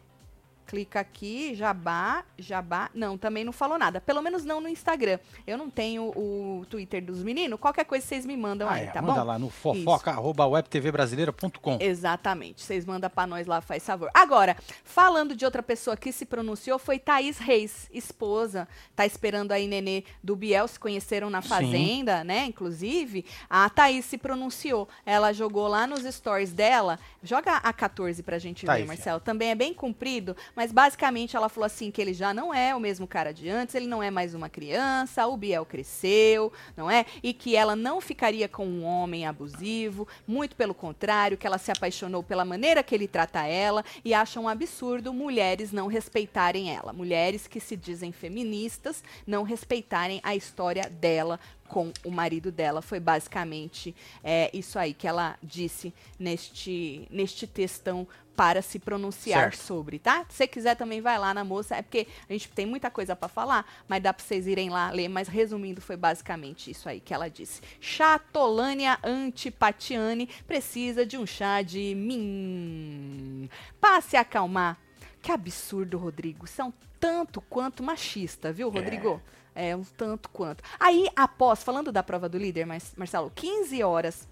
Clica 0.70 1.00
aqui, 1.00 1.52
jabá, 1.56 2.22
jabá. 2.38 2.88
Não, 2.94 3.18
também 3.18 3.42
não 3.44 3.52
falou 3.52 3.76
nada. 3.76 4.00
Pelo 4.00 4.22
menos 4.22 4.44
não 4.44 4.60
no 4.60 4.68
Instagram. 4.68 5.18
Eu 5.44 5.58
não 5.58 5.68
tenho 5.68 6.04
o 6.16 6.64
Twitter 6.70 7.04
dos 7.04 7.24
meninos. 7.24 7.58
Qualquer 7.58 7.84
coisa 7.84 8.06
vocês 8.06 8.24
me 8.24 8.36
mandam 8.36 8.68
Ah, 8.68 8.74
aí, 8.74 8.84
é. 8.84 8.90
tá 8.92 9.02
Manda 9.02 9.20
bom? 9.20 9.26
lá 9.26 9.36
no 9.36 9.50
fofoca.webtvbrasileira.com. 9.50 11.78
Exatamente. 11.80 12.62
Vocês 12.62 12.84
mandam 12.84 13.10
pra 13.10 13.26
nós 13.26 13.48
lá, 13.48 13.60
faz 13.60 13.84
favor. 13.84 14.08
Agora, 14.14 14.56
falando 14.84 15.34
de 15.34 15.44
outra 15.44 15.60
pessoa 15.62 15.96
que 15.96 16.12
se 16.12 16.24
pronunciou, 16.24 16.78
foi 16.78 16.98
Thaís 17.00 17.38
Reis, 17.38 17.88
esposa. 17.92 18.68
Tá 18.94 19.04
esperando 19.04 19.50
aí 19.52 19.66
Nenê 19.66 20.04
do 20.22 20.36
Biel, 20.36 20.68
se 20.68 20.78
conheceram 20.78 21.28
na 21.30 21.42
Sim. 21.42 21.48
Fazenda, 21.48 22.22
né? 22.22 22.44
Inclusive, 22.46 23.24
a 23.48 23.68
Thaís 23.68 24.04
se 24.04 24.16
pronunciou. 24.16 24.88
Ela 25.04 25.32
jogou 25.32 25.66
lá 25.66 25.84
nos 25.86 26.02
stories 26.14 26.52
dela. 26.52 26.98
Joga 27.22 27.56
a 27.56 27.72
14 27.72 28.22
pra 28.22 28.38
gente 28.38 28.64
Tá 28.66 28.76
ver, 28.76 28.86
Marcelo. 28.86 29.20
Também 29.20 29.50
é 29.50 29.54
bem 29.54 29.74
comprido, 29.74 30.36
mas 30.60 30.72
basicamente 30.72 31.34
ela 31.34 31.48
falou 31.48 31.64
assim 31.64 31.90
que 31.90 32.02
ele 32.02 32.12
já 32.12 32.34
não 32.34 32.52
é 32.52 32.76
o 32.76 32.80
mesmo 32.80 33.06
cara 33.06 33.32
de 33.32 33.48
antes, 33.48 33.74
ele 33.74 33.86
não 33.86 34.02
é 34.02 34.10
mais 34.10 34.34
uma 34.34 34.50
criança, 34.50 35.26
o 35.26 35.34
Biel 35.34 35.64
cresceu, 35.64 36.52
não 36.76 36.90
é? 36.90 37.06
E 37.22 37.32
que 37.32 37.56
ela 37.56 37.74
não 37.74 37.98
ficaria 37.98 38.46
com 38.46 38.66
um 38.66 38.84
homem 38.84 39.26
abusivo, 39.26 40.06
muito 40.28 40.54
pelo 40.54 40.74
contrário, 40.74 41.38
que 41.38 41.46
ela 41.46 41.56
se 41.56 41.72
apaixonou 41.72 42.22
pela 42.22 42.44
maneira 42.44 42.82
que 42.82 42.94
ele 42.94 43.08
trata 43.08 43.46
ela 43.46 43.82
e 44.04 44.12
acha 44.12 44.38
um 44.38 44.46
absurdo 44.46 45.14
mulheres 45.14 45.72
não 45.72 45.86
respeitarem 45.86 46.70
ela. 46.70 46.92
Mulheres 46.92 47.46
que 47.46 47.58
se 47.58 47.74
dizem 47.74 48.12
feministas 48.12 49.02
não 49.26 49.44
respeitarem 49.44 50.20
a 50.22 50.36
história 50.36 50.90
dela 50.90 51.40
com 51.70 51.92
o 52.04 52.10
marido 52.10 52.50
dela. 52.50 52.82
Foi 52.82 53.00
basicamente 53.00 53.94
é, 54.22 54.50
isso 54.52 54.78
aí 54.78 54.92
que 54.92 55.06
ela 55.06 55.38
disse 55.42 55.94
neste, 56.18 57.06
neste 57.10 57.46
textão 57.46 58.06
para 58.36 58.62
se 58.62 58.78
pronunciar 58.78 59.52
Certo. 59.52 59.62
sobre, 59.62 59.98
tá? 59.98 60.24
Se 60.28 60.38
você 60.38 60.46
quiser 60.46 60.74
também 60.74 61.00
vai 61.00 61.18
lá 61.18 61.34
na 61.34 61.44
moça, 61.44 61.76
é 61.76 61.82
porque 61.82 62.06
a 62.28 62.32
gente 62.32 62.48
tem 62.48 62.64
muita 62.64 62.90
coisa 62.90 63.14
para 63.14 63.28
falar, 63.28 63.66
mas 63.86 64.02
dá 64.02 64.14
para 64.14 64.24
vocês 64.24 64.46
irem 64.46 64.70
lá 64.70 64.90
ler, 64.90 65.08
mas 65.08 65.28
resumindo 65.28 65.80
foi 65.80 65.96
basicamente 65.96 66.70
isso 66.70 66.88
aí 66.88 67.00
que 67.00 67.12
ela 67.12 67.28
disse. 67.28 67.60
Chatolânia 67.80 68.98
Antipatiane 69.04 70.26
precisa 70.46 71.04
de 71.04 71.18
um 71.18 71.26
chá 71.26 71.60
de 71.60 71.94
min. 71.94 73.48
Para 73.80 74.00
se 74.00 74.16
acalmar. 74.16 74.78
Que 75.20 75.30
absurdo, 75.30 75.98
Rodrigo. 75.98 76.46
São 76.46 76.72
tanto 76.98 77.42
quanto 77.42 77.82
machista, 77.82 78.50
viu, 78.50 78.70
Rodrigo? 78.70 79.20
É, 79.26 79.39
um 79.76 79.84
tanto 79.84 80.28
quanto. 80.30 80.62
Aí, 80.78 81.08
após, 81.16 81.62
falando 81.62 81.90
da 81.92 82.02
prova 82.02 82.28
do 82.28 82.38
líder, 82.38 82.66
Mar- 82.66 82.80
Marcelo, 82.96 83.30
15 83.34 83.82
horas. 83.82 84.28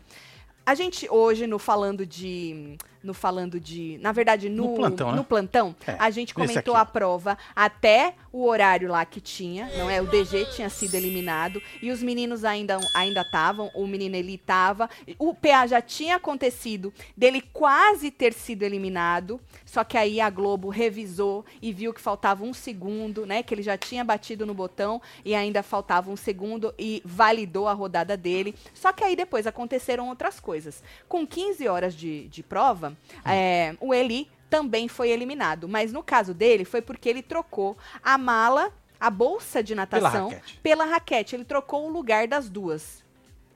A 0.65 0.75
gente 0.75 1.09
hoje, 1.11 1.47
no 1.47 1.59
falando 1.59 2.05
de. 2.05 2.77
No 3.03 3.15
falando 3.15 3.61
de. 3.61 3.99
Na 4.01 4.13
verdade, 4.13 4.49
no, 4.49 4.69
No 4.69 4.75
plantão, 4.75 5.11
né? 5.11 5.17
no 5.17 5.25
plantão, 5.25 5.77
É, 5.87 5.97
a 5.99 6.11
gente 6.11 6.35
comentou 6.35 6.75
a 6.75 6.85
prova 6.85 7.39
até 7.55 8.15
o 8.33 8.47
horário 8.47 8.89
lá 8.89 9.05
que 9.05 9.21
tinha, 9.21 9.69
não 9.77 9.89
é? 9.89 10.01
O 10.03 10.07
DG 10.07 10.47
tinha 10.55 10.69
sido 10.69 10.95
eliminado 10.95 11.63
e 11.81 11.91
os 11.91 12.03
meninos 12.03 12.45
ainda 12.45 12.79
ainda 12.95 13.23
estavam, 13.23 13.71
o 13.75 13.87
menino 13.87 14.17
ele 14.17 14.37
tava, 14.39 14.89
o 15.19 15.35
PA 15.35 15.67
já 15.67 15.81
tinha 15.81 16.17
acontecido 16.17 16.93
dele 17.17 17.41
quase 17.53 18.11
ter 18.11 18.33
sido 18.33 18.63
eliminado, 18.63 19.41
só 19.65 19.85
que 19.85 19.97
aí 19.97 20.21
a 20.21 20.31
Globo 20.31 20.69
revisou 20.69 21.45
e 21.63 21.73
viu 21.73 21.93
que 21.93 22.01
faltava 22.01 22.45
um 22.45 22.53
segundo, 22.53 23.27
né? 23.27 23.43
Que 23.43 23.55
ele 23.55 23.63
já 23.63 23.77
tinha 23.77 24.05
batido 24.05 24.45
no 24.47 24.55
botão 24.55 25.01
e 25.25 25.35
ainda 25.35 25.63
faltava 25.63 26.11
um 26.11 26.17
segundo 26.17 26.75
e 26.79 27.03
validou 27.05 27.69
a 27.69 27.73
rodada 27.73 28.17
dele. 28.17 28.55
Só 28.75 28.93
que 28.93 29.05
aí 29.05 29.17
depois 29.17 29.47
aconteceram 29.47 30.09
outras 30.09 30.39
coisas. 30.41 30.83
Com 31.09 31.27
15 31.27 31.67
horas 31.69 31.95
de, 31.95 32.29
de 32.29 32.43
prova, 32.43 32.88
é, 33.25 33.75
o 33.81 33.93
Eli 33.95 34.29
também 34.51 34.89
foi 34.89 35.11
eliminado. 35.11 35.69
Mas 35.69 35.93
no 35.93 36.03
caso 36.03 36.33
dele, 36.35 36.65
foi 36.65 36.81
porque 36.83 37.09
ele 37.09 37.23
trocou 37.23 37.77
a 38.03 38.17
mala, 38.19 38.73
a 38.99 39.11
bolsa 39.11 39.63
de 39.63 39.75
natação, 39.75 40.29
raquete. 40.31 40.59
pela 40.63 40.85
raquete. 40.85 41.35
Ele 41.37 41.45
trocou 41.45 41.87
o 41.87 41.91
lugar 41.91 42.27
das 42.27 42.49
duas. 42.49 43.05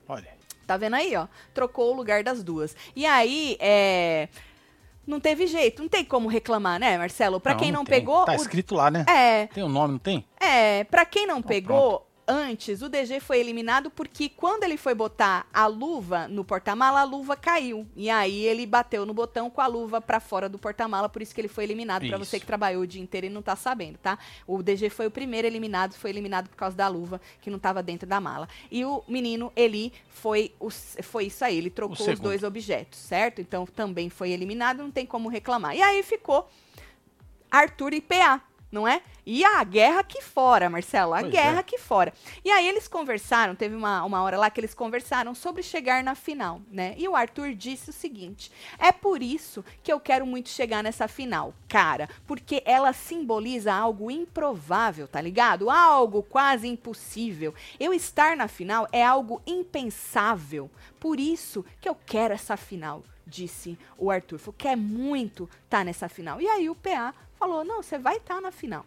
Olha. 0.07 0.31
Tá 0.65 0.77
vendo 0.77 0.95
aí, 0.95 1.15
ó? 1.15 1.27
Trocou 1.53 1.91
o 1.91 1.95
lugar 1.95 2.23
das 2.23 2.41
duas. 2.43 2.75
E 2.95 3.05
aí, 3.05 3.57
é. 3.59 4.29
Não 5.05 5.19
teve 5.19 5.45
jeito, 5.47 5.81
não 5.81 5.89
tem 5.89 6.05
como 6.05 6.29
reclamar, 6.29 6.79
né, 6.79 6.97
Marcelo? 6.97 7.37
Pra 7.37 7.55
quem 7.55 7.73
não, 7.73 7.83
pegou. 7.83 8.23
Tá 8.23 8.31
o- 8.31 8.35
escrito 8.35 8.73
lá, 8.73 8.89
né? 8.89 9.03
É, 9.05 9.47
Tem 9.47 9.61
o 9.61 9.67
nome, 9.67 9.91
não 9.93 9.99
tem? 9.99 10.25
é, 10.39 10.85
pra 10.85 11.03
quem 11.05 11.27
não 11.27 11.39
Então, 11.39 11.47
pegou, 11.49 12.07
antes 12.27 12.81
o 12.81 12.89
DG 12.89 13.19
foi 13.19 13.39
eliminado 13.39 13.89
porque 13.89 14.29
quando 14.29 14.63
ele 14.63 14.77
foi 14.77 14.93
botar 14.93 15.45
a 15.53 15.65
luva 15.67 16.27
no 16.27 16.43
porta-mala, 16.43 17.01
a 17.01 17.03
luva 17.03 17.35
caiu. 17.35 17.87
E 17.95 18.09
aí 18.09 18.43
ele 18.45 18.65
bateu 18.65 19.05
no 19.05 19.13
botão 19.13 19.49
com 19.49 19.61
a 19.61 19.67
luva 19.67 19.99
pra 20.01 20.19
fora 20.19 20.47
do 20.47 20.57
porta-mala, 20.57 21.09
por 21.09 21.21
isso 21.21 21.33
que 21.33 21.41
ele 21.41 21.47
foi 21.47 21.63
eliminado. 21.63 22.07
Pra 22.07 22.17
Isso. 22.17 22.25
você 22.25 22.39
que 22.39 22.45
trabalhou 22.45 22.83
o 22.83 22.87
dia 22.87 23.01
inteiro 23.01 23.27
e 23.27 23.29
não 23.29 23.41
tá 23.41 23.55
sabendo, 23.55 23.97
tá? 23.97 24.17
O 24.47 24.61
DG 24.61 24.89
foi 24.89 25.07
o 25.07 25.11
primeiro 25.11 25.47
eliminado, 25.47 25.93
foi 25.93 26.09
eliminado 26.09 26.49
por 26.49 26.55
causa 26.55 26.75
da 26.75 26.87
luva 26.87 27.19
que 27.41 27.49
não 27.49 27.59
tava 27.59 27.83
dentro 27.83 28.07
da 28.07 28.19
mala. 28.19 28.47
E 28.71 28.85
o 28.85 29.03
menino 29.07 29.51
Eli 29.55 29.93
foi, 30.09 30.53
o, 30.59 30.69
foi 30.69 31.25
isso 31.25 31.43
aí, 31.43 31.57
ele 31.57 31.69
trocou 31.69 32.09
os 32.09 32.19
dois 32.19 32.43
objetos, 32.43 32.99
certo? 32.99 33.41
Então 33.41 33.65
também 33.65 34.09
foi 34.09 34.31
eliminado, 34.31 34.79
não 34.79 34.91
tem 34.91 35.05
como 35.05 35.29
reclamar. 35.29 35.75
E 35.75 35.81
aí 35.81 36.03
ficou 36.03 36.49
Arthur 37.49 37.93
e 37.93 38.01
PA, 38.01 38.41
não 38.73 38.87
é? 38.87 39.03
E 39.23 39.45
a 39.45 39.63
guerra 39.63 39.99
aqui 39.99 40.19
fora, 40.19 40.67
Marcelo, 40.67 41.13
a 41.13 41.19
Pois 41.19 41.31
guerra 41.31 41.57
é. 41.57 41.59
aqui 41.59 41.77
fora. 41.77 42.11
E 42.43 42.49
aí 42.49 42.67
eles 42.67 42.87
conversaram, 42.87 43.53
teve 43.53 43.75
uma, 43.75 44.03
uma 44.03 44.23
hora 44.23 44.35
lá 44.35 44.49
que 44.49 44.59
eles 44.59 44.73
conversaram 44.73 45.35
sobre 45.35 45.61
chegar 45.61 46.03
na 46.03 46.15
final, 46.15 46.59
né? 46.71 46.95
E 46.97 47.07
o 47.07 47.15
Arthur 47.15 47.53
disse 47.53 47.91
o 47.91 47.93
seguinte: 47.93 48.51
é 48.79 48.91
por 48.91 49.21
isso 49.21 49.63
que 49.83 49.93
eu 49.93 49.99
quero 49.99 50.25
muito 50.25 50.49
chegar 50.49 50.83
nessa 50.83 51.07
final, 51.07 51.53
cara, 51.67 52.09
porque 52.25 52.63
ela 52.65 52.91
simboliza 52.93 53.71
algo 53.71 54.09
improvável, 54.09 55.07
tá 55.07 55.21
ligado? 55.21 55.69
Algo 55.69 56.23
quase 56.23 56.67
impossível. 56.67 57.53
Eu 57.79 57.93
estar 57.93 58.35
na 58.35 58.47
final 58.47 58.87
é 58.91 59.05
algo 59.05 59.39
impensável. 59.45 60.69
Por 60.99 61.19
isso 61.19 61.63
que 61.79 61.87
eu 61.87 61.95
quero 61.95 62.33
essa 62.33 62.57
final, 62.57 63.03
disse 63.27 63.77
o 63.99 64.09
Arthur. 64.09 64.39
Falou, 64.39 64.55
quer 64.57 64.75
muito 64.75 65.47
estar 65.63 65.85
nessa 65.85 66.09
final. 66.09 66.41
E 66.41 66.47
aí 66.47 66.69
o 66.69 66.75
PA 66.75 67.13
falou: 67.47 67.63
não, 67.63 67.81
você 67.83 67.97
vai 67.97 68.17
estar 68.17 68.41
na 68.41 68.51
final. 68.51 68.85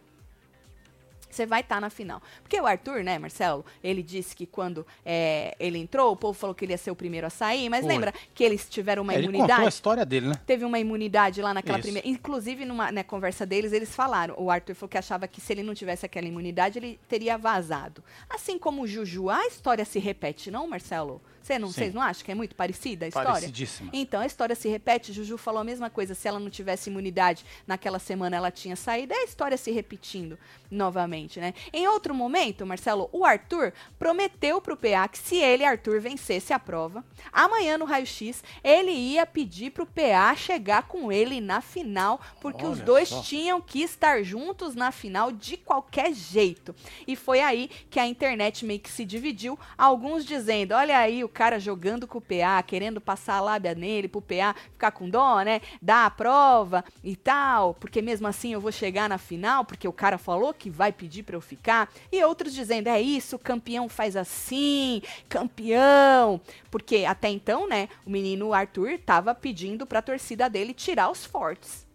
Você 1.29 1.45
vai 1.45 1.59
estar 1.59 1.79
na 1.79 1.89
final. 1.89 2.21
Porque 2.41 2.59
o 2.59 2.65
Arthur, 2.65 3.03
né, 3.03 3.19
Marcelo, 3.19 3.63
ele 3.83 4.01
disse 4.01 4.35
que 4.35 4.45
quando 4.45 4.87
é, 5.05 5.55
ele 5.59 5.77
entrou, 5.77 6.13
o 6.13 6.15
povo 6.15 6.33
falou 6.33 6.55
que 6.55 6.65
ele 6.65 6.71
ia 6.71 6.77
ser 6.77 6.89
o 6.89 6.95
primeiro 6.95 7.27
a 7.27 7.29
sair, 7.29 7.69
mas 7.69 7.81
Foi. 7.85 7.93
lembra 7.93 8.13
que 8.33 8.43
eles 8.43 8.67
tiveram 8.67 9.03
uma 9.03 9.13
É, 9.13 9.17
ele 9.17 9.27
contou 9.27 9.39
imunidade? 9.41 9.65
a 9.65 9.69
história 9.69 10.05
dele, 10.05 10.29
né? 10.29 10.35
teve 10.47 10.65
uma 10.65 10.79
imunidade 10.79 11.41
lá 11.41 11.53
naquela 11.53 11.77
Isso. 11.77 11.83
primeira. 11.85 12.07
Inclusive, 12.07 12.65
numa 12.65 12.91
né, 12.91 13.03
conversa 13.03 13.45
deles, 13.45 13.71
eles 13.73 13.93
falaram. 13.93 14.33
O 14.37 14.49
Arthur 14.49 14.73
falou 14.73 14.89
que 14.89 14.97
achava 14.97 15.27
que 15.27 15.39
se 15.39 15.53
ele 15.53 15.61
não 15.63 15.75
tivesse 15.75 16.05
aquela 16.05 16.25
imunidade, 16.25 16.79
ele 16.79 16.99
teria 17.07 17.37
vazado. 17.37 18.03
Assim 18.29 18.57
como 18.57 18.81
o 18.81 18.87
Juju, 18.87 19.29
a 19.29 19.45
história 19.45 19.85
se 19.85 19.99
repete, 19.99 20.49
não, 20.49 20.65
Marcelo? 20.67 21.21
Cê 21.47 21.57
não, 21.57 21.69
vocês 21.69 21.93
não 21.93 22.01
acham 22.01 22.25
que 22.25 22.31
é 22.31 22.35
muito 22.35 22.53
parecida 22.53 23.05
a 23.05 23.07
história? 23.07 23.31
Parecidíssima. 23.31 23.89
Então, 23.93 24.19
a 24.19 24.25
história 24.25 24.53
se 24.53 24.67
repete. 24.67 25.13
Juju 25.13 25.37
falou 25.37 25.61
a 25.61 25.63
mesma 25.63 25.89
coisa. 25.89 26.13
Se 26.13 26.27
ela 26.27 26.41
não 26.41 26.49
tivesse 26.49 26.89
imunidade 26.89 27.45
naquela 27.65 27.99
semana, 27.99 28.35
ela 28.35 28.51
tinha 28.51 28.75
saído. 28.75 29.13
É 29.13 29.19
a 29.19 29.23
história 29.23 29.55
se 29.55 29.71
repetindo 29.71 30.37
novamente, 30.69 31.39
né? 31.39 31.53
Em 31.71 31.87
outro 31.87 32.13
momento, 32.13 32.65
Marcelo, 32.65 33.07
o 33.13 33.23
Arthur 33.23 33.71
prometeu 33.97 34.59
pro 34.59 34.75
PA 34.75 35.07
que 35.07 35.17
se 35.17 35.37
ele, 35.37 35.63
Arthur, 35.63 36.01
vencesse 36.01 36.51
a 36.51 36.59
prova, 36.59 37.01
amanhã 37.31 37.77
no 37.77 37.85
raio-x, 37.85 38.43
ele 38.61 38.91
ia 38.91 39.25
pedir 39.25 39.71
pro 39.71 39.85
PA 39.85 40.35
chegar 40.35 40.83
com 40.83 41.09
ele 41.09 41.39
na 41.39 41.61
final, 41.61 42.19
porque 42.41 42.65
os 42.65 42.79
Olha 42.79 42.85
dois 42.85 43.07
só. 43.07 43.21
tinham 43.21 43.61
que 43.61 43.81
estar 43.81 44.21
juntos 44.21 44.75
na 44.75 44.91
final 44.91 45.31
de 45.31 45.55
qualquer 45.55 46.13
jeito. 46.13 46.75
E 47.07 47.15
foi 47.15 47.39
aí 47.39 47.69
que 47.89 48.01
a 48.01 48.05
internet 48.05 48.65
meio 48.65 48.81
que 48.81 48.89
se 48.89 49.05
dividiu, 49.05 49.57
alguns 49.77 50.25
dizendo, 50.25 50.73
olha 50.73 50.97
aí 50.97 51.23
o 51.23 51.36
cara 51.37 51.59
jogando 51.59 52.07
com 52.07 52.17
o 52.17 52.21
PA, 52.21 52.63
querendo 52.65 52.99
passar 52.99 53.35
a 53.35 53.41
lábia 53.41 53.75
nele 53.75 54.07
pro 54.07 54.19
PA 54.19 54.55
ficar 54.71 54.89
com 54.89 55.07
dó, 55.07 55.43
né? 55.43 55.61
Dar 55.79 56.07
a 56.07 56.09
prova 56.09 56.83
e 57.03 57.15
tal, 57.15 57.75
porque 57.75 58.01
mesmo 58.01 58.25
assim 58.25 58.53
eu 58.53 58.59
vou 58.59 58.71
chegar 58.71 59.07
na 59.07 59.19
final, 59.19 59.63
porque 59.63 59.87
o 59.87 59.93
cara 59.93 60.17
falou 60.17 60.51
que 60.51 60.67
vai 60.67 60.91
pedir 60.91 61.21
pra 61.21 61.35
eu 61.35 61.41
ficar. 61.41 61.93
E 62.11 62.23
outros 62.23 62.55
dizendo, 62.55 62.87
é 62.87 62.99
isso, 62.99 63.37
campeão 63.37 63.87
faz 63.87 64.15
assim, 64.15 64.99
campeão. 65.29 66.41
Porque 66.71 67.05
até 67.05 67.29
então, 67.29 67.69
né, 67.69 67.87
o 68.03 68.09
menino 68.09 68.51
Arthur 68.51 68.97
tava 68.97 69.35
pedindo 69.35 69.85
pra 69.85 70.01
torcida 70.01 70.49
dele 70.49 70.73
tirar 70.73 71.11
os 71.11 71.23
fortes 71.23 71.85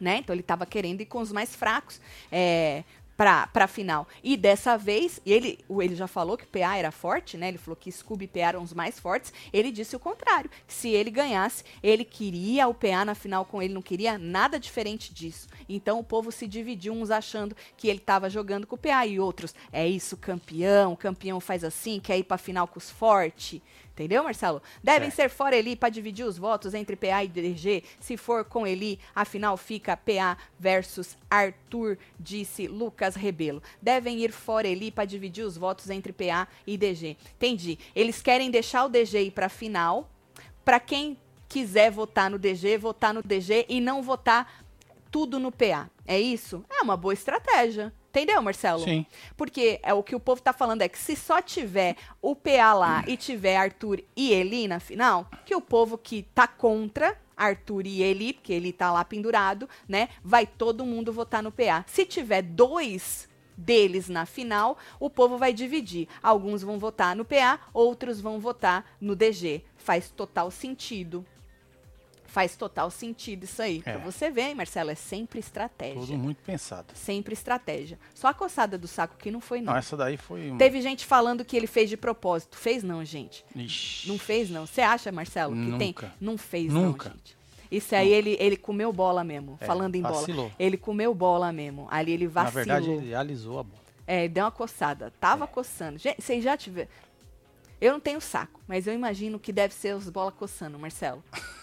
né? 0.00 0.18
Então 0.18 0.34
ele 0.34 0.42
tava 0.42 0.66
querendo 0.66 1.00
ir 1.00 1.06
com 1.06 1.20
os 1.20 1.32
mais 1.32 1.54
fracos 1.56 2.00
é, 2.30 2.84
pra, 3.16 3.46
pra 3.46 3.66
final. 3.66 4.06
E 4.22 4.36
dessa 4.36 4.76
vez, 4.76 5.20
ele, 5.24 5.58
ele 5.68 5.94
já 5.94 6.06
falou 6.06 6.36
que 6.36 6.44
o 6.44 6.48
PA 6.48 6.76
era 6.76 6.90
forte, 6.90 7.36
né? 7.36 7.48
Ele 7.48 7.58
falou 7.58 7.76
que 7.76 7.90
Scooby 7.90 8.26
e 8.26 8.28
PA 8.28 8.40
eram 8.40 8.62
os 8.62 8.74
mais 8.74 8.98
fortes. 9.00 9.32
Ele 9.52 9.72
disse 9.72 9.96
o 9.96 10.00
contrário, 10.00 10.50
que 10.66 10.74
se 10.74 10.90
ele 10.90 11.10
ganhasse, 11.10 11.64
ele 11.82 12.04
queria 12.04 12.68
o 12.68 12.74
PA 12.74 13.04
na 13.04 13.14
final 13.14 13.44
com 13.44 13.62
ele, 13.62 13.74
não 13.74 13.82
queria 13.82 14.18
nada 14.18 14.58
diferente 14.58 15.12
disso. 15.12 15.48
Então 15.68 15.98
o 15.98 16.04
povo 16.04 16.30
se 16.30 16.46
dividiu, 16.46 16.92
uns 16.92 17.10
achando 17.10 17.56
que 17.76 17.88
ele 17.88 18.00
tava 18.00 18.28
jogando 18.28 18.66
com 18.66 18.76
o 18.76 18.78
PA 18.78 19.06
e 19.06 19.18
outros, 19.18 19.54
é 19.72 19.86
isso, 19.86 20.16
campeão, 20.16 20.94
campeão 20.94 21.40
faz 21.40 21.64
assim, 21.64 22.00
quer 22.00 22.18
ir 22.18 22.24
pra 22.24 22.38
final 22.38 22.66
com 22.66 22.78
os 22.78 22.90
fortes. 22.90 23.60
Entendeu, 23.96 24.22
Marcelo? 24.22 24.62
Devem 24.84 25.10
Certo. 25.10 25.30
ser 25.30 25.34
fora 25.34 25.56
Eli 25.56 25.74
para 25.74 25.88
dividir 25.88 26.26
os 26.26 26.36
votos 26.36 26.74
entre 26.74 26.94
PA 26.94 27.24
e 27.24 27.28
DG. 27.28 27.82
Se 27.98 28.18
for 28.18 28.44
com 28.44 28.66
Eli, 28.66 29.00
afinal 29.14 29.56
fica 29.56 29.96
PA 29.96 30.36
versus 30.60 31.16
Arthur, 31.30 31.96
disse 32.20 32.68
Lucas 32.68 33.16
Rebelo. 33.16 33.62
Devem 33.80 34.20
ir 34.20 34.32
fora 34.32 34.68
Eli 34.68 34.90
para 34.90 35.06
dividir 35.06 35.44
os 35.44 35.56
votos 35.56 35.88
entre 35.88 36.12
PA 36.12 36.46
e 36.66 36.76
DG. 36.76 37.16
Entendi. 37.36 37.78
Eles 37.94 38.20
querem 38.20 38.50
deixar 38.50 38.84
o 38.84 38.90
DG 38.90 39.18
ir 39.18 39.30
para 39.30 39.48
final. 39.48 40.10
Para 40.62 40.78
quem 40.78 41.16
quiser 41.48 41.90
votar 41.90 42.28
no 42.30 42.38
DG, 42.38 42.76
votar 42.76 43.14
no 43.14 43.22
DG 43.22 43.64
e 43.66 43.80
não 43.80 44.02
votar 44.02 44.62
tudo 45.10 45.38
no 45.38 45.50
PA. 45.50 45.88
É 46.06 46.20
isso? 46.20 46.62
É 46.70 46.82
uma 46.82 46.98
boa 46.98 47.14
estratégia. 47.14 47.94
Entendeu, 48.16 48.40
Marcelo? 48.40 48.82
Sim. 48.82 49.04
Porque 49.36 49.78
é 49.82 49.92
o 49.92 50.02
que 50.02 50.16
o 50.16 50.20
povo 50.20 50.40
tá 50.40 50.50
falando 50.50 50.80
é 50.80 50.88
que 50.88 50.98
se 50.98 51.14
só 51.14 51.42
tiver 51.42 51.96
o 52.22 52.34
PA 52.34 52.72
lá 52.72 53.04
e 53.06 53.14
tiver 53.14 53.58
Arthur 53.58 54.02
e 54.16 54.32
Eli 54.32 54.66
na 54.66 54.80
final, 54.80 55.28
que 55.44 55.54
o 55.54 55.60
povo 55.60 55.98
que 55.98 56.22
tá 56.34 56.48
contra 56.48 57.14
Arthur 57.36 57.86
e 57.86 58.02
Eli, 58.02 58.32
porque 58.32 58.54
ele 58.54 58.72
tá 58.72 58.90
lá 58.90 59.04
pendurado, 59.04 59.68
né? 59.86 60.08
Vai 60.24 60.46
todo 60.46 60.86
mundo 60.86 61.12
votar 61.12 61.42
no 61.42 61.52
PA. 61.52 61.84
Se 61.86 62.06
tiver 62.06 62.40
dois 62.40 63.28
deles 63.54 64.08
na 64.08 64.24
final, 64.24 64.78
o 64.98 65.10
povo 65.10 65.36
vai 65.36 65.52
dividir. 65.52 66.08
Alguns 66.22 66.62
vão 66.62 66.78
votar 66.78 67.14
no 67.14 67.24
PA, 67.24 67.60
outros 67.74 68.18
vão 68.18 68.40
votar 68.40 68.96
no 68.98 69.14
DG. 69.14 69.62
Faz 69.76 70.08
total 70.08 70.50
sentido 70.50 71.22
Faz 72.36 72.54
total 72.54 72.90
sentido 72.90 73.44
isso 73.44 73.62
aí. 73.62 73.78
É. 73.86 73.92
Pra 73.94 73.98
você 73.98 74.30
ver, 74.30 74.42
hein, 74.48 74.54
Marcelo, 74.54 74.90
é 74.90 74.94
sempre 74.94 75.38
estratégia. 75.40 75.98
Tudo 76.02 76.18
muito 76.18 76.36
pensado. 76.42 76.88
Sempre 76.94 77.32
estratégia. 77.32 77.98
Só 78.14 78.28
a 78.28 78.34
coçada 78.34 78.76
do 78.76 78.86
saco 78.86 79.16
que 79.16 79.30
não 79.30 79.40
foi, 79.40 79.62
não. 79.62 79.72
Não, 79.72 79.78
essa 79.78 79.96
daí 79.96 80.18
foi. 80.18 80.50
um- 80.50 80.58
Teve 80.58 80.82
gente 80.82 81.06
falando 81.06 81.46
que 81.46 81.56
ele 81.56 81.66
fez 81.66 81.88
de 81.88 81.96
propósito. 81.96 82.58
Fez 82.58 82.82
não, 82.82 83.02
gente. 83.02 83.42
Ixi. 83.54 84.06
Não 84.06 84.18
fez 84.18 84.50
não. 84.50 84.66
Você 84.66 84.82
acha, 84.82 85.10
Marcelo, 85.10 85.54
que 85.56 85.78
tem? 85.78 85.88
Nunca. 85.88 86.12
Não 86.20 86.36
fez 86.36 86.70
Nunca. 86.70 87.08
não, 87.08 87.16
gente. 87.16 87.34
Isso 87.70 87.94
aí 87.96 88.12
ele, 88.12 88.36
ele 88.38 88.58
comeu 88.58 88.92
bola 88.92 89.24
mesmo. 89.24 89.56
É, 89.58 89.64
falando 89.64 89.94
em 89.94 90.02
vacilou. 90.02 90.44
bola. 90.44 90.56
Ele 90.58 90.76
comeu 90.76 91.14
bola 91.14 91.50
mesmo. 91.54 91.88
Ali 91.90 92.12
ele 92.12 92.26
Na 92.26 92.30
vacilou. 92.32 92.52
verdade, 92.66 92.90
ele 92.90 93.14
alisou 93.14 93.60
a 93.60 93.62
bola. 93.62 93.80
É, 94.06 94.24
ele 94.24 94.28
deu 94.34 94.44
uma 94.44 94.50
coçada. 94.50 95.10
Tava 95.18 95.46
coçando. 95.46 95.96
Gente, 95.98 96.20
vocês 96.20 96.44
já 96.44 96.54
tiveram. 96.54 96.90
Eu 97.80 97.92
não 97.94 98.00
tenho 98.00 98.20
saco, 98.20 98.60
mas 98.68 98.86
eu 98.86 98.92
imagino 98.92 99.38
que 99.38 99.52
deve 99.54 99.72
ser 99.72 99.96
os 99.96 100.10
bola 100.10 100.30
coçando, 100.30 100.78
Marcelo. 100.78 101.24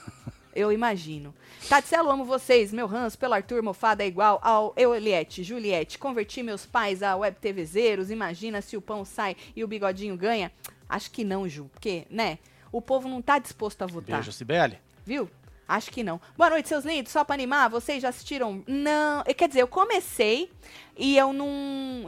Eu 0.55 0.71
imagino. 0.71 1.33
Tatselo, 1.67 2.09
amo 2.09 2.25
vocês. 2.25 2.71
Meu 2.71 2.87
ranço 2.87 3.17
pelo 3.17 3.33
Arthur 3.33 3.61
Mofada 3.61 4.03
é 4.03 4.07
igual 4.07 4.39
ao 4.41 4.73
eu, 4.75 4.93
Eliette, 4.93 5.43
Juliette. 5.43 5.97
Converti 5.97 6.43
meus 6.43 6.65
pais 6.65 7.01
a 7.01 7.15
web 7.15 7.37
TVzeiros. 7.39 8.11
Imagina 8.11 8.61
se 8.61 8.77
o 8.77 8.81
pão 8.81 9.03
sai 9.03 9.35
e 9.55 9.63
o 9.63 9.67
bigodinho 9.67 10.15
ganha. 10.15 10.51
Acho 10.87 11.11
que 11.11 11.23
não, 11.23 11.47
Ju. 11.47 11.69
Porque, 11.71 12.05
né? 12.09 12.37
O 12.71 12.81
povo 12.81 13.07
não 13.07 13.21
tá 13.21 13.39
disposto 13.39 13.81
a 13.81 13.85
votar. 13.85 14.17
Beijo, 14.17 14.31
Sibeli. 14.31 14.77
Viu? 15.05 15.29
Acho 15.67 15.91
que 15.91 16.03
não. 16.03 16.19
Boa 16.37 16.49
noite, 16.49 16.67
seus 16.67 16.83
lindos. 16.85 17.11
Só 17.11 17.23
pra 17.23 17.33
animar, 17.35 17.69
vocês 17.69 18.01
já 18.01 18.09
assistiram? 18.09 18.63
Não. 18.67 19.23
eh, 19.25 19.33
Quer 19.33 19.47
dizer, 19.47 19.61
eu 19.61 19.67
comecei 19.67 20.51
e 20.97 21.17
eu 21.17 21.31
não, 21.33 21.47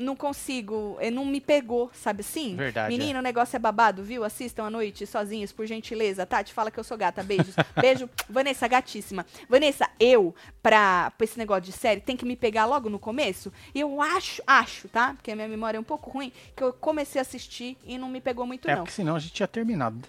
não 0.02 0.16
consigo. 0.16 0.98
eh, 1.00 1.10
Não 1.10 1.26
me 1.26 1.40
pegou, 1.40 1.90
sabe 1.94 2.22
assim? 2.22 2.56
Verdade, 2.56 2.90
Menino, 2.96 3.20
o 3.20 3.22
negócio 3.22 3.56
é 3.56 3.60
babado, 3.60 4.04
viu? 4.04 4.24
Assistam 4.26 4.66
à 4.66 4.70
noite 4.70 5.06
sozinhos, 5.08 5.52
por 5.54 5.66
gentileza. 5.66 6.26
Tati, 6.26 6.54
fala 6.54 6.70
que 6.70 6.78
eu 6.80 6.84
sou 6.84 6.98
gata. 6.98 7.24
Beijos. 7.24 7.56
Beijo. 7.80 8.10
Vanessa, 8.30 8.68
gatíssima. 8.68 9.26
Vanessa, 9.50 9.90
eu, 10.00 10.36
pra, 10.62 11.12
pra 11.18 11.24
esse 11.24 11.38
negócio 11.38 11.64
de 11.64 11.72
série, 11.72 12.02
tem 12.02 12.18
que 12.18 12.26
me 12.26 12.36
pegar 12.36 12.66
logo 12.66 12.90
no 12.90 13.00
começo? 13.00 13.52
E 13.74 13.80
eu 13.80 14.02
acho, 14.02 14.44
acho, 14.46 14.90
tá? 14.90 15.14
Porque 15.14 15.32
a 15.32 15.36
minha 15.36 15.48
memória 15.48 15.78
é 15.78 15.80
um 15.80 15.84
pouco 15.84 16.10
ruim, 16.12 16.32
que 16.56 16.62
eu 16.64 16.74
comecei 16.74 17.20
a 17.20 17.24
assistir 17.24 17.78
e 17.86 17.98
não 17.98 18.10
me 18.10 18.20
pegou 18.20 18.46
muito, 18.46 18.70
É, 18.70 18.76
não. 18.76 18.84
porque 18.84 18.94
senão 18.94 19.16
a 19.16 19.20
gente 19.20 19.34
tinha 19.34 19.48
terminado. 19.48 20.00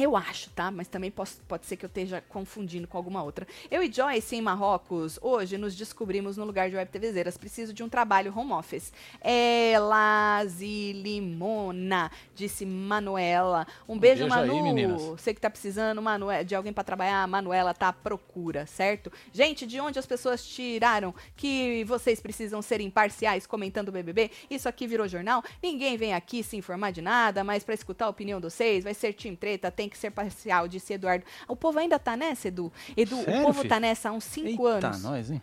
Eu 0.00 0.16
acho, 0.16 0.48
tá? 0.50 0.70
Mas 0.70 0.86
também 0.86 1.10
posso- 1.10 1.40
pode 1.48 1.66
ser 1.66 1.76
que 1.76 1.84
eu 1.84 1.88
esteja 1.88 2.20
confundindo 2.28 2.86
com 2.86 2.96
alguma 2.96 3.20
outra. 3.20 3.44
Eu 3.68 3.82
e 3.82 3.90
Joyce 3.92 4.36
em 4.36 4.40
Marrocos, 4.40 5.18
hoje 5.20 5.58
nos 5.58 5.74
descobrimos 5.74 6.36
no 6.36 6.44
lugar 6.44 6.70
de 6.70 6.76
web 6.76 6.88
TVzeiras. 6.88 7.36
Preciso 7.36 7.72
de 7.72 7.82
um 7.82 7.88
trabalho 7.88 8.32
home 8.36 8.52
office. 8.52 8.92
Ela 9.20 10.44
Limona, 10.44 12.12
disse 12.32 12.64
Manuela. 12.64 13.66
Um 13.88 13.98
beijo, 13.98 14.20
beijo 14.22 14.34
aí, 14.38 14.46
Manu. 14.48 14.62
meninas. 14.62 15.02
Você 15.02 15.34
que 15.34 15.40
tá 15.40 15.50
precisando 15.50 16.00
Manu- 16.00 16.28
de 16.46 16.54
alguém 16.54 16.72
pra 16.72 16.84
trabalhar, 16.84 17.26
Manuela 17.26 17.74
tá 17.74 17.88
à 17.88 17.92
procura, 17.92 18.66
certo? 18.66 19.10
Gente, 19.32 19.66
de 19.66 19.80
onde 19.80 19.98
as 19.98 20.06
pessoas 20.06 20.46
tiraram 20.46 21.12
que 21.36 21.82
vocês 21.88 22.20
precisam 22.20 22.62
ser 22.62 22.80
imparciais 22.80 23.46
comentando 23.48 23.88
o 23.88 23.92
BBB? 23.92 24.30
Isso 24.48 24.68
aqui 24.68 24.86
virou 24.86 25.08
jornal? 25.08 25.42
Ninguém 25.60 25.96
vem 25.96 26.14
aqui 26.14 26.44
se 26.44 26.56
informar 26.56 26.92
de 26.92 27.02
nada, 27.02 27.42
mas 27.42 27.64
pra 27.64 27.74
escutar 27.74 28.04
a 28.06 28.08
opinião 28.10 28.38
de 28.40 28.44
vocês, 28.48 28.84
vai 28.84 28.94
ser 28.94 29.12
time 29.12 29.36
treta, 29.36 29.72
tem 29.72 29.87
que 29.88 29.98
ser 29.98 30.10
parcial, 30.10 30.66
disse 30.68 30.92
Eduardo. 30.92 31.24
O 31.46 31.56
povo 31.56 31.78
ainda 31.78 31.98
tá 31.98 32.16
nessa, 32.16 32.48
Edu? 32.48 32.72
Edu, 32.96 33.16
Sério, 33.16 33.40
o 33.40 33.42
povo 33.46 33.58
filho? 33.60 33.68
tá 33.68 33.80
nessa 33.80 34.08
há 34.08 34.12
uns 34.12 34.24
cinco 34.24 34.68
Eita, 34.68 34.86
anos. 34.88 35.02
nós, 35.02 35.30
hein? 35.30 35.42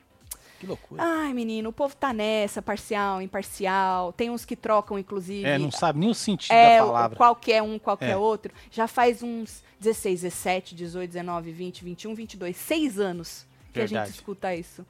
Que 0.60 0.66
loucura. 0.66 1.04
Ai, 1.04 1.34
menino, 1.34 1.70
o 1.70 1.74
povo 1.74 1.94
tá 1.96 2.14
nessa, 2.14 2.62
parcial, 2.62 3.22
imparcial. 3.22 4.14
Tem 4.14 4.30
uns 4.30 4.46
que 4.46 4.56
trocam, 4.56 4.98
inclusive. 4.98 5.46
é, 5.46 5.58
não 5.58 5.70
sabe 5.70 6.00
nem 6.00 6.10
o 6.10 6.14
sentido 6.16 6.54
É, 6.54 6.80
da 6.80 6.86
palavra. 6.86 7.18
qualquer 7.18 7.62
um, 7.62 7.78
qualquer 7.78 8.12
É. 8.12 8.18
outro. 8.18 8.54
Já 8.72 8.88
faz 8.88 9.22
uns 9.22 9.62
16, 9.82 10.22
17, 10.22 10.74
18, 10.74 11.10
19, 11.12 11.52
20, 11.52 11.84
21, 11.84 12.16
22, 12.16 12.56
seis 12.56 12.98
anos 13.00 13.46
que 13.74 13.80
a 13.80 13.84
Verdade. 13.86 14.08
gente 14.08 14.16
escuta 14.16 14.56
isso. 14.56 14.86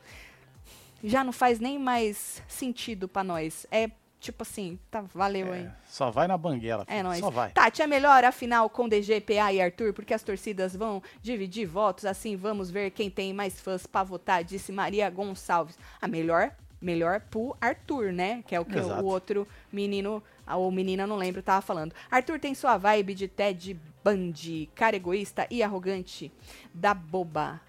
Já 1.03 1.23
não 1.23 1.31
faz 1.33 1.59
nem 1.59 1.77
mais 1.79 2.41
sentido 2.47 3.07
pra 3.07 3.23
nós. 3.23 3.65
É 3.71 3.89
tipo 4.25 4.43
assim, 4.43 4.77
tá, 4.91 5.01
valeu. 5.13 5.53
É, 5.53 5.71
só 5.87 6.09
vai 6.11 6.27
na 6.27 6.37
banguela. 6.37 6.83
É 6.87 6.93
filho, 6.97 7.03
nóis. 7.03 7.19
Só 7.19 7.29
vai. 7.29 7.51
Tati, 7.51 7.81
é 7.81 7.87
melhor 7.87 8.23
afinal 8.23 8.69
com 8.69 8.87
DG, 8.89 9.21
PA 9.21 9.51
e 9.53 9.61
Arthur, 9.61 9.93
porque 9.93 10.13
as 10.13 10.23
torcidas 10.23 10.75
vão 10.75 11.01
dividir 11.21 11.65
votos, 11.67 12.05
assim 12.05 12.35
vamos 12.35 12.69
ver 12.71 12.91
quem 12.91 13.09
tem 13.09 13.33
mais 13.33 13.59
fãs 13.59 13.85
pra 13.85 14.03
votar, 14.03 14.43
disse 14.43 14.71
Maria 14.71 15.09
Gonçalves. 15.09 15.77
A 16.01 16.07
melhor, 16.07 16.51
melhor 16.81 17.21
pro 17.21 17.55
Arthur, 17.61 18.11
né? 18.11 18.43
Que 18.47 18.55
é 18.55 18.59
o 18.59 18.65
que 18.65 18.77
Exato. 18.77 19.01
o 19.03 19.05
outro 19.05 19.47
menino, 19.71 20.21
a- 20.45 20.55
ou 20.57 20.71
menina, 20.71 21.05
não 21.07 21.15
lembro, 21.17 21.41
tava 21.41 21.61
falando. 21.61 21.93
Arthur 22.11 22.39
tem 22.39 22.53
sua 22.53 22.77
vibe 22.77 23.13
de 23.15 23.27
Ted 23.27 23.79
Bundy, 24.03 24.69
cara 24.75 24.95
egoísta 24.95 25.47
e 25.49 25.63
arrogante, 25.63 26.31
da 26.73 26.93
boba. 26.93 27.59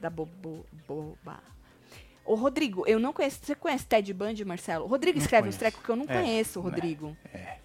Da 0.00 0.08
bobo, 0.08 0.64
boba. 0.86 1.40
Ô, 2.30 2.34
Rodrigo, 2.36 2.84
eu 2.86 3.00
não 3.00 3.12
conheço. 3.12 3.40
Você 3.42 3.54
conhece 3.56 3.84
Ted 3.86 4.12
Bundy, 4.14 4.44
Marcelo? 4.44 4.84
O 4.84 4.88
Rodrigo 4.88 5.18
Não 5.18 5.24
escreve 5.24 5.48
uns 5.48 5.56
conheço. 5.56 5.58
trecos 5.58 5.82
que 5.84 5.88
eu 5.90 5.96
não 5.96 6.04
É, 6.08 6.20
conheço, 6.20 6.60
né, 6.60 6.64
Rodrigo. 6.64 7.16
é. 7.34 7.56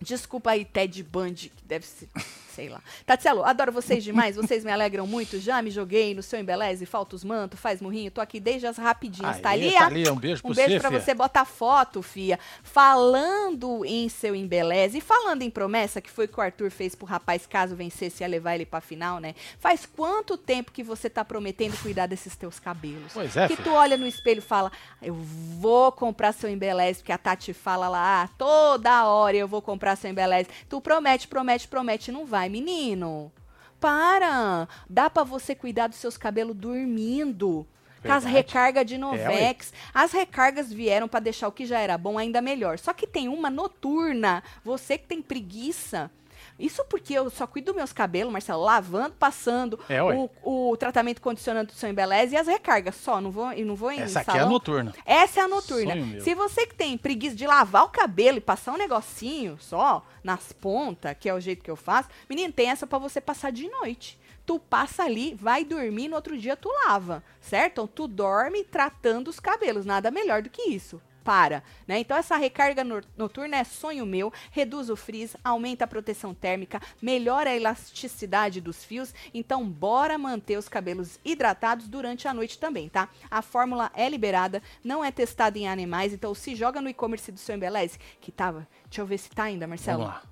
Desculpa 0.00 0.50
aí, 0.50 0.64
Ted 0.66 1.02
Bundy, 1.02 1.48
que 1.48 1.64
deve 1.64 1.86
ser. 1.86 2.08
Sei 2.54 2.68
lá. 2.68 2.80
Tatielo, 3.04 3.44
adoro 3.44 3.72
vocês 3.72 4.04
demais, 4.04 4.36
vocês 4.36 4.64
me 4.64 4.70
alegram 4.70 5.06
muito. 5.08 5.40
Já 5.40 5.60
me 5.60 5.70
joguei 5.70 6.14
no 6.14 6.22
seu 6.22 6.38
embeleze, 6.38 6.86
falta 6.86 7.16
os 7.16 7.24
mantos, 7.24 7.58
faz 7.58 7.80
murrinho. 7.80 8.12
Tô 8.12 8.20
aqui 8.20 8.38
desde 8.38 8.66
as 8.66 8.76
rapidinhas. 8.76 9.36
Aê, 9.36 9.42
Thalia, 9.42 9.78
Thalia, 9.78 10.12
um 10.12 10.16
beijo 10.16 10.42
um 10.44 10.54
beijo 10.54 10.74
você, 10.74 10.80
pra 10.80 10.90
fia. 10.90 11.00
você. 11.00 11.14
Bota 11.14 11.44
foto, 11.44 12.00
fia. 12.00 12.38
Falando 12.62 13.84
em 13.84 14.08
seu 14.08 14.36
embeleze 14.36 14.98
e 14.98 15.00
falando 15.00 15.42
em 15.42 15.50
promessa, 15.50 16.00
que 16.00 16.10
foi 16.10 16.28
que 16.28 16.38
o 16.38 16.42
Arthur 16.42 16.70
fez 16.70 16.94
pro 16.94 17.06
rapaz 17.06 17.44
caso 17.46 17.74
vencesse 17.74 18.22
ia 18.22 18.28
levar 18.28 18.54
ele 18.54 18.64
pra 18.64 18.80
final, 18.80 19.18
né? 19.18 19.34
Faz 19.58 19.84
quanto 19.84 20.36
tempo 20.36 20.70
que 20.70 20.82
você 20.82 21.10
tá 21.10 21.24
prometendo 21.24 21.76
cuidar 21.82 22.06
desses 22.06 22.36
teus 22.36 22.60
cabelos? 22.60 23.12
Pois 23.12 23.36
é, 23.36 23.48
que 23.48 23.56
filho. 23.56 23.68
tu 23.68 23.74
olha 23.74 23.96
no 23.96 24.06
espelho 24.06 24.38
e 24.38 24.42
fala, 24.42 24.70
eu 25.02 25.14
vou 25.14 25.90
comprar 25.90 26.32
seu 26.32 26.48
embeleze, 26.48 27.00
porque 27.00 27.12
a 27.12 27.18
Tati 27.18 27.52
fala 27.52 27.88
lá, 27.88 28.22
ah, 28.22 28.28
toda 28.38 29.06
hora 29.06 29.36
eu 29.36 29.48
vou 29.48 29.60
comprar 29.60 29.96
seu 29.96 30.10
embeleze. 30.10 30.48
Tu 30.68 30.80
promete, 30.80 31.26
promete, 31.26 31.66
promete, 31.66 32.12
não 32.12 32.24
vai, 32.26 32.43
menino. 32.48 33.32
Para! 33.80 34.68
Dá 34.88 35.10
pra 35.10 35.24
você 35.24 35.54
cuidar 35.54 35.88
dos 35.88 35.98
seus 35.98 36.16
cabelos 36.16 36.56
dormindo. 36.56 37.66
Com 38.02 38.12
as 38.12 38.24
recargas 38.24 38.84
de 38.84 38.94
ué. 38.94 38.98
Novex. 38.98 39.72
as 39.92 40.12
recargas 40.12 40.70
vieram 40.70 41.08
pra 41.08 41.20
deixar 41.20 41.48
o 41.48 41.52
que 41.52 41.64
já 41.64 41.78
era 41.78 41.96
bom 41.96 42.18
ainda 42.18 42.42
melhor. 42.42 42.78
Só 42.78 42.92
que 42.92 43.06
tem 43.06 43.28
uma 43.28 43.48
noturna. 43.48 44.42
Você 44.62 44.98
que 44.98 45.06
tem 45.06 45.22
preguiça. 45.22 46.10
Isso 46.58 46.84
porque 46.84 47.14
eu 47.14 47.28
só 47.30 47.46
cuido 47.46 47.66
dos 47.66 47.76
meus 47.76 47.92
cabelos, 47.92 48.32
Marcelo, 48.32 48.62
lavando, 48.62 49.14
passando 49.18 49.78
É, 49.88 50.00
o, 50.02 50.30
o 50.42 50.76
tratamento 50.76 51.20
condicionante 51.20 51.72
do 51.72 51.78
seu 51.78 51.88
embeleze 51.90 52.34
e 52.34 52.38
as 52.38 52.46
recargas 52.46 52.94
só. 52.94 53.20
Não 53.20 53.30
vou, 53.30 53.52
e 53.52 53.64
não 53.64 53.74
vou 53.74 53.90
em 53.90 54.00
Essa 54.00 54.20
aqui 54.20 54.30
é 54.30 54.40
a 54.40 54.46
noturna. 54.46 54.94
Essa 55.04 55.40
é 55.40 55.42
a 55.42 55.48
noturna. 55.48 55.92
Sonho 55.92 56.06
meu. 56.06 56.20
Se 56.20 56.34
você 56.34 56.66
que 56.66 56.74
tem 56.74 56.96
preguiça 56.96 57.34
de 57.34 57.46
lavar 57.46 57.84
o 57.84 57.88
cabelo 57.88 58.38
e 58.38 58.40
passar 58.40 58.72
um 58.72 58.76
negocinho 58.76 59.56
só 59.60 60.06
nas 60.22 60.52
pontas, 60.52 61.16
que 61.18 61.28
é 61.28 61.34
o 61.34 61.40
jeito 61.40 61.64
que 61.64 61.70
eu 61.70 61.76
faço, 61.76 62.08
menino, 62.30 62.52
tem 62.52 62.70
essa 62.70 62.86
pra 62.86 62.98
você 62.98 63.20
passar 63.20 63.50
de 63.50 63.68
noite. 63.68 64.18
Tu 64.46 64.58
passa 64.58 65.02
ali, 65.02 65.34
vai 65.34 65.64
dormir, 65.64 66.06
no 66.06 66.16
outro 66.16 66.36
dia 66.36 66.54
tu 66.54 66.68
lava, 66.86 67.24
certo? 67.40 67.72
Então 67.72 67.86
tu 67.86 68.06
dorme 68.06 68.62
tratando 68.62 69.28
os 69.28 69.40
cabelos, 69.40 69.86
nada 69.86 70.10
melhor 70.10 70.42
do 70.42 70.50
que 70.50 70.68
isso. 70.70 71.00
Para, 71.24 71.62
né? 71.88 71.98
Então 71.98 72.14
essa 72.16 72.36
recarga 72.36 72.84
no- 72.84 73.00
noturna 73.16 73.56
é 73.56 73.64
sonho 73.64 74.04
meu, 74.04 74.30
reduz 74.50 74.90
o 74.90 74.94
frizz, 74.96 75.34
aumenta 75.42 75.84
a 75.84 75.88
proteção 75.88 76.34
térmica, 76.34 76.82
melhora 77.00 77.48
a 77.48 77.56
elasticidade 77.56 78.60
dos 78.60 78.84
fios, 78.84 79.14
então 79.32 79.66
bora 79.66 80.18
manter 80.18 80.58
os 80.58 80.68
cabelos 80.68 81.18
hidratados 81.24 81.88
durante 81.88 82.28
a 82.28 82.34
noite 82.34 82.58
também, 82.58 82.90
tá? 82.90 83.08
A 83.30 83.40
fórmula 83.40 83.90
é 83.94 84.06
liberada, 84.06 84.62
não 84.84 85.02
é 85.02 85.10
testada 85.10 85.58
em 85.58 85.66
animais, 85.66 86.12
então 86.12 86.34
se 86.34 86.54
joga 86.54 86.82
no 86.82 86.90
e-commerce 86.90 87.32
do 87.32 87.38
seu 87.40 87.54
Embeleze, 87.56 87.98
que 88.20 88.30
tava, 88.30 88.68
deixa 88.84 89.00
eu 89.00 89.06
ver 89.06 89.16
se 89.16 89.30
tá 89.30 89.44
ainda, 89.44 89.66
Marcelo. 89.66 90.04
Vamos 90.04 90.14
lá. 90.14 90.22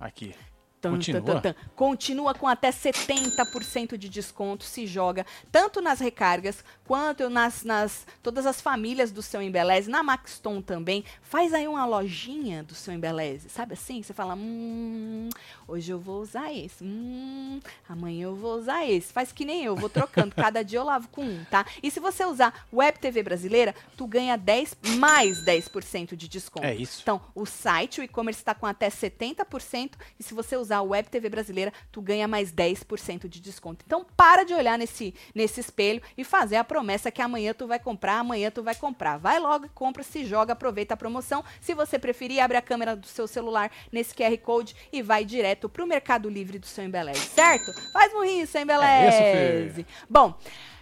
Aqui. 0.00 0.34
Tan, 0.80 0.92
Continua? 0.92 1.22
tan, 1.22 1.40
tan. 1.40 1.54
Continua 1.74 2.34
com 2.34 2.46
até 2.46 2.70
70% 2.70 3.96
de 3.96 4.08
desconto, 4.08 4.64
se 4.64 4.86
joga 4.86 5.26
tanto 5.50 5.80
nas 5.80 5.98
recargas 5.98 6.64
quanto 6.84 7.28
nas, 7.28 7.64
nas 7.64 8.06
todas 8.22 8.46
as 8.46 8.60
famílias 8.60 9.10
do 9.10 9.20
seu 9.20 9.42
Embeleze, 9.42 9.90
na 9.90 10.02
Maxton 10.02 10.62
também. 10.62 11.04
Faz 11.20 11.52
aí 11.52 11.66
uma 11.66 11.84
lojinha 11.84 12.62
do 12.62 12.74
seu 12.74 12.94
Embeleze, 12.94 13.48
sabe 13.48 13.74
assim? 13.74 14.02
Você 14.02 14.14
fala, 14.14 14.34
hum, 14.34 15.28
hoje 15.66 15.90
eu 15.90 15.98
vou 15.98 16.22
usar 16.22 16.52
esse, 16.52 16.84
hum, 16.84 17.58
amanhã 17.88 18.24
eu 18.24 18.36
vou 18.36 18.56
usar 18.56 18.86
esse. 18.86 19.12
Faz 19.12 19.32
que 19.32 19.44
nem 19.44 19.64
eu, 19.64 19.74
vou 19.74 19.88
trocando, 19.88 20.34
cada 20.36 20.62
dia 20.62 20.78
eu 20.78 20.84
lavo 20.84 21.08
com 21.08 21.24
um, 21.24 21.44
tá? 21.50 21.66
E 21.82 21.90
se 21.90 21.98
você 21.98 22.24
usar 22.24 22.66
Web 22.72 23.00
TV 23.00 23.22
Brasileira, 23.22 23.74
tu 23.96 24.06
ganha 24.06 24.36
10, 24.36 24.76
mais 24.96 25.42
10% 25.44 26.14
de 26.14 26.28
desconto. 26.28 26.64
É 26.66 26.74
isso. 26.74 27.00
Então, 27.02 27.20
o 27.34 27.44
site, 27.44 28.00
o 28.00 28.04
e-commerce 28.04 28.40
está 28.40 28.54
com 28.54 28.66
até 28.66 28.88
70%, 28.88 29.92
e 30.18 30.22
se 30.22 30.34
você 30.34 30.56
usar 30.56 30.67
usar 30.68 30.80
o 30.82 30.88
Web 30.88 31.08
TV 31.08 31.28
Brasileira, 31.30 31.72
tu 31.90 32.02
ganha 32.02 32.28
mais 32.28 32.52
10% 32.52 33.26
de 33.26 33.40
desconto. 33.40 33.84
Então 33.86 34.04
para 34.16 34.44
de 34.44 34.52
olhar 34.52 34.78
nesse, 34.78 35.14
nesse 35.34 35.60
espelho 35.60 36.02
e 36.16 36.22
fazer 36.22 36.56
a 36.56 36.64
promessa 36.64 37.10
que 37.10 37.22
amanhã 37.22 37.54
tu 37.54 37.66
vai 37.66 37.78
comprar, 37.78 38.18
amanhã 38.18 38.50
tu 38.50 38.62
vai 38.62 38.74
comprar. 38.74 39.16
Vai 39.16 39.38
logo 39.40 39.68
compra, 39.74 40.02
se 40.02 40.24
joga, 40.24 40.52
aproveita 40.52 40.94
a 40.94 40.96
promoção. 40.96 41.42
Se 41.60 41.72
você 41.74 41.98
preferir, 41.98 42.40
abre 42.40 42.56
a 42.56 42.62
câmera 42.62 42.94
do 42.94 43.06
seu 43.06 43.26
celular 43.26 43.70
nesse 43.90 44.14
QR 44.14 44.36
Code 44.38 44.76
e 44.92 45.02
vai 45.02 45.24
direto 45.24 45.68
pro 45.68 45.86
Mercado 45.86 46.28
Livre 46.28 46.58
do 46.58 46.66
seu 46.66 46.84
Embeleze, 46.84 47.20
certo? 47.20 47.72
Faz 47.92 48.12
murrinho, 48.12 48.46
seu 48.46 48.60
Embeleze. 48.60 49.16
É 49.16 49.66
isso. 49.66 49.86
Bom, 50.08 50.38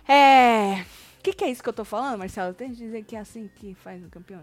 é... 0.09 0.85
O 1.19 1.23
que, 1.27 1.33
que 1.33 1.45
é 1.45 1.51
isso 1.51 1.61
que 1.61 1.69
eu 1.69 1.73
tô 1.73 1.85
falando, 1.85 2.19
Marcelo? 2.19 2.55
Tem 2.55 2.71
que 2.71 2.77
dizer 2.77 3.03
que 3.03 3.17
é 3.17 3.19
assim 3.19 3.51
que 3.57 3.75
faz 3.75 4.05
o 4.05 4.09
campeão? 4.09 4.41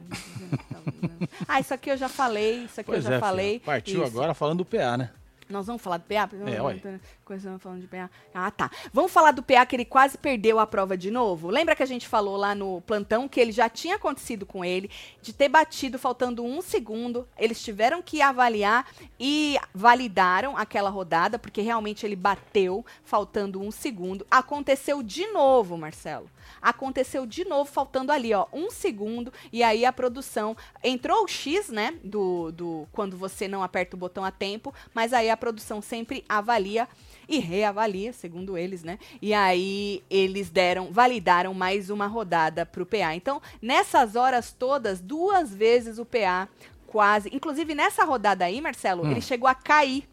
ah, 1.48 1.60
isso 1.62 1.74
aqui 1.74 1.90
eu 1.90 1.96
já 1.96 2.10
falei, 2.10 2.66
isso 2.66 2.82
aqui 2.82 2.92
Pois 2.92 3.06
eu 3.06 3.12
já 3.12 3.18
é, 3.18 3.20
falei. 3.22 3.52
filho. 3.52 3.62
Partiu 3.62 4.04
Isso. 4.04 4.12
agora 4.12 4.34
falando 4.34 4.58
do 4.58 4.66
PA, 4.66 4.98
né? 4.98 5.10
Nós 5.50 5.68
vamos 5.68 5.82
falar 5.82 5.98
do 5.98 6.04
PA? 6.04 6.30
É, 6.46 6.62
ué. 6.62 7.00
Começamos 7.26 7.62
falando 7.62 7.82
de 7.82 7.88
PA. 7.88 8.10
Ah, 8.34 8.52
tá. 8.52 8.70
Vamos 8.92 9.12
falar 9.12 9.32
do 9.32 9.44
PA 9.44 9.66
que 9.66 9.76
ele 9.76 9.86
quase 9.86 10.18
perdeu 10.18 10.60
a 10.60 10.68
prova 10.68 10.98
de 10.98 11.12
novo? 11.12 11.50
Lembra 11.50 11.76
que 11.76 11.84
a 11.84 11.88
gente 11.88 12.08
falou 12.08 12.38
lá 12.38 12.54
no 12.54 12.82
plantão 12.82 13.28
que 13.28 13.40
ele 13.40 13.52
já 13.52 13.70
tinha 13.70 13.96
acontecido 13.96 14.46
com 14.46 14.64
ele, 14.64 14.90
de 15.22 15.34
ter 15.34 15.50
batido 15.50 16.00
faltando 16.00 16.44
um 16.44 16.62
segundo. 16.62 17.28
Eles 17.38 17.64
tiveram 17.64 18.02
que 18.02 18.22
avaliar 18.22 18.88
e 19.20 19.58
validaram 19.74 20.58
aquela 20.58 20.90
rodada, 20.90 21.40
porque 21.40 21.62
realmente 21.62 22.06
ele 22.06 22.16
bateu 22.16 22.86
faltando 23.04 23.62
um 23.62 23.72
segundo. 23.72 24.26
Aconteceu 24.30 25.02
de 25.04 25.28
novo, 25.28 25.78
Marcelo. 25.78 26.30
Aconteceu 26.62 27.26
de 27.26 27.46
novo, 27.46 27.70
faltando 27.70 28.12
ali, 28.12 28.34
ó, 28.34 28.48
um 28.54 28.70
segundo. 28.70 29.34
E 29.52 29.64
aí 29.64 29.86
a 29.86 29.94
produção. 29.94 30.56
Entrou 30.84 31.24
o 31.24 31.28
X, 31.28 31.70
né? 31.70 31.96
Do, 32.04 32.52
do. 32.52 32.88
Quando 32.92 33.18
você 33.18 33.48
não 33.48 33.64
aperta 33.64 33.96
o 33.96 34.00
botão 34.00 34.24
a 34.24 34.32
tempo. 34.32 34.74
Mas 34.94 35.14
aí 35.14 35.30
a 35.30 35.33
produção 35.38 35.82
sempre 35.82 36.24
avalia 36.28 36.88
e 37.28 37.40
reavalia, 37.40 38.12
segundo 38.14 38.58
eles, 38.58 38.84
né? 38.84 39.00
E 39.22 39.34
aí 39.34 40.04
eles 40.10 40.50
deram, 40.50 40.92
validaram 40.92 41.54
mais 41.54 41.90
uma 41.90 42.06
rodada 42.08 42.66
pro 42.66 42.86
PA. 42.86 43.16
Então, 43.16 43.42
nessas 43.62 44.16
horas 44.16 44.52
todas, 44.52 45.00
duas 45.00 45.54
vezes 45.54 45.98
o 45.98 46.06
PA 46.06 46.48
quase. 46.88 47.30
Inclusive, 47.34 47.74
nessa 47.74 48.04
rodada 48.04 48.46
aí, 48.46 48.60
Marcelo, 48.62 49.04
Hum. 49.04 49.12
ele 49.12 49.22
chegou 49.22 49.48
a 49.48 49.56
cair. 49.56 50.08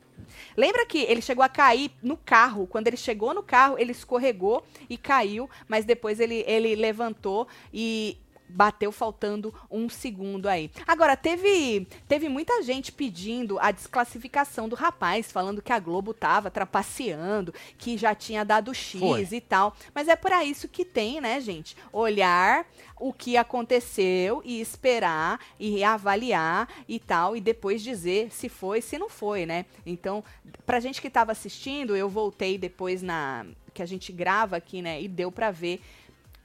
Lembra 0.56 0.86
que 0.86 0.98
ele 0.98 1.20
chegou 1.20 1.42
a 1.42 1.48
cair 1.48 1.90
no 2.02 2.16
carro? 2.16 2.66
Quando 2.66 2.86
ele 2.86 2.96
chegou 2.96 3.34
no 3.34 3.42
carro, 3.42 3.76
ele 3.78 3.92
escorregou 3.92 4.64
e 4.88 4.96
caiu, 4.96 5.50
mas 5.68 5.84
depois 5.84 6.20
ele, 6.20 6.44
ele 6.46 6.74
levantou 6.76 7.48
e 7.74 8.16
bateu 8.50 8.92
faltando 8.92 9.54
um 9.70 9.88
segundo 9.88 10.48
aí. 10.48 10.70
Agora, 10.86 11.16
teve, 11.16 11.86
teve 12.08 12.28
muita 12.28 12.62
gente 12.62 12.92
pedindo 12.92 13.58
a 13.58 13.70
desclassificação 13.70 14.68
do 14.68 14.76
rapaz, 14.76 15.30
falando 15.30 15.62
que 15.62 15.72
a 15.72 15.78
Globo 15.78 16.12
tava 16.12 16.50
trapaceando, 16.50 17.54
que 17.78 17.96
já 17.96 18.14
tinha 18.14 18.44
dado 18.44 18.74
X 18.74 19.00
Foi. 19.00 19.28
e 19.30 19.40
tal. 19.40 19.74
Mas 19.94 20.08
é 20.08 20.16
para 20.16 20.44
isso 20.44 20.68
que 20.68 20.84
tem, 20.84 21.20
né, 21.20 21.40
gente? 21.40 21.76
Olhar 21.92 22.66
o 22.98 23.12
que 23.12 23.36
aconteceu 23.36 24.42
e 24.44 24.60
esperar 24.60 25.40
e 25.58 25.82
avaliar 25.82 26.68
e 26.86 26.98
tal, 26.98 27.34
e 27.34 27.40
depois 27.40 27.82
dizer 27.82 28.30
se 28.30 28.48
foi, 28.48 28.82
se 28.82 28.98
não 28.98 29.08
foi, 29.08 29.46
né? 29.46 29.64
Então, 29.86 30.22
pra 30.66 30.80
gente 30.80 31.00
que 31.00 31.08
tava 31.08 31.32
assistindo, 31.32 31.96
eu 31.96 32.08
voltei 32.08 32.58
depois 32.58 33.00
na 33.02 33.46
que 33.72 33.82
a 33.82 33.86
gente 33.86 34.12
grava 34.12 34.56
aqui, 34.56 34.82
né, 34.82 35.00
e 35.00 35.06
deu 35.06 35.30
pra 35.30 35.50
ver 35.50 35.80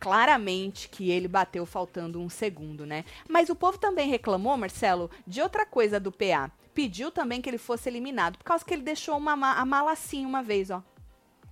claramente 0.06 0.88
que 0.88 1.10
ele 1.10 1.28
bateu 1.28 1.66
faltando 1.66 2.22
um 2.22 2.30
segundo, 2.30 2.86
né? 2.86 3.04
Mas 3.28 3.50
o 3.50 3.56
povo 3.56 3.80
também 3.80 4.08
reclamou, 4.08 4.56
Marcelo, 4.56 5.10
de 5.26 5.42
outra 5.42 5.66
coisa 5.66 6.00
do 6.00 6.12
PA. 6.12 6.52
Pediu 6.76 7.10
também 7.10 7.42
que 7.42 7.50
ele 7.50 7.58
fosse 7.58 7.90
eliminado, 7.90 8.38
por 8.38 8.44
causa 8.44 8.64
que 8.64 8.72
ele 8.72 8.84
deixou 8.84 9.18
uma 9.18 9.36
ma 9.36 9.54
a 9.54 9.66
mala 9.66 9.94
assim 9.94 10.24
uma 10.24 10.44
vez, 10.44 10.70
ó. 10.70 10.84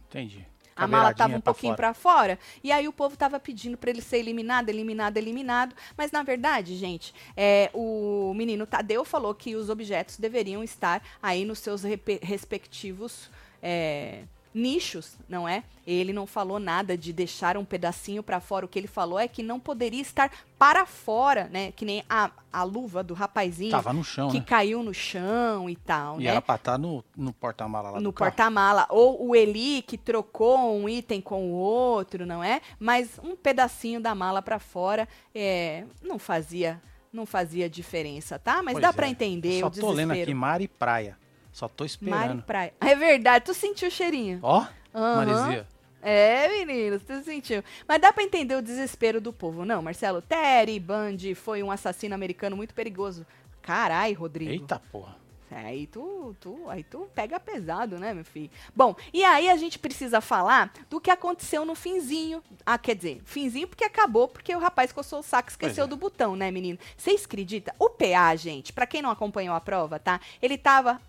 Entendi. 0.08 0.46
A 0.76 0.86
mala 0.86 1.16
tava 1.16 1.36
um 1.36 1.42
pra 1.42 1.52
pouquinho 1.52 1.76
pra 1.76 1.96
fora. 1.96 2.38
E 2.64 2.72
aí 2.72 2.88
o 2.88 2.94
povo 2.94 3.18
tava 3.18 3.40
pedindo 3.40 3.76
pra 3.76 3.90
ele 3.90 4.04
ser 4.04 4.18
eliminado, 4.18 4.70
eliminado, 4.70 5.18
eliminado. 5.18 5.76
Mas 5.98 6.12
na 6.12 6.22
verdade, 6.22 6.76
gente, 6.76 7.12
é, 7.36 7.72
o 7.74 8.36
menino 8.36 8.68
Tadeu 8.68 9.04
falou 9.04 9.34
que 9.34 9.56
os 9.56 9.68
objetos 9.68 10.18
deveriam 10.18 10.64
estar 10.64 11.02
aí 11.24 11.44
nos 11.44 11.58
seus 11.58 11.82
respectivos 12.22 13.32
é, 13.64 14.26
nichos, 14.54 15.18
não 15.28 15.48
é? 15.48 15.64
Ele 15.86 16.14
não 16.14 16.26
falou 16.26 16.60
nada 16.60 16.98
de 16.98 17.12
deixar 17.12 17.58
um 17.58 17.66
pedacinho 17.66 18.24
pra 18.24 18.40
fora. 18.40 18.66
O 18.66 18.70
que 18.70 18.80
ele 18.80 18.88
falou 18.88 19.20
é 19.20 19.28
que 19.28 19.44
não 19.44 19.60
poderia 19.60 20.02
estar 20.02 20.32
para 20.58 20.86
fora, 20.86 21.50
né? 21.52 21.72
Que 21.74 21.84
nem 21.84 22.04
a, 22.10 22.32
a 22.52 22.64
luva 22.64 23.04
do 23.04 23.14
rapazinho 23.14 23.72
Tava 23.72 23.92
no 23.92 24.04
chão, 24.04 24.30
que 24.30 24.40
né? 24.40 24.46
caiu 24.48 24.82
no 24.84 24.94
chão 24.94 25.70
e 25.70 25.76
tal, 25.76 26.22
E 26.22 26.24
né? 26.24 26.30
era 26.30 26.42
pra 26.42 26.56
estar 26.56 26.78
no, 26.78 27.04
no 27.18 27.34
porta-mala 27.34 27.90
lá 27.92 28.00
no 28.00 28.14
porta-mala, 28.14 28.86
ou 28.90 29.28
o 29.30 29.36
Eli 29.36 29.82
que 29.82 29.98
trocou 29.98 30.78
um 30.80 30.88
item 30.88 31.20
com 31.20 31.52
o 31.52 31.54
outro, 31.54 32.26
não 32.26 32.44
é? 32.44 32.62
Mas 32.80 33.20
um 33.24 33.36
pedacinho 33.36 34.00
da 34.00 34.16
mala 34.16 34.42
pra 34.42 34.60
fora 34.60 35.08
é, 35.36 35.84
não 36.02 36.18
fazia 36.20 36.82
não 37.12 37.28
fazia 37.28 37.70
diferença, 37.70 38.40
tá? 38.40 38.64
Mas 38.64 38.74
Pois 38.74 38.82
dá 38.82 38.90
é. 38.90 38.92
pra 38.92 39.08
entender 39.08 39.60
Só 39.60 39.68
o 39.68 39.70
tô 39.72 39.92
lendo 39.92 40.14
aqui 40.14 40.34
mar 40.34 40.62
e 40.62 40.68
praia. 40.68 41.16
Só 41.54 41.68
tô 41.68 41.84
Mar 41.84 41.88
e 41.88 41.92
esperando. 41.92 42.44
praia. 42.44 42.74
É 42.82 42.96
verdade, 42.96 43.46
tu 43.46 43.54
sentiu 43.54 43.88
o 43.88 43.92
cheirinho. 43.92 44.40
Ó. 44.42 44.66
Marizia. 44.94 45.68
É, 46.02 46.66
meninos, 46.66 47.02
tu 47.04 47.24
sentiu. 47.24 47.64
Mas 47.88 48.02
dá 48.02 48.12
pra 48.12 48.24
entender 48.24 48.56
o 48.56 48.62
desespero 48.62 49.22
do 49.22 49.32
povo, 49.32 49.64
não, 49.64 49.82
Marcelo? 49.82 50.22
Terry 50.22 50.80
Bundy 50.80 51.34
foi 51.34 51.64
um 51.64 51.72
assassino 51.72 52.14
americano 52.14 52.58
muito 52.58 52.74
perigoso. 52.74 53.26
Carai, 53.62 54.12
Rodrigo. 54.12 54.52
Eita 54.52 54.82
porra. 54.92 55.24
Aí 55.50 55.86
tu, 55.86 56.36
tu, 56.40 56.68
aí 56.68 56.84
tu 56.84 57.08
pega 57.14 57.40
pesado, 57.40 58.00
né, 58.00 58.12
meu 58.14 58.26
filho? 58.26 58.50
Bom, 58.76 58.96
e 59.14 59.24
aí 59.24 59.50
a 59.50 59.56
gente 59.56 59.78
precisa 59.78 60.20
falar 60.20 60.74
do 60.90 61.00
que 61.00 61.12
aconteceu 61.12 61.64
no 61.64 61.76
finzinho. 61.76 62.44
Ah, 62.66 62.78
quer 62.78 62.96
dizer, 62.96 63.22
finzinho 63.24 63.68
porque 63.68 63.84
acabou, 63.84 64.28
porque 64.28 64.56
o 64.56 64.60
rapaz 64.60 64.92
coçou 64.92 65.20
o 65.20 65.24
saco 65.24 65.50
e 65.50 65.52
esqueceu 65.52 65.86
é. 65.86 65.88
do 65.88 65.96
botão, 65.96 66.36
né, 66.36 66.50
menino? 66.50 66.80
Vocês 66.98 67.24
acreditam? 67.24 67.74
O 67.78 67.90
PA, 67.90 68.36
gente, 68.36 68.74
pra 68.74 68.88
quem 68.88 69.02
não 69.02 69.12
acompanhou 69.12 69.56
a 69.56 69.62
prova, 69.62 70.00
tá? 70.00 70.20
Ele 70.42 70.58
tava 70.58 71.00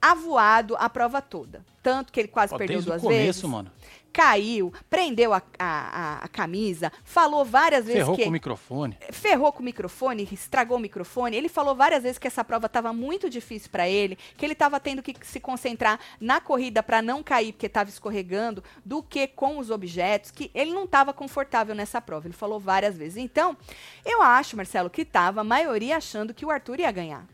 avoado 0.00 0.76
a 0.78 0.88
prova 0.88 1.20
toda. 1.22 1.64
Tanto 1.82 2.12
que 2.12 2.20
ele 2.20 2.28
quase 2.28 2.54
Ó, 2.54 2.58
perdeu 2.58 2.76
desde 2.76 2.90
o 2.90 2.92
duas 2.92 3.02
começo, 3.02 3.22
vezes. 3.24 3.42
mano. 3.44 3.70
Caiu, 4.10 4.72
prendeu 4.90 5.32
a, 5.32 5.40
a, 5.58 5.64
a- 5.64 6.18
a 6.24 6.28
camisa, 6.28 6.90
falou 7.04 7.44
várias 7.44 7.84
vezes 7.84 8.00
Ferrou 8.00 8.16
que 8.16 8.22
com 8.24 8.28
o 8.30 8.32
microfone. 8.32 8.98
ferrou 9.12 9.52
com 9.52 9.60
o 9.60 9.64
microfone, 9.64 10.28
estragou 10.32 10.76
o 10.76 10.80
microfone. 10.80 11.36
Ele 11.36 11.48
falou 11.48 11.74
várias 11.74 12.02
vezes 12.02 12.18
que 12.18 12.26
essa 12.26 12.42
prova 12.42 12.66
estava 12.66 12.92
muito 12.92 13.30
difícil 13.30 13.68
para 13.70 13.88
ele, 13.88 14.18
que 14.36 14.44
ele 14.44 14.54
estava 14.54 14.80
tendo 14.80 15.02
que 15.02 15.14
se 15.22 15.38
concentrar 15.38 16.00
na 16.20 16.40
corrida 16.40 16.82
para 16.82 17.00
não 17.00 17.22
cair 17.22 17.52
porque 17.52 17.66
estava 17.66 17.90
escorregando, 17.90 18.64
do 18.84 19.02
que 19.04 19.26
com 19.28 19.58
os 19.58 19.70
objetos, 19.70 20.30
que 20.32 20.50
ele 20.52 20.72
não 20.72 20.84
estava 20.84 21.12
confortável 21.12 21.74
nessa 21.74 22.00
prova. 22.00 22.26
Ele 22.26 22.34
falou 22.34 22.58
várias 22.58 22.96
vezes. 22.96 23.18
Então, 23.18 23.56
eu 24.04 24.20
acho, 24.20 24.56
Marcelo, 24.56 24.90
que 24.90 25.04
tava 25.04 25.42
a 25.42 25.44
maioria 25.44 25.96
achando 25.96 26.34
que 26.34 26.44
o 26.46 26.50
Arthur 26.50 26.80
ia 26.80 26.90
ganhar 26.90 27.24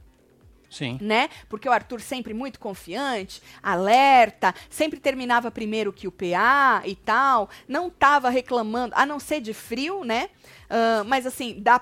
Sim. 0.75 0.99
né? 1.01 1.29
Porque 1.49 1.69
o 1.69 1.73
Arthur 1.73 2.01
sempre 2.01 2.35
muito 2.35 2.59
confiante, 2.59 3.41
alerta, 3.63 4.55
sempre 4.69 4.99
terminava 4.99 5.51
primeiro 5.51 5.93
que 5.93 6.09
o 6.09 6.13
PA 6.13 6.83
e 6.85 6.97
tal, 6.97 7.49
não 7.69 7.89
tava 7.89 8.29
reclamando, 8.29 8.95
a 8.97 9.07
não 9.07 9.21
ser 9.21 9.41
de 9.41 9.55
frio, 9.55 10.05
né? 10.05 10.29
Ah, 10.69 11.05
mas 11.07 11.27
assim, 11.27 11.61
da 11.61 11.81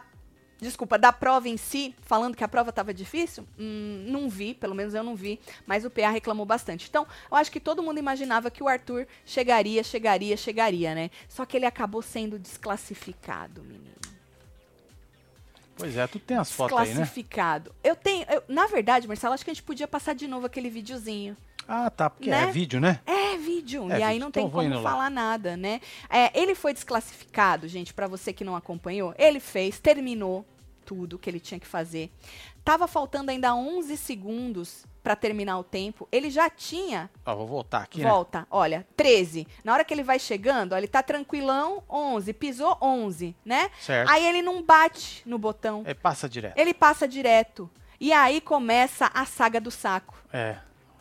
Desculpa, 0.62 0.96
da 0.96 1.12
prova 1.12 1.48
em 1.48 1.56
si, 1.56 1.92
falando 2.02 2.36
que 2.36 2.44
a 2.44 2.46
prova 2.46 2.70
estava 2.70 2.94
difícil, 2.94 3.44
hum, 3.58 4.04
não 4.06 4.30
vi, 4.30 4.54
pelo 4.54 4.76
menos 4.76 4.94
eu 4.94 5.02
não 5.02 5.16
vi, 5.16 5.40
mas 5.66 5.84
o 5.84 5.90
PA 5.90 6.08
reclamou 6.08 6.46
bastante. 6.46 6.86
Então, 6.88 7.04
eu 7.28 7.36
acho 7.36 7.50
que 7.50 7.58
todo 7.58 7.82
mundo 7.82 7.98
imaginava 7.98 8.48
que 8.48 8.62
o 8.62 8.68
Arthur 8.68 9.08
chegaria, 9.26 9.82
chegaria, 9.82 10.36
chegaria, 10.36 10.94
né? 10.94 11.10
Só 11.28 11.44
que 11.44 11.56
ele 11.56 11.66
acabou 11.66 12.00
sendo 12.00 12.38
desclassificado, 12.38 13.64
menino. 13.64 14.01
Pois 15.76 15.96
é, 15.96 16.06
tu 16.06 16.18
tem 16.18 16.36
as 16.36 16.50
fotos 16.52 16.76
aí, 16.76 16.84
né? 16.88 16.90
Desclassificado. 16.90 17.74
Eu 17.82 17.96
tenho. 17.96 18.24
eu- 18.30 18.42
na 18.48 18.66
verdade, 18.66 19.08
Marcelo, 19.08 19.34
acho 19.34 19.44
que 19.44 19.50
a 19.50 19.54
gente 19.54 19.62
podia 19.62 19.88
passar 19.88 20.14
de 20.14 20.26
novo 20.28 20.46
aquele 20.46 20.68
videozinho. 20.70 21.36
Ah, 21.66 21.88
tá, 21.90 22.10
porque 22.10 22.28
Né? 22.28 22.42
é 22.42 22.46
vídeo, 22.52 22.80
né? 22.80 23.00
É 23.06 23.36
vídeo. 23.38 23.90
É 23.90 23.98
e 23.98 24.02
aí 24.02 24.12
vídeo. 24.14 24.20
não 24.20 24.28
Então 24.28 24.30
tem 24.32 24.42
vou 24.42 24.50
como 24.62 24.64
indo 24.74 24.80
lá. 24.82 24.90
falar 24.90 25.10
nada, 25.10 25.56
né? 25.56 25.80
É, 26.10 26.38
ele 26.38 26.54
foi 26.54 26.72
desclassificado, 26.74 27.68
gente, 27.68 27.94
pra 27.94 28.06
você 28.08 28.32
que 28.32 28.44
não 28.44 28.56
acompanhou. 28.56 29.14
Ele 29.16 29.38
fez, 29.40 29.78
terminou 29.78 30.44
tudo 30.84 31.18
que 31.18 31.30
ele 31.30 31.38
tinha 31.40 31.60
que 31.60 31.66
fazer. 31.66 32.10
Tava 32.64 32.86
faltando 32.88 33.30
ainda 33.30 33.54
11 33.54 33.96
segundos 33.96 34.84
pra 35.02 35.16
terminar 35.16 35.58
o 35.58 35.64
tempo. 35.64 36.08
Ele 36.12 36.30
já 36.30 36.48
tinha 36.48 37.10
Ó, 37.26 37.34
vou 37.34 37.46
voltar 37.46 37.82
aqui, 37.82 38.00
né? 38.02 38.08
Volta, 38.08 38.46
olha, 38.50 38.86
13. 38.96 39.46
Na 39.64 39.72
hora 39.72 39.84
que 39.84 39.92
ele 39.92 40.02
vai 40.02 40.18
chegando, 40.18 40.72
ó, 40.72 40.78
ele 40.78 40.86
tá 40.88 41.02
tranquilão, 41.02 41.82
11. 41.90 42.32
Pisou 42.32 42.76
11, 42.80 43.34
né? 43.44 43.70
Certo. 43.80 44.08
Aí 44.08 44.24
ele 44.26 44.42
não 44.42 44.62
bate 44.62 45.22
no 45.26 45.38
botão. 45.38 45.82
É, 45.84 45.94
passa 45.94 46.28
direto. 46.28 46.56
Ele 46.56 46.72
passa 46.72 47.08
direto. 47.08 47.70
E 48.00 48.12
aí 48.12 48.40
começa 48.40 49.10
a 49.12 49.24
saga 49.24 49.60
do 49.60 49.70
saco. 49.70 50.16
É. 50.32 50.56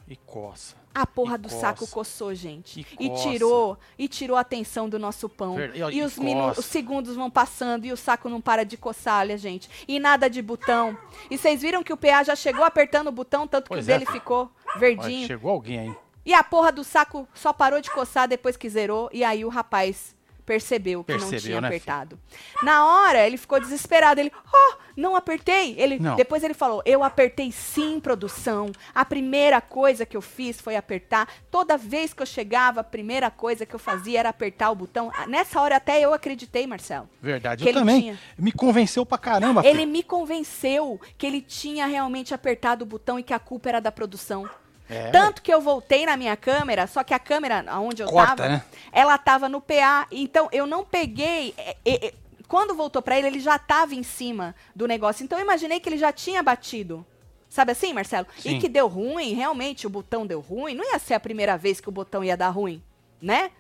E 0.08 0.16
coça. 0.16 0.81
A 0.94 1.06
porra 1.08 1.36
E 1.36 1.38
do 1.38 1.50
coça. 1.50 1.62
saco 1.62 1.88
coçou, 1.88 2.34
gente. 2.36 2.86
E 3.00 3.06
E 3.08 3.10
tirou, 3.16 3.78
e 3.98 4.08
tirou 4.08 4.36
a 4.38 4.42
atenção 4.42 4.89
do 4.89 5.00
nosso 5.00 5.30
pão. 5.30 5.56
Ver- 5.56 5.76
e, 5.76 5.80
E, 5.98 6.04
os, 6.04 6.18
minu- 6.18 6.52
os 6.52 6.66
segundos 6.66 7.16
vão 7.16 7.30
passando 7.30 7.86
e 7.86 7.92
o 7.94 7.98
saco 7.98 8.28
não 8.30 8.42
para 8.42 8.64
de 8.66 8.76
coçar, 8.78 9.20
olha, 9.20 9.38
gente. 9.38 9.70
E 9.88 10.00
nada 10.00 10.30
de 10.30 10.42
botão. 10.42 10.98
E 11.30 11.38
vocês 11.38 11.62
viram 11.62 11.82
que 11.84 11.94
o 11.94 11.98
PA 11.98 12.24
já 12.24 12.36
chegou 12.36 12.64
apertando 12.66 13.08
o 13.08 13.12
botão, 13.12 13.48
tanto 13.48 13.70
Pois 13.70 13.86
que 13.86 13.92
é, 13.92 13.96
o 13.96 14.00
dele 14.00 14.06
filho. 14.06 14.20
ficou 14.22 14.50
Olha, 14.68 14.80
verdinho. 14.80 15.28
chegou 15.28 15.52
alguém 15.52 15.80
aí. 15.80 15.96
E 16.26 16.34
a 16.34 16.44
porra 16.44 16.72
do 16.72 16.84
saco 16.84 17.28
só 17.34 17.52
parou 17.52 17.82
de 17.82 17.89
coçar 17.89 18.28
depois 18.28 18.56
que 18.58 18.70
zerou. 18.70 19.10
E 19.12 19.24
aí 19.24 19.44
o 19.44 19.50
rapaz 19.50 20.16
percebeu 20.46 21.04
que 21.04 21.12
não 21.14 21.20
Percebeu, 21.20 21.42
tinha 21.42 21.62
né, 21.62 21.68
apertado. 21.68 22.20
Na 22.64 22.86
hora, 22.86 23.26
ele 23.26 23.38
ficou 23.38 23.60
desesperado. 23.60 24.20
Ele, 24.20 24.32
oh, 24.54 24.74
não 24.98 25.16
apertei. 25.16 25.76
Ele, 25.78 26.00
Não. 26.00 26.16
Depois 26.16 26.44
ele 26.44 26.54
falou, 26.54 26.82
eu 26.86 27.04
apertei 27.04 27.52
sim, 27.52 28.00
produção. 28.00 28.72
A 28.94 29.06
primeira 29.06 29.62
coisa 29.62 30.06
que 30.06 30.18
eu 30.18 30.22
fiz 30.22 30.60
foi 30.60 30.76
apertar. 30.76 31.28
Toda 31.50 31.78
vez 31.78 32.14
que 32.14 32.22
eu 32.22 32.26
chegava, 32.26 32.82
a 32.82 32.84
primeira 32.84 33.30
coisa 33.32 33.66
que 33.66 33.74
eu 33.74 33.80
fazia 33.80 34.20
era 34.20 34.30
apertar 34.30 34.72
o 34.72 34.76
botão. 34.76 35.12
Ah, 35.16 35.26
Nessa 35.28 35.62
hora 35.62 35.78
até 35.78 36.00
eu 36.02 36.14
acreditei, 36.14 36.68
Marcelo. 36.68 37.10
Verdade. 37.22 37.68
Eu 37.68 37.74
também. 37.74 38.02
tinha. 38.02 38.20
Me 38.38 38.52
convenceu 38.52 39.06
pra 39.06 39.18
caramba, 39.18 39.62
Ele 39.66 39.80
filho. 39.80 39.92
me 39.92 40.04
convenceu 40.04 41.00
que 41.18 41.26
ele 41.26 41.42
tinha 41.42 41.86
realmente 41.86 42.34
apertado 42.34 42.84
o 42.84 42.86
botão 42.88 43.18
e 43.20 43.24
que 43.24 43.34
a 43.34 43.39
culpa 43.39 43.70
era 43.70 43.80
da 43.80 43.92
produção. 43.92 44.50
É, 44.92 45.10
Tanto 45.10 45.42
que 45.42 45.54
eu 45.54 45.62
voltei 45.62 46.06
na 46.06 46.18
minha 46.18 46.36
câmera, 46.36 46.86
só 46.86 47.04
que 47.04 47.14
a 47.14 47.20
câmera 47.20 47.64
onde 47.80 48.04
eu 48.04 48.08
Corta, 48.08 48.36
tava, 48.36 48.50
né? 48.50 48.64
ela 48.92 49.18
tava 49.18 49.48
no 49.48 49.62
PA. 49.62 50.06
Então 50.12 50.50
eu 50.52 50.68
não 50.68 50.84
peguei. 50.84 51.54
é, 51.58 51.78
é, 51.86 52.14
quando 52.48 52.76
voltou 52.76 53.02
pra 53.02 53.18
ele, 53.18 53.28
ele 53.28 53.39
já 53.39 53.58
tava 53.58 53.96
em 53.96 54.04
cima 54.04 54.54
do 54.76 54.86
negócio. 54.86 55.24
Então 55.24 55.39
eu 55.39 55.44
imaginei 55.46 55.80
que 55.80 55.88
ele 55.88 55.98
já 55.98 56.12
tinha 56.12 56.44
batido. 56.44 57.06
Sabe 57.48 57.72
assim, 57.72 57.94
Marcelo? 57.94 58.28
Sim. 58.38 58.58
E 58.58 58.60
que 58.60 58.68
deu 58.68 58.88
ruim, 58.88 59.34
realmente 59.34 59.88
o 59.88 59.89
botão 59.89 60.28
deu 60.28 60.42
ruim. 60.42 60.74
Não 60.74 60.84
ia 60.84 61.00
ser 61.00 61.14
a 61.14 61.20
primeira 61.20 61.58
vez 61.58 61.80
que 61.80 61.88
o 61.88 61.92
botão 61.92 62.24
ia 62.24 62.36
dar 62.36 62.50
ruim, 62.50 62.84
né? 63.22 63.52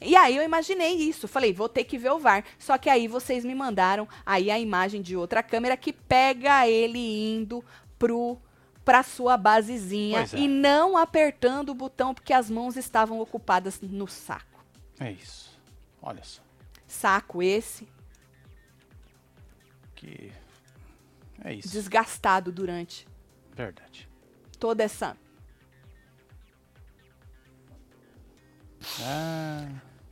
E 0.00 0.14
aí 0.14 0.36
eu 0.36 0.42
imaginei 0.42 0.94
isso, 0.94 1.26
falei, 1.26 1.52
vou 1.52 1.68
ter 1.68 1.84
que 1.84 1.96
ver 1.96 2.10
o 2.12 2.18
VAR. 2.18 2.44
Só 2.58 2.76
que 2.76 2.90
aí 2.90 3.08
vocês 3.08 3.44
me 3.44 3.54
mandaram 3.54 4.06
aí 4.24 4.50
a 4.50 4.58
imagem 4.58 5.00
de 5.00 5.16
outra 5.16 5.42
câmera 5.42 5.76
que 5.76 5.92
pega 5.92 6.68
ele 6.68 6.98
indo 6.98 7.64
pro 7.98 8.38
pra 8.86 9.02
sua 9.02 9.36
basezinha 9.36 10.20
é. 10.32 10.38
e 10.38 10.46
não 10.46 10.96
apertando 10.96 11.70
o 11.70 11.74
botão 11.74 12.14
porque 12.14 12.32
as 12.32 12.48
mãos 12.48 12.76
estavam 12.76 13.18
ocupadas 13.20 13.80
no 13.80 14.06
saco. 14.06 14.64
É 15.00 15.10
isso. 15.10 15.58
Olha 16.00 16.22
só. 16.22 16.40
Saco 16.86 17.42
esse 17.42 17.88
Que. 19.96 20.32
É 21.44 21.52
isso. 21.52 21.68
desgastado 21.68 22.52
durante 22.52 23.08
Verdade. 23.54 24.08
toda 24.58 24.84
essa 24.84 25.16
Ah, 29.02 29.68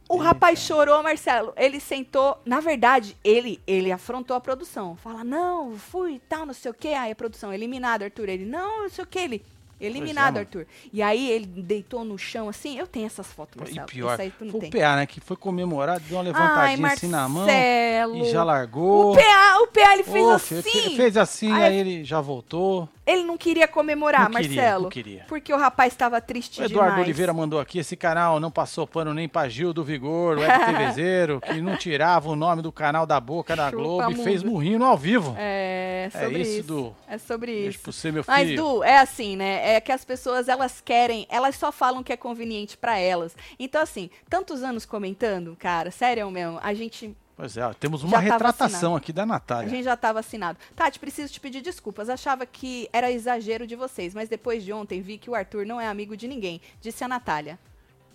O 0.08 0.16
eita. 0.16 0.24
rapaz 0.24 0.58
chorou, 0.58 1.02
Marcelo. 1.02 1.52
Ele 1.56 1.80
sentou. 1.80 2.38
Na 2.44 2.60
verdade, 2.60 3.16
ele 3.24 3.60
ele 3.66 3.90
afrontou 3.90 4.36
a 4.36 4.40
produção. 4.40 4.96
Fala, 4.96 5.24
não, 5.24 5.76
fui 5.76 6.20
tal, 6.28 6.44
não 6.46 6.54
sei 6.54 6.70
o 6.70 6.74
quê. 6.74 6.88
Aí 6.88 7.12
a 7.12 7.16
produção, 7.16 7.52
eliminado, 7.52 8.02
Arthur. 8.02 8.28
Ele, 8.28 8.44
não, 8.44 8.82
não 8.82 8.88
sei 8.88 9.04
o 9.04 9.06
quê. 9.06 9.20
Ele, 9.20 9.44
eliminado, 9.86 10.34
mano. 10.34 10.38
Arthur. 10.40 10.66
E 10.92 11.02
aí 11.02 11.30
ele 11.30 11.46
deitou 11.46 12.04
no 12.04 12.16
chão 12.18 12.48
assim. 12.48 12.78
Eu 12.78 12.86
tenho 12.86 13.06
essas 13.06 13.26
fotos, 13.26 13.54
E 13.56 13.58
Marcelo. 13.60 13.86
pior, 13.86 14.12
Isso 14.14 14.22
aí 14.22 14.30
foi 14.30 14.48
tem. 14.50 14.68
o 14.68 14.72
PA, 14.72 14.96
né? 14.96 15.06
Que 15.06 15.20
foi 15.20 15.36
comemorar, 15.36 16.00
deu 16.00 16.16
uma 16.18 16.24
Ai, 16.24 16.32
levantadinha 16.32 16.88
assim 16.88 17.08
na 17.08 17.28
mão 17.28 17.46
e 17.48 18.30
já 18.30 18.42
largou. 18.44 19.12
O 19.12 19.16
PA, 19.16 19.58
o 19.62 19.66
PA, 19.68 19.92
ele 19.94 20.02
fez 20.04 20.24
Ô, 20.26 20.30
assim. 20.30 20.62
fe- 20.62 20.96
Fez 20.96 21.16
assim, 21.16 21.52
Aí- 21.52 21.62
aí 21.64 21.76
ele 21.76 22.04
já 22.04 22.20
voltou. 22.20 22.88
Ele 23.06 23.22
não 23.22 23.36
queria 23.36 23.68
comemorar, 23.68 24.30
Não 24.30 24.40
queria, 24.40 24.56
Marcelo. 24.62 24.82
não 24.84 24.88
queria. 24.90 25.24
Porque 25.28 25.52
o 25.52 25.58
rapaz 25.58 25.92
estava 25.92 26.22
triste 26.22 26.62
O 26.62 26.64
Eduardo 26.64 26.92
demais. 26.92 27.04
Oliveira 27.06 27.34
mandou 27.34 27.60
aqui, 27.60 27.78
esse 27.78 27.96
canal 27.96 28.40
não 28.40 28.50
passou 28.50 28.86
pano 28.86 29.12
nem 29.12 29.28
pra 29.28 29.46
Gil 29.46 29.74
do 29.74 29.84
Vigor, 29.84 30.38
o 30.38 30.40
WebTVzeiro, 30.40 31.38
que 31.44 31.60
não 31.60 31.76
tirava 31.76 32.30
o 32.30 32.36
nome 32.36 32.62
do 32.62 32.72
canal 32.72 33.04
da 33.04 33.20
boca 33.20 33.54
da 33.54 33.66
Chupa 33.70 33.76
Globo 33.76 34.10
e 34.10 34.14
fez 34.24 34.42
murrinho 34.42 34.78
no 34.78 34.86
ao 34.86 34.96
vivo. 34.96 35.34
É, 35.38 36.08
É 36.14 36.18
sobre 36.24 36.40
isso, 36.40 36.50
isso. 36.60 36.62
Du. 36.66 36.96
É 37.06 37.18
sobre 37.18 37.52
Beijo 37.52 37.78
isso. 37.90 38.24
Mas. 38.26 38.56
Du, 38.56 38.82
é 38.82 38.96
assim, 38.98 39.36
né? 39.36 39.73
É 39.73 39.73
que 39.80 39.92
as 39.92 40.04
pessoas, 40.04 40.48
elas 40.48 40.80
querem, 40.80 41.26
elas 41.28 41.56
só 41.56 41.70
falam 41.72 42.02
que 42.02 42.12
é 42.12 42.16
conveniente 42.16 42.76
pra 42.76 42.98
elas. 42.98 43.36
Então, 43.58 43.80
assim, 43.82 44.10
tantos 44.28 44.62
anos 44.62 44.84
comentando, 44.86 45.56
cara, 45.58 45.90
sério 45.90 46.30
mesmo, 46.30 46.58
a 46.62 46.72
gente, 46.74 47.16
Pois 47.36 47.56
é, 47.56 47.66
ó, 47.66 47.74
temos 47.74 48.02
uma 48.04 48.12
Já 48.12 48.18
retratação 48.20 48.94
aqui 48.94 49.12
da 49.12 49.24
a 49.24 49.26
Natália. 49.26 49.68
gente 49.68 49.82
já 49.82 49.96
tá 49.96 50.12
vacinado. 50.12 50.56
Tati, 50.76 51.00
preciso 51.00 51.32
te 51.32 51.40
pedir 51.40 51.60
desculpas. 51.62 52.08
Achava 52.08 52.46
que 52.46 52.88
era 52.92 53.10
exagero 53.10 53.66
de 53.66 53.74
vocês, 53.74 54.14
mas 54.14 54.28
depois 54.28 54.62
de 54.62 54.72
ontem 54.72 55.00
vi 55.02 55.18
que 55.18 55.28
o 55.28 55.34
Arthur 55.34 55.66
não 55.66 55.80
é 55.80 55.88
amigo 55.88 56.16
de 56.16 56.28
ninguém, 56.28 56.60
disse 56.80 57.02
a 57.02 57.08
Natália. 57.08 57.58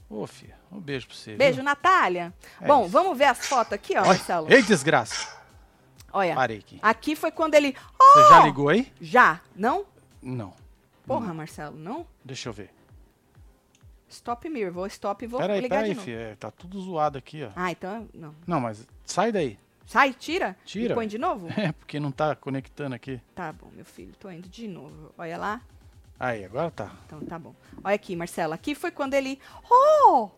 Ô, 0.09 0.25
filha, 0.25 0.55
um 0.71 0.79
beijo 0.79 1.05
pra 1.07 1.15
você. 1.17 1.35
Beijo, 1.35 1.55
viu? 1.55 1.63
Natália. 1.65 2.33
É 2.61 2.65
Bom, 2.65 2.83
isso. 2.83 2.89
vamos 2.91 3.17
ver 3.17 3.25
as 3.25 3.45
fotos 3.45 3.73
aqui, 3.73 3.93
ó, 3.97 3.99
Olha, 3.99 4.07
Marcelo. 4.07 4.47
Ei, 4.51 4.63
desgraça. 4.63 5.37
Olha, 6.13 6.33
Parei 6.33 6.57
aqui. 6.59 6.79
aqui 6.81 7.15
foi 7.15 7.29
quando 7.29 7.55
ele... 7.55 7.73
Você 7.73 8.19
Oh! 8.25 8.29
já 8.29 8.39
ligou 8.45 8.69
aí? 8.69 8.91
Já, 9.01 9.41
não? 9.55 9.85
Não. 10.21 10.53
Porra, 11.09 11.33
Marcelo, 11.33 11.75
não? 11.77 12.05
Deixa 12.23 12.49
eu 12.49 12.53
ver. 12.53 12.69
Stop 14.07 14.47
mirror, 14.49 14.71
vou 14.71 14.85
stop 14.87 15.23
e 15.23 15.27
vou 15.27 15.39
Peraí, 15.39 15.61
ligar 15.61 15.77
peraí, 15.77 15.89
de 15.89 15.95
novo. 15.95 16.05
filha. 16.05 16.17
é, 16.19 16.35
Tá 16.35 16.49
tudo 16.51 16.79
zoado 16.81 17.17
aqui, 17.17 17.43
ó. 17.43 17.49
Ah, 17.55 17.71
então, 17.71 18.07
não. 18.13 18.35
Não, 18.47 18.59
mas 18.59 18.87
sai 19.05 19.31
daí. 19.31 19.57
Sai, 19.85 20.13
tira. 20.13 20.55
Tira. 20.65 20.93
E 20.93 20.95
põe 20.95 21.07
de 21.07 21.17
novo? 21.17 21.47
É, 21.57 21.71
porque 21.71 21.99
não 21.99 22.11
tá 22.11 22.35
conectando 22.35 22.93
aqui. 22.95 23.19
Tá 23.33 23.51
bom, 23.51 23.69
meu 23.75 23.85
filho, 23.85 24.13
tô 24.19 24.29
indo 24.29 24.47
de 24.47 24.67
novo. 24.67 25.11
Olha 25.17 25.37
lá. 25.37 25.61
Aí, 26.19 26.43
agora 26.45 26.69
tá. 26.69 26.91
Então 27.05 27.21
tá 27.21 27.39
bom. 27.39 27.55
Olha 27.83 27.95
aqui, 27.95 28.15
Marcela. 28.15 28.53
Aqui 28.55 28.75
foi 28.75 28.91
quando 28.91 29.13
ele. 29.15 29.39
Oh! 29.69 30.29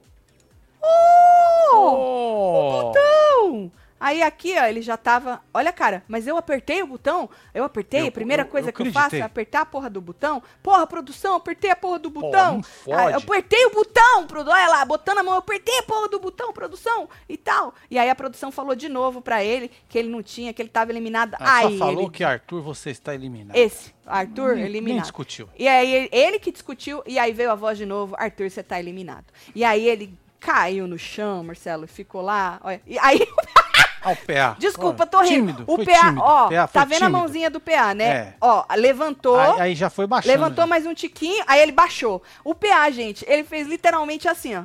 Oh! 0.82 1.76
Oh! 1.76 2.72
Botão! 2.84 3.72
Aí 4.04 4.24
aqui, 4.24 4.56
ó, 4.58 4.66
ele 4.66 4.82
já 4.82 4.98
tava. 4.98 5.40
Olha, 5.54 5.72
cara, 5.72 6.04
mas 6.08 6.26
eu 6.26 6.36
apertei 6.36 6.82
o 6.82 6.88
botão. 6.88 7.30
Eu 7.54 7.64
apertei. 7.64 8.02
Eu- 8.02 8.08
a 8.08 8.12
primeira 8.12 8.42
eu- 8.42 8.48
coisa 8.48 8.70
eu 8.70 8.74
que 8.74 8.82
eu 8.82 8.92
faço 8.92 9.16
é 9.16 9.22
apertar 9.22 9.62
a 9.62 9.66
porra 9.66 9.92
do 9.92 10.02
botão. 10.02 10.42
Porra, 10.64 10.88
produção, 10.88 11.36
apertei 11.36 11.70
a 11.70 11.76
porra 11.76 12.00
do 12.00 12.10
botão. 12.10 12.64
fode. 12.64 13.00
Ah, 13.00 13.12
eu 13.12 13.18
apertei 13.20 13.64
o 13.68 13.70
botão, 13.70 14.26
produ... 14.26 14.50
olha 14.50 14.68
lá, 14.70 14.84
botando 14.86 15.20
a 15.20 15.24
mão, 15.24 15.34
eu 15.36 15.40
apertei 15.40 15.78
a 15.78 15.84
porra 15.84 16.10
do 16.10 16.20
botão, 16.20 16.52
produção, 16.52 17.08
e 17.30 17.38
tal. 17.38 17.76
E 17.92 18.00
aí 18.00 18.10
a 18.10 18.16
produção 18.16 18.52
falou 18.52 18.74
de 18.76 18.90
novo 18.90 19.22
pra 19.22 19.44
ele 19.44 19.70
que 19.88 20.00
ele 20.00 20.10
não 20.10 20.24
tinha, 20.24 20.52
que 20.52 20.62
ele 20.64 20.70
tava 20.70 20.92
eliminado. 20.92 21.36
Ah, 21.40 21.58
aí 21.58 21.78
só 21.78 21.86
falou 21.86 22.02
ele... 22.06 22.10
que 22.12 22.24
Arthur, 22.24 22.62
você 22.64 22.90
está 22.90 23.14
eliminado. 23.14 23.56
Esse, 23.56 23.94
Arthur, 24.04 24.56
Nem- 24.56 24.66
eliminado. 24.66 24.94
Nem 24.96 25.02
discutiu. 25.04 25.48
E 25.60 25.68
aí 25.68 25.94
ele, 25.94 26.10
ele 26.12 26.40
que 26.40 26.52
discutiu, 26.52 27.04
e 27.06 27.20
aí 27.20 27.32
veio 27.32 27.52
a 27.52 27.56
voz 27.56 27.78
de 27.78 27.86
novo, 27.86 28.16
Arthur, 28.18 28.50
você 28.50 28.64
tá 28.64 28.80
eliminado. 28.80 29.26
E 29.54 29.64
aí 29.64 29.88
ele 29.88 30.18
caiu 30.40 30.88
no 30.88 30.98
chão, 30.98 31.44
Marcelo, 31.44 31.86
ficou 31.88 32.20
lá, 32.22 32.60
olha. 32.64 32.82
E 32.88 32.98
aí, 32.98 33.20
Ó, 34.04 34.12
o 34.14 34.16
PA. 34.16 34.56
desculpa, 34.58 35.06
tô 35.06 35.20
rindo. 35.22 35.54
Tímido, 35.54 35.64
o 35.68 35.78
PA, 35.86 36.00
tímido. 36.00 36.22
ó, 36.22 36.50
PA 36.50 36.68
tá 36.68 36.84
vendo 36.86 36.94
a 37.04 37.06
tímido. 37.08 37.18
mãozinha 37.18 37.50
do 37.50 37.60
PA, 37.60 37.94
né? 37.94 38.06
É. 38.10 38.34
Ó, 38.42 38.66
levantou, 38.76 39.40
Aí, 39.40 39.62
aí 39.62 39.76
já 39.76 39.90
foi 39.90 40.08
baixando. 40.08 40.32
levantou 40.34 40.64
já. 40.64 40.68
mais 40.68 40.86
um 40.86 40.94
tiquinho, 40.94 41.44
aí 41.48 41.62
ele 41.62 41.72
baixou. 41.72 42.22
O 42.44 42.56
PA, 42.56 42.90
gente, 42.90 43.24
ele 43.28 43.44
fez 43.44 43.68
literalmente 43.68 44.28
assim, 44.28 44.56
ó. 44.56 44.64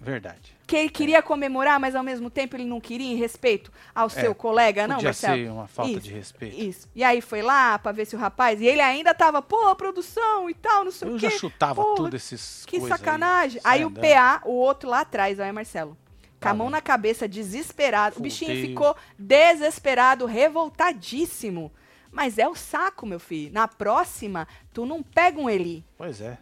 Verdade. 0.00 0.54
Que 0.66 0.76
ele 0.76 0.88
queria 0.88 1.22
comemorar, 1.22 1.78
mas 1.80 1.94
ao 1.94 2.02
mesmo 2.02 2.28
tempo 2.28 2.56
ele 2.56 2.64
não 2.64 2.80
queria, 2.80 3.12
em 3.12 3.16
respeito 3.16 3.72
ao 3.94 4.08
seu 4.10 4.34
colega, 4.34 4.86
não, 4.86 4.94
É, 4.94 4.98
Podia 4.98 5.08
Marcelo? 5.08 5.36
ser 5.36 5.50
uma 5.50 5.66
falta 5.68 5.92
Isso. 5.92 6.00
de 6.00 6.12
respeito. 6.12 6.56
Isso. 6.60 6.88
E 6.94 7.02
aí 7.04 7.20
foi 7.20 7.40
lá 7.40 7.78
pra 7.78 7.92
ver 7.92 8.04
se 8.04 8.14
o 8.16 8.18
rapaz. 8.18 8.60
E 8.60 8.66
ele 8.66 8.80
ainda 8.80 9.14
tava, 9.14 9.40
pô, 9.40 9.74
produção 9.76 10.50
e 10.50 10.54
tal, 10.54 10.84
não 10.84 10.90
sei 10.92 11.08
Eu 11.08 11.14
o 11.14 11.18
já 11.18 11.30
quê. 11.30 11.38
chutava 11.38 11.82
Porra, 11.82 11.96
tudo 11.96 12.16
esses 12.16 12.64
Que 12.66 12.80
sacanagem. 12.80 13.60
Aí, 13.64 13.78
Aí, 13.80 13.84
o. 13.84 13.90
PA, 13.90 14.42
o 14.44 14.52
outro 14.52 14.88
lá 14.90 15.00
atrás, 15.00 15.38
olha, 15.38 15.52
Marcelo. 15.52 15.96
Com 16.40 16.48
a 16.48 16.50
Tá 16.50 16.54
mão 16.54 16.70
na 16.70 16.80
cabeça, 16.80 17.26
desesperado. 17.28 18.18
O 18.18 18.22
bichinho 18.22 18.52
Voltei. 18.52 18.68
ficou 18.68 18.96
desesperado, 19.18 20.26
revoltadíssimo. 20.26 21.72
Mas 22.10 22.38
é 22.38 22.48
o 22.48 22.54
saco, 22.54 23.06
meu 23.06 23.18
filho. 23.20 23.52
Na 23.52 23.66
próxima, 23.68 24.46
tu 24.72 24.86
não 24.86 25.02
pega 25.02 25.40
um 25.40 25.50
Eli. 25.50 25.84
Pois 25.96 26.20
é. 26.20 26.38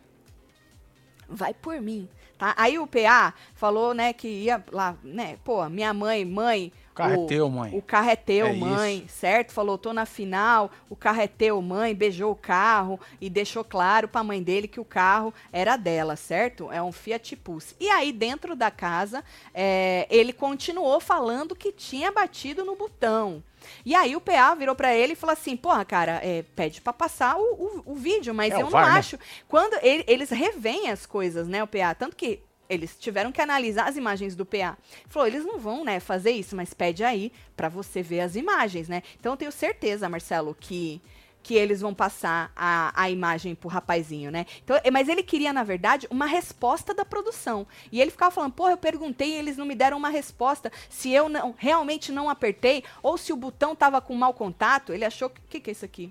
Vai 1.29 1.55
por 1.55 1.81
mim, 1.81 2.09
tá? 2.39 2.55
Aí 2.57 2.79
o 2.79 2.87
PA 2.87 3.33
falou, 3.55 3.95
né, 3.95 4.13
que 4.13 4.29
ia 4.29 4.63
lá, 4.71 4.97
né, 5.03 5.39
pô, 5.45 5.69
minha 5.69 5.93
mãe, 5.95 6.25
mãe... 6.25 6.73
O 6.95 6.97
carro 6.97 7.25
é 7.25 7.27
teu, 7.27 7.51
mãe. 7.51 7.71
O 7.77 7.83
carro 7.83 8.09
é 8.11 8.15
teu, 8.15 8.47
É 8.47 8.53
mãe, 8.53 9.05
certo? 9.09 9.51
Falou, 9.53 9.77
tô 9.77 9.93
na 9.93 10.07
final, 10.07 10.71
o 10.89 10.95
carro 10.95 11.21
é 11.21 11.27
teu, 11.27 11.61
mãe, 11.61 11.93
beijou 11.93 12.31
o 12.31 12.37
carro 12.37 13.01
e 13.21 13.29
deixou 13.29 13.65
claro 13.65 14.07
pra 14.07 14.23
mãe 14.23 14.41
dele 14.41 14.69
que 14.69 14.79
o 14.79 14.85
carro 14.85 15.35
era 15.53 15.77
dela, 15.77 16.15
certo? 16.15 16.71
É 16.71 16.81
um 16.81 16.93
Fiat 16.93 17.35
Pulse. 17.35 17.75
E 17.81 17.89
aí, 17.91 18.13
dentro 18.13 18.55
da 18.55 18.71
casa, 18.71 19.25
é, 19.53 20.07
ele 20.09 20.33
continuou 20.33 21.01
falando 21.01 21.57
que 21.57 21.73
tinha 21.73 22.13
batido 22.13 22.65
no 22.65 22.77
botão. 22.77 23.43
E 23.85 23.93
aí 23.93 24.15
o 24.15 24.21
PA 24.21 24.55
virou 24.55 24.77
pra 24.77 24.95
ele 24.95 25.15
e 25.15 25.17
falou 25.17 25.33
assim, 25.33 25.57
porra, 25.57 25.85
cara, 25.85 26.21
é, 26.23 26.45
pede 26.55 26.81
pra 26.81 26.93
passar 26.93 27.37
o, 27.37 27.43
o- 27.43 27.83
o 27.87 27.95
vídeo, 27.97 28.33
mas 28.33 28.53
É, 28.53 28.59
o 28.59 28.61
eu 28.61 28.65
não 28.67 28.71
VAR, 28.71 28.93
né? 28.93 28.99
acho. 29.01 29.19
Quando 29.49 29.75
ele- 29.83 30.05
eles 30.07 30.31
revêm 30.31 30.91
as 30.91 31.07
coisas, 31.07 31.49
né, 31.49 31.61
o 31.61 31.67
PA, 31.67 31.93
tanto 31.93 32.15
que 32.15 32.41
eles 32.69 32.97
tiveram 32.99 33.33
que 33.33 33.41
analisar 33.41 33.89
as 33.89 33.97
imagens 33.97 34.35
do 34.35 34.47
PA. 34.47 34.77
Falou, 35.07 35.27
eles 35.27 35.45
não 35.45 35.59
vão, 35.59 35.85
né, 35.85 36.01
fazer 36.01 36.31
isso, 36.31 36.57
mas 36.57 36.75
pede 36.75 37.05
aí 37.05 37.33
pra 37.57 37.69
você 37.69 38.03
ver 38.03 38.21
as 38.21 38.37
imagens, 38.37 38.89
né? 38.89 39.03
Então 39.19 39.33
eu 39.33 39.37
tenho 39.37 39.53
certeza, 39.53 40.09
Marcelo, 40.09 40.57
que 40.59 41.01
que 41.45 41.55
eles 41.55 41.83
vão 41.83 41.93
passar 41.93 42.51
a, 42.57 42.91
a 43.01 43.11
imagem 43.11 43.55
pro 43.55 43.69
rapazinho, 43.69 44.31
né? 44.31 44.47
Então, 44.65 44.81
é, 44.83 44.91
mas 44.91 45.11
ele 45.11 45.23
queria, 45.23 45.53
na 45.53 45.63
verdade, 45.63 46.09
uma 46.11 46.25
resposta 46.25 46.95
da 46.95 47.05
produção. 47.05 47.67
E 47.93 48.01
ele 48.01 48.11
ficava 48.11 48.31
falando, 48.31 48.55
porra, 48.55 48.71
eu 48.71 48.79
perguntei 48.79 49.33
e 49.33 49.35
eles 49.35 49.59
não 49.59 49.67
me 49.67 49.75
deram 49.75 49.99
uma 49.99 50.09
resposta. 50.09 50.73
Se 50.89 51.13
eu 51.13 51.29
não, 51.29 51.55
realmente 51.59 52.11
não 52.11 52.31
apertei, 52.31 52.83
ou 53.03 53.19
se 53.19 53.31
o 53.31 53.37
botão 53.37 53.77
tava 53.77 54.01
com 54.01 54.15
mau 54.15 54.33
contato, 54.33 54.93
ele 54.93 55.05
achou 55.05 55.29
que. 55.29 55.39
O 55.39 55.45
que, 55.55 55.61
que 55.61 55.71
é 55.71 55.73
isso 55.73 55.85
aqui? 55.85 56.11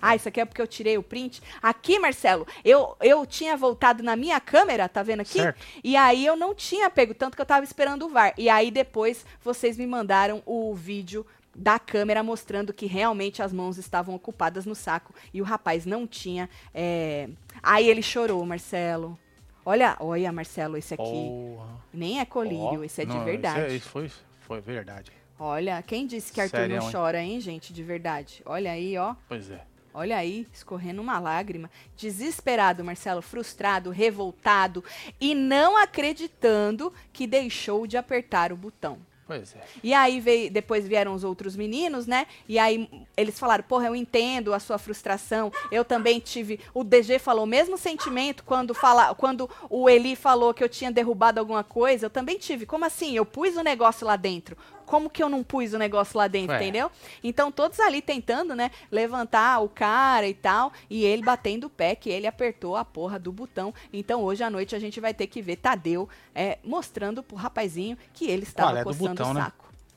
Ah, 0.00 0.14
isso 0.16 0.28
aqui 0.28 0.40
é 0.40 0.44
porque 0.44 0.60
eu 0.60 0.66
tirei 0.66 0.96
o 0.98 1.02
print. 1.02 1.42
Aqui, 1.62 1.98
Marcelo, 1.98 2.46
eu, 2.64 2.96
eu 3.00 3.24
tinha 3.26 3.56
voltado 3.56 4.02
na 4.02 4.16
minha 4.16 4.38
câmera, 4.40 4.88
tá 4.88 5.02
vendo 5.02 5.20
aqui? 5.20 5.40
Certo. 5.40 5.64
E 5.82 5.96
aí 5.96 6.24
eu 6.26 6.36
não 6.36 6.54
tinha 6.54 6.90
pego, 6.90 7.14
tanto 7.14 7.36
que 7.36 7.42
eu 7.42 7.46
tava 7.46 7.64
esperando 7.64 8.06
o 8.06 8.08
VAR. 8.08 8.34
E 8.38 8.48
aí 8.48 8.70
depois 8.70 9.24
vocês 9.42 9.76
me 9.76 9.86
mandaram 9.86 10.42
o 10.46 10.74
vídeo 10.74 11.24
da 11.54 11.78
câmera 11.78 12.22
mostrando 12.22 12.72
que 12.72 12.86
realmente 12.86 13.42
as 13.42 13.52
mãos 13.52 13.76
estavam 13.76 14.14
ocupadas 14.14 14.64
no 14.64 14.74
saco 14.74 15.12
e 15.34 15.40
o 15.42 15.44
rapaz 15.44 15.84
não 15.84 16.06
tinha. 16.06 16.48
é, 16.72 17.28
Aí 17.62 17.88
ele 17.88 18.02
chorou, 18.02 18.44
Marcelo. 18.46 19.18
Olha, 19.66 19.96
olha, 20.00 20.32
Marcelo, 20.32 20.76
esse 20.76 20.94
aqui 20.94 21.02
Porra. 21.02 21.66
nem 21.92 22.18
é 22.20 22.24
colírio, 22.24 22.80
Ó, 22.80 22.84
esse 22.84 23.02
é 23.02 23.04
de 23.04 23.14
não, 23.14 23.24
verdade. 23.24 23.60
Isso, 23.60 23.70
é- 23.72 23.76
isso 23.76 23.88
foi, 23.88 24.10
foi 24.40 24.60
verdade. 24.60 25.12
Olha, 25.38 25.82
quem 25.82 26.06
disse 26.06 26.32
que 26.32 26.40
Arthur 26.40 26.56
Sério, 26.58 26.76
não 26.76 26.86
hein? 26.86 26.92
chora, 26.92 27.22
hein, 27.22 27.40
gente, 27.40 27.72
de 27.72 27.82
verdade? 27.82 28.42
Olha 28.46 28.72
aí, 28.72 28.96
ó. 28.98 29.14
Pois 29.28 29.50
é. 29.50 29.60
Olha 29.92 30.16
aí, 30.16 30.46
escorrendo 30.52 31.02
uma 31.02 31.18
lágrima. 31.18 31.70
Desesperado, 31.96 32.84
Marcelo, 32.84 33.20
frustrado, 33.20 33.90
revoltado 33.90 34.84
e 35.20 35.34
não 35.34 35.76
acreditando 35.76 36.92
que 37.12 37.26
deixou 37.26 37.86
de 37.86 37.96
apertar 37.96 38.52
o 38.52 38.56
botão. 38.56 38.98
Pois 39.30 39.54
é. 39.54 39.60
E 39.80 39.94
aí 39.94 40.18
veio, 40.18 40.50
depois 40.50 40.88
vieram 40.88 41.14
os 41.14 41.22
outros 41.22 41.54
meninos, 41.54 42.04
né? 42.04 42.26
E 42.48 42.58
aí 42.58 42.90
eles 43.16 43.38
falaram: 43.38 43.62
"Porra, 43.62 43.86
eu 43.86 43.94
entendo 43.94 44.52
a 44.52 44.58
sua 44.58 44.76
frustração. 44.76 45.52
Eu 45.70 45.84
também 45.84 46.18
tive". 46.18 46.58
O 46.74 46.82
DG 46.82 47.20
falou 47.20 47.44
o 47.44 47.46
mesmo 47.46 47.78
sentimento 47.78 48.42
quando 48.42 48.74
fala, 48.74 49.14
quando 49.14 49.48
o 49.68 49.88
Eli 49.88 50.16
falou 50.16 50.52
que 50.52 50.64
eu 50.64 50.68
tinha 50.68 50.90
derrubado 50.90 51.38
alguma 51.38 51.62
coisa, 51.62 52.06
eu 52.06 52.10
também 52.10 52.38
tive. 52.38 52.66
Como 52.66 52.84
assim? 52.84 53.14
Eu 53.14 53.24
pus 53.24 53.56
o 53.56 53.62
negócio 53.62 54.04
lá 54.04 54.16
dentro. 54.16 54.56
Como 54.90 55.08
que 55.08 55.22
eu 55.22 55.28
não 55.28 55.44
pus 55.44 55.72
o 55.72 55.78
negócio 55.78 56.18
lá 56.18 56.26
dentro, 56.26 56.52
É. 56.52 56.56
entendeu? 56.56 56.90
Então 57.22 57.52
todos 57.52 57.78
ali 57.78 58.02
tentando, 58.02 58.56
né, 58.56 58.72
levantar 58.90 59.60
o 59.60 59.68
cara 59.68 60.26
e 60.26 60.34
tal, 60.34 60.72
e 60.90 61.04
ele 61.04 61.22
batendo 61.22 61.68
o 61.68 61.70
pé 61.70 61.94
que 61.94 62.10
ele 62.10 62.26
apertou 62.26 62.76
a 62.76 62.84
porra 62.84 63.16
do 63.16 63.30
botão. 63.30 63.72
Então 63.92 64.20
hoje 64.24 64.42
à 64.42 64.50
noite 64.50 64.74
a 64.74 64.80
gente 64.80 64.98
vai 64.98 65.14
ter 65.14 65.28
que 65.28 65.40
ver 65.40 65.56
Tadeu 65.56 66.08
é, 66.34 66.58
mostrando 66.64 67.22
pro 67.22 67.36
rapazinho 67.36 67.96
que 68.12 68.24
ele 68.24 68.42
estava 68.42 68.70
Olha, 68.72 68.78
é 68.80 68.82
do 68.82 68.88
coçando 68.88 69.08
botão, 69.10 69.30
o 69.30 69.34
né? 69.34 69.52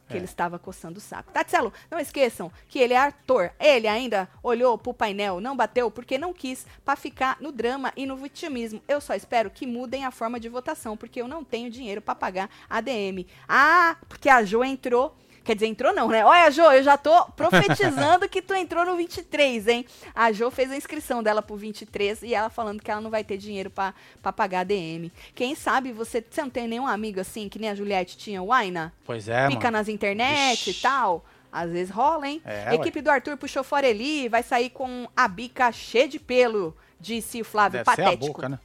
Que 0.07 0.13
É. 0.13 0.17
ele 0.17 0.25
estava 0.25 0.59
coçando 0.59 0.97
o 0.97 1.01
saco. 1.01 1.31
Tatselo, 1.31 1.71
não 1.89 1.99
esqueçam 1.99 2.51
que 2.67 2.79
ele 2.79 2.93
é 2.93 2.97
ator. 2.97 3.51
Ele 3.59 3.87
ainda 3.87 4.27
olhou 4.41 4.77
pro 4.77 4.93
painel, 4.93 5.39
não 5.39 5.55
bateu 5.55 5.89
porque 5.89 6.17
não 6.17 6.33
quis 6.33 6.65
pra 6.83 6.95
ficar 6.95 7.37
no 7.39 7.51
drama 7.51 7.91
e 7.95 8.05
no 8.05 8.15
vitimismo. 8.17 8.81
Eu 8.87 8.99
só 9.01 9.13
espero 9.15 9.49
que 9.49 9.65
mudem 9.65 10.05
a 10.05 10.11
forma 10.11 10.39
de 10.39 10.49
votação, 10.49 10.95
porque 10.97 11.21
eu 11.21 11.27
não 11.27 11.43
tenho 11.43 11.69
dinheiro 11.69 12.01
pra 12.01 12.13
pagar 12.15 12.49
ADM. 12.69 13.25
Ah, 13.47 13.95
porque 14.07 14.29
a 14.29 14.43
Jo 14.43 14.63
entrou. 14.63 15.15
Quer 15.43 15.55
dizer, 15.55 15.67
entrou 15.67 15.93
não, 15.93 16.07
né? 16.07 16.23
Olha, 16.23 16.49
Jo, 16.51 16.61
eu 16.71 16.81
já 16.83 16.95
tô 16.97 17.25
profetizando 17.35 18.29
que 18.29 18.41
tu 18.41 18.53
entrou 18.53 18.85
no 18.85 18.95
23, 18.95 19.67
hein? 19.67 19.85
A 20.15 20.31
Jo 20.31 20.49
fez 20.49 20.71
a 20.71 20.77
inscrição 20.77 21.21
dela 21.21 21.41
pro 21.41 21.55
23 21.55 22.23
e 22.23 22.33
ela 22.33 22.49
falando 22.49 22.81
que 22.81 22.89
ela 22.89 23.01
não 23.01 23.09
vai 23.09 23.23
ter 23.23 23.37
dinheiro 23.37 23.69
pra 23.69 23.93
pra 24.21 24.31
pagar 24.31 24.61
ADM. 24.61 25.11
Quem 25.35 25.53
sabe 25.55 25.91
você, 25.91 26.23
você 26.29 26.41
não 26.41 26.49
tem 26.49 26.67
nenhum 26.67 26.87
amigo 26.87 27.19
assim, 27.19 27.49
que 27.49 27.59
nem 27.59 27.69
a 27.69 27.75
Juliette 27.75 28.17
tinha, 28.17 28.41
o 28.41 28.53
Aina? 28.53 28.93
Pois 29.05 29.27
é, 29.27 29.47
Fica 29.47 29.65
mano. 29.65 29.77
nas 29.77 29.87
internet 29.89 30.57
Vixe. 30.65 30.71
e 30.71 30.81
tal. 30.81 31.25
Às 31.51 31.69
vezes 31.71 31.93
rola, 31.93 32.27
hein? 32.27 32.41
É, 32.45 32.69
A 32.69 32.75
equipe 32.75 32.99
do 33.01 33.11
Arthur 33.11 33.37
puxou 33.37 33.63
fora 33.63 33.85
Eli, 33.87 34.27
vai 34.27 34.41
sair 34.41 34.71
com 34.71 35.07
a 35.15 35.27
bica 35.27 35.71
cheia 35.71 36.07
de 36.07 36.19
pelo, 36.19 36.75
disse 36.99 37.41
o 37.41 37.45
Flávio 37.45 37.83
Deve 37.83 37.95
ser 37.95 38.01
a 38.01 38.05
Patético. 38.05 38.33
boca, 38.33 38.49
né? 38.49 38.59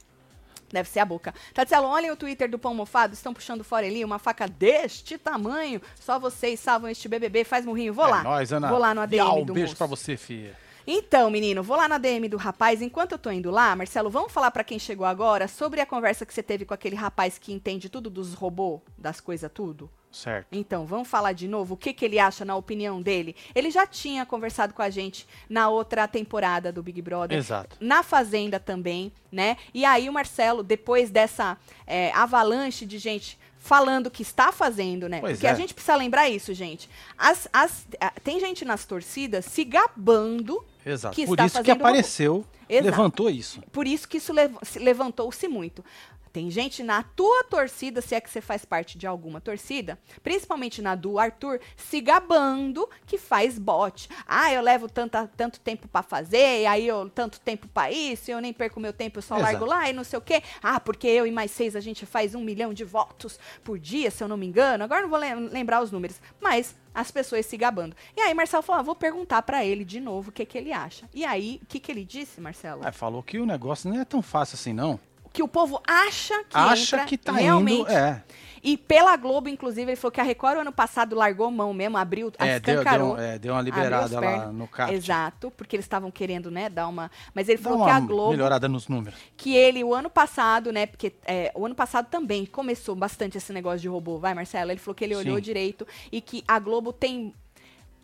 Deve 0.71 0.89
ser 0.89 0.99
a 0.99 1.05
boca. 1.05 1.33
Tatielo, 1.53 1.87
olhem 1.87 2.11
o 2.11 2.15
Twitter 2.15 2.49
do 2.49 2.59
Pão 2.59 2.73
Mofado, 2.73 3.13
estão 3.13 3.33
puxando 3.33 3.63
fora 3.63 3.85
Eli, 3.85 4.03
uma 4.05 4.19
faca 4.19 4.47
deste 4.47 5.17
tamanho. 5.17 5.81
Só 5.99 6.19
vocês 6.19 6.59
salvam 6.59 6.89
este 6.89 7.07
BBB, 7.07 7.43
faz 7.43 7.65
murrinho. 7.65 7.93
Vou 7.93 8.05
é 8.05 8.09
lá. 8.09 8.23
nóis, 8.23 8.53
Ana. 8.53 8.69
Vou 8.69 8.79
lá 8.79 8.93
no 8.93 9.01
ADM 9.01 9.11
Biau, 9.11 9.41
um 9.41 9.45
do 9.45 9.53
beijo 9.53 9.69
moço. 9.69 9.77
pra 9.77 9.87
você, 9.87 10.15
filha. 10.15 10.55
Então, 10.91 11.29
menino, 11.29 11.61
vou 11.61 11.77
lá 11.77 11.87
na 11.87 11.99
DM 11.99 12.27
do 12.27 12.37
rapaz. 12.37 12.81
Enquanto 12.81 13.11
eu 13.11 13.19
tô 13.19 13.29
indo 13.29 13.51
lá, 13.51 13.75
Marcelo, 13.75 14.09
vamos 14.09 14.31
falar 14.31 14.49
pra 14.49 14.63
quem 14.63 14.79
chegou 14.79 15.05
agora 15.05 15.47
sobre 15.47 15.81
a 15.81 15.85
conversa 15.85 16.25
que 16.25 16.33
você 16.33 16.41
teve 16.41 16.65
com 16.65 16.73
aquele 16.73 16.95
rapaz 16.95 17.37
que 17.37 17.53
entende 17.53 17.89
tudo 17.89 18.09
dos 18.09 18.33
robôs, 18.33 18.81
das 18.97 19.21
coisas 19.21 19.51
tudo? 19.53 19.89
Certo. 20.11 20.47
Então, 20.51 20.85
vamos 20.87 21.07
falar 21.07 21.33
de 21.33 21.47
novo 21.47 21.75
o 21.75 21.77
que, 21.77 21.93
que 21.93 22.03
ele 22.03 22.17
acha 22.17 22.43
na 22.43 22.55
opinião 22.55 22.99
dele. 23.01 23.35
Ele 23.53 23.69
já 23.69 23.85
tinha 23.85 24.25
conversado 24.25 24.73
com 24.73 24.81
a 24.81 24.89
gente 24.89 25.27
na 25.47 25.69
outra 25.69 26.07
temporada 26.07 26.71
do 26.71 26.81
Big 26.81 26.99
Brother. 27.01 27.37
Exato. 27.37 27.77
Na 27.79 28.01
Fazenda 28.01 28.59
também, 28.59 29.11
né? 29.31 29.55
E 29.73 29.85
aí 29.85 30.09
o 30.09 30.13
Marcelo, 30.13 30.63
depois 30.63 31.11
dessa 31.11 31.57
é, 31.85 32.11
avalanche 32.13 32.85
de 32.87 32.97
gente 32.97 33.37
falando 33.59 34.09
que 34.09 34.21
está 34.23 34.51
fazendo, 34.51 35.07
né? 35.07 35.19
Pois 35.19 35.33
Porque 35.33 35.45
é. 35.47 35.51
a 35.51 35.53
gente 35.53 35.73
precisa 35.73 35.95
lembrar 35.95 36.27
isso, 36.29 36.53
gente. 36.53 36.89
As, 37.17 37.47
as, 37.53 37.85
a- 37.99 38.11
tem 38.23 38.39
gente 38.39 38.65
nas 38.65 38.85
torcidas 38.85 39.45
se 39.45 39.63
gabando 39.63 40.63
Exato. 40.85 41.13
que 41.15 41.25
Por 41.25 41.33
está 41.33 41.45
isso 41.45 41.57
que 41.61 41.65
fazendo 41.67 41.81
apareceu, 41.81 42.45
Exato. 42.67 42.85
levantou 42.89 43.29
isso. 43.29 43.61
por 43.71 43.85
isso 43.85 44.07
que 44.07 44.17
isso 44.17 44.31
lev- 44.33 44.55
se- 44.63 44.79
levantou-se 44.79 45.47
muito. 45.47 45.83
Tem 46.31 46.49
gente 46.51 46.83
na 46.83 47.01
tua 47.03 47.43
torcida, 47.43 48.01
se 48.01 48.13
é 48.15 48.21
que 48.21 48.29
você 48.29 48.39
faz 48.41 48.63
parte 48.65 48.97
de 48.97 49.07
alguma 49.07 49.41
torcida, 49.41 49.97
principalmente 50.21 50.81
na 50.81 50.93
do 50.95 51.17
Arthur, 51.17 51.59
se 51.75 51.99
gabando 52.01 52.87
que 53.05 53.17
faz 53.17 53.57
bot. 53.57 54.07
Ah, 54.27 54.53
eu 54.53 54.61
levo 54.61 54.87
tanta, 54.87 55.27
tanto 55.35 55.59
tempo 55.59 55.87
pra 55.87 56.03
fazer, 56.03 56.65
aí 56.67 56.87
eu 56.87 57.09
tanto 57.09 57.39
tempo 57.39 57.67
pra 57.67 57.91
isso, 57.91 58.29
eu 58.29 58.39
nem 58.39 58.53
perco 58.53 58.79
meu 58.79 58.93
tempo, 58.93 59.17
eu 59.17 59.23
só 59.23 59.35
Exato. 59.37 59.51
largo 59.51 59.65
lá 59.65 59.89
e 59.89 59.93
não 59.93 60.03
sei 60.03 60.19
o 60.19 60.21
quê. 60.21 60.43
Ah, 60.61 60.79
porque 60.79 61.07
eu 61.07 61.25
e 61.25 61.31
mais 61.31 61.51
seis 61.51 61.75
a 61.75 61.79
gente 61.79 62.05
faz 62.05 62.35
um 62.35 62.41
milhão 62.43 62.73
de 62.73 62.83
votos 62.83 63.39
por 63.63 63.79
dia, 63.79 64.11
se 64.11 64.23
eu 64.23 64.27
não 64.27 64.37
me 64.37 64.45
engano. 64.45 64.83
Agora 64.83 65.01
não 65.01 65.09
vou 65.09 65.19
lem- 65.19 65.49
lembrar 65.49 65.81
os 65.81 65.91
números, 65.91 66.19
mas 66.39 66.75
as 66.93 67.09
pessoas 67.11 67.45
se 67.45 67.57
gabando. 67.57 67.95
E 68.15 68.21
aí 68.21 68.33
Marcelo 68.33 68.61
falou, 68.63 68.79
ah, 68.79 68.83
vou 68.83 68.95
perguntar 68.95 69.41
pra 69.41 69.63
ele 69.65 69.83
de 69.85 69.99
novo 69.99 70.29
o 70.29 70.31
que, 70.31 70.45
que 70.45 70.57
ele 70.57 70.71
acha. 70.73 71.09
E 71.13 71.23
aí, 71.25 71.59
o 71.63 71.65
que, 71.65 71.79
que 71.79 71.91
ele 71.91 72.03
disse, 72.03 72.41
Marcelo? 72.41 72.81
Aí 72.85 72.91
falou 72.91 73.23
que 73.23 73.39
o 73.39 73.45
negócio 73.45 73.89
não 73.89 73.99
é 73.99 74.05
tão 74.05 74.21
fácil 74.21 74.55
assim, 74.55 74.73
não. 74.73 74.99
Que 75.31 75.43
o 75.43 75.47
povo 75.47 75.81
acha 75.87 76.43
que 76.43 76.57
Acha 76.57 76.95
entra 76.97 77.05
que 77.07 77.17
tá 77.17 77.31
realmente. 77.33 77.81
indo. 77.81 77.91
É, 77.91 78.23
E 78.61 78.75
pela 78.75 79.15
Globo, 79.15 79.47
inclusive, 79.47 79.89
ele 79.91 79.95
falou 79.95 80.11
que 80.11 80.19
a 80.19 80.23
Record 80.23 80.57
ano 80.59 80.71
passado 80.71 81.15
largou 81.15 81.49
mão 81.49 81.73
mesmo, 81.73 81.97
abriu, 81.97 82.31
é, 82.37 82.59
deu, 82.59 82.75
escancarou. 82.79 83.15
deu, 83.15 83.23
é, 83.23 83.39
deu 83.39 83.53
uma 83.53 83.61
liberada 83.61 84.19
lá 84.19 84.51
no 84.51 84.67
CAPT. 84.67 84.93
Exato, 84.95 85.51
porque 85.55 85.77
eles 85.77 85.85
estavam 85.85 86.11
querendo, 86.11 86.51
né, 86.51 86.67
dar 86.69 86.87
uma... 86.87 87.09
Mas 87.33 87.47
ele 87.47 87.57
falou 87.57 87.85
que 87.85 87.91
a 87.91 87.99
Globo, 88.01 88.31
melhorada 88.31 88.67
nos 88.67 88.87
números. 88.89 89.17
que 89.37 89.55
ele, 89.55 89.81
o 89.83 89.93
ano 89.93 90.09
passado, 90.09 90.73
né, 90.73 90.85
porque 90.85 91.13
é, 91.25 91.51
o 91.55 91.65
ano 91.65 91.75
passado 91.75 92.07
também 92.09 92.45
começou 92.45 92.95
bastante 92.95 93.37
esse 93.37 93.53
negócio 93.53 93.79
de 93.79 93.87
robô, 93.87 94.17
vai, 94.17 94.33
Marcelo? 94.33 94.71
Ele 94.71 94.79
falou 94.79 94.95
que 94.95 95.05
ele 95.05 95.15
olhou 95.15 95.37
Sim. 95.37 95.41
direito 95.41 95.87
e 96.11 96.19
que 96.19 96.43
a 96.47 96.59
Globo 96.59 96.91
tem... 96.91 97.33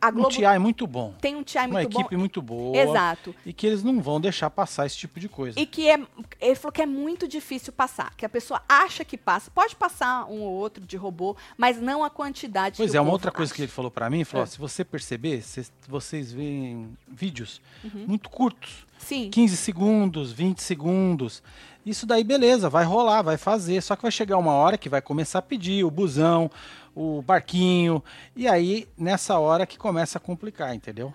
A 0.06 0.10
Um 0.10 0.14
Globo 0.14 0.30
TI 0.30 0.44
é 0.46 0.60
muito 0.60 0.86
bom. 0.86 1.14
tem 1.20 1.36
um 1.36 1.44
TI 1.44 1.58
uma 1.60 1.68
muito 1.68 1.90
bom. 1.90 2.00
equipe 2.02 2.18
muito 2.18 2.42
boa. 2.42 2.78
Exato. 2.78 3.36
E 3.46 3.52
que 3.52 3.66
eles 3.66 3.84
não 3.84 4.02
vão 4.02 4.22
deixar 4.22 4.50
passar 4.50 4.86
esse 4.86 4.98
tipo 4.98 5.20
de 5.20 5.28
coisa. 5.28 5.60
E 5.60 5.66
que 5.66 5.90
é. 5.90 6.00
Ele 6.40 6.56
falou 6.56 6.72
que 6.72 6.82
é 6.82 6.86
muito 6.86 7.28
difícil 7.28 7.74
passar. 7.74 8.14
Que 8.16 8.26
a 8.26 8.30
pessoa 8.30 8.62
acha 8.70 9.04
que 9.04 9.18
passa. 9.18 9.50
Pode 9.52 9.76
passar 9.76 10.26
um 10.26 10.42
ou 10.42 10.54
outro 10.54 10.86
de 10.86 10.96
robô, 10.98 11.36
mas 11.58 11.82
não 11.82 12.04
a 12.04 12.10
quantidade 12.10 12.78
Pois 12.78 12.94
é, 12.94 13.02
uma 13.02 13.12
outra 13.12 13.32
coisa 13.32 13.52
acha. 13.52 13.56
que 13.56 13.62
ele 13.64 13.72
falou 13.72 13.90
pra 13.90 14.10
mim, 14.10 14.24
falou, 14.24 14.44
É. 14.44 14.48
ó, 14.48 14.50
se 14.50 14.58
você 14.60 14.84
perceber, 14.86 15.42
cês- 15.42 15.72
vocês 15.88 16.32
veem 16.32 16.96
vídeos 17.08 17.62
Uhum. 17.84 18.06
muito 18.08 18.30
curtos, 18.30 18.86
Sim. 18.98 19.30
15 19.30 19.58
segundos, 19.58 20.32
20 20.32 20.60
segundos. 20.62 21.42
Isso 21.86 22.06
daí, 22.06 22.24
beleza, 22.24 22.70
vai 22.70 22.84
rolar, 22.84 23.22
vai 23.22 23.38
fazer. 23.38 23.82
Só 23.82 23.96
que 23.96 24.02
vai 24.02 24.12
chegar 24.12 24.38
uma 24.38 24.54
hora 24.54 24.78
que 24.78 24.90
vai 24.90 25.02
começar 25.02 25.40
a 25.40 25.42
pedir 25.42 25.84
o 25.84 25.92
busão, 25.92 26.50
o 26.96 27.22
barquinho. 27.22 28.02
E 28.36 28.48
aí, 28.48 28.88
nessa 28.98 29.38
hora 29.38 29.66
que 29.66 29.78
começa 29.78 30.18
a 30.18 30.22
complicar, 30.22 30.74
entendeu? 30.74 31.14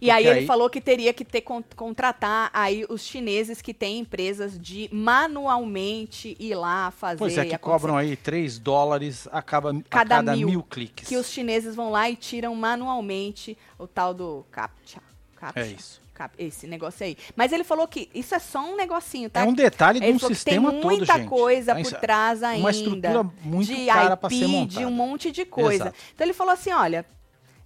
E 0.00 0.10
aí 0.10 0.24
Porque 0.24 0.30
ele 0.32 0.40
aí- 0.40 0.46
falou 0.46 0.68
que 0.68 0.80
teria 0.80 1.12
que 1.12 1.24
ter 1.24 1.42
con- 1.42 1.62
contratar 1.76 2.50
aí 2.52 2.84
os 2.88 3.02
chineses 3.02 3.62
que 3.62 3.72
têm 3.72 4.00
empresas 4.00 4.58
de 4.58 4.88
manualmente 4.92 6.36
ir 6.40 6.54
lá 6.56 6.90
fazer. 6.90 7.18
Pois 7.18 7.38
é, 7.38 7.44
que 7.44 7.56
cobram 7.56 7.96
aí 7.96 8.16
3 8.16 8.58
dólares 8.58 9.28
a 9.30 9.40
cada, 9.40 9.72
Cada 9.88 10.16
a 10.16 10.18
cada 10.18 10.36
mil. 10.36 10.48
mil, 10.48 10.62
cliques. 10.64 11.08
Que 11.08 11.16
os 11.16 11.28
chineses 11.28 11.76
vão 11.76 11.90
lá 11.90 12.10
e 12.10 12.16
tiram 12.16 12.52
manualmente 12.56 13.56
o 13.78 13.86
tal 13.86 14.12
do 14.12 14.44
CAPTCHA. 14.50 15.00
CAPTCHA. 15.36 15.60
É 15.60 15.66
isso. 15.68 16.01
Cap- 16.22 16.34
Esse 16.38 16.66
negócio 16.66 17.04
aí. 17.04 17.16
Mas 17.34 17.52
ele 17.52 17.64
falou 17.64 17.86
que 17.88 18.08
isso 18.14 18.34
é 18.34 18.38
só 18.38 18.60
um 18.60 18.76
negocinho, 18.76 19.28
tá? 19.28 19.40
É 19.40 19.44
um 19.44 19.52
detalhe 19.54 19.98
de 20.00 20.06
Ele 20.06 20.14
um 20.14 20.18
falou 20.18 20.30
que 20.30 20.34
sistema 20.36 20.70
tem 20.70 20.80
todo, 20.80 20.90
muita 20.90 21.14
gente. 21.18 21.28
coisa 21.28 21.72
É 21.72 21.74
por 21.74 21.80
isso- 21.80 21.96
trás 22.00 22.42
ainda. 22.42 22.60
Uma 22.60 22.70
estrutura 22.70 23.22
muito 23.42 23.66
de 23.74 23.86
cara 23.86 24.12
IP, 24.14 24.20
pra 24.20 24.30
ser 24.30 24.46
montada. 24.46 24.78
de 24.78 24.84
um 24.86 24.90
monte 24.90 25.30
de 25.32 25.44
coisa. 25.44 25.84
Exato. 25.84 25.96
Então 26.14 26.24
ele 26.26 26.34
falou 26.34 26.52
assim, 26.52 26.70
olha, 26.72 27.04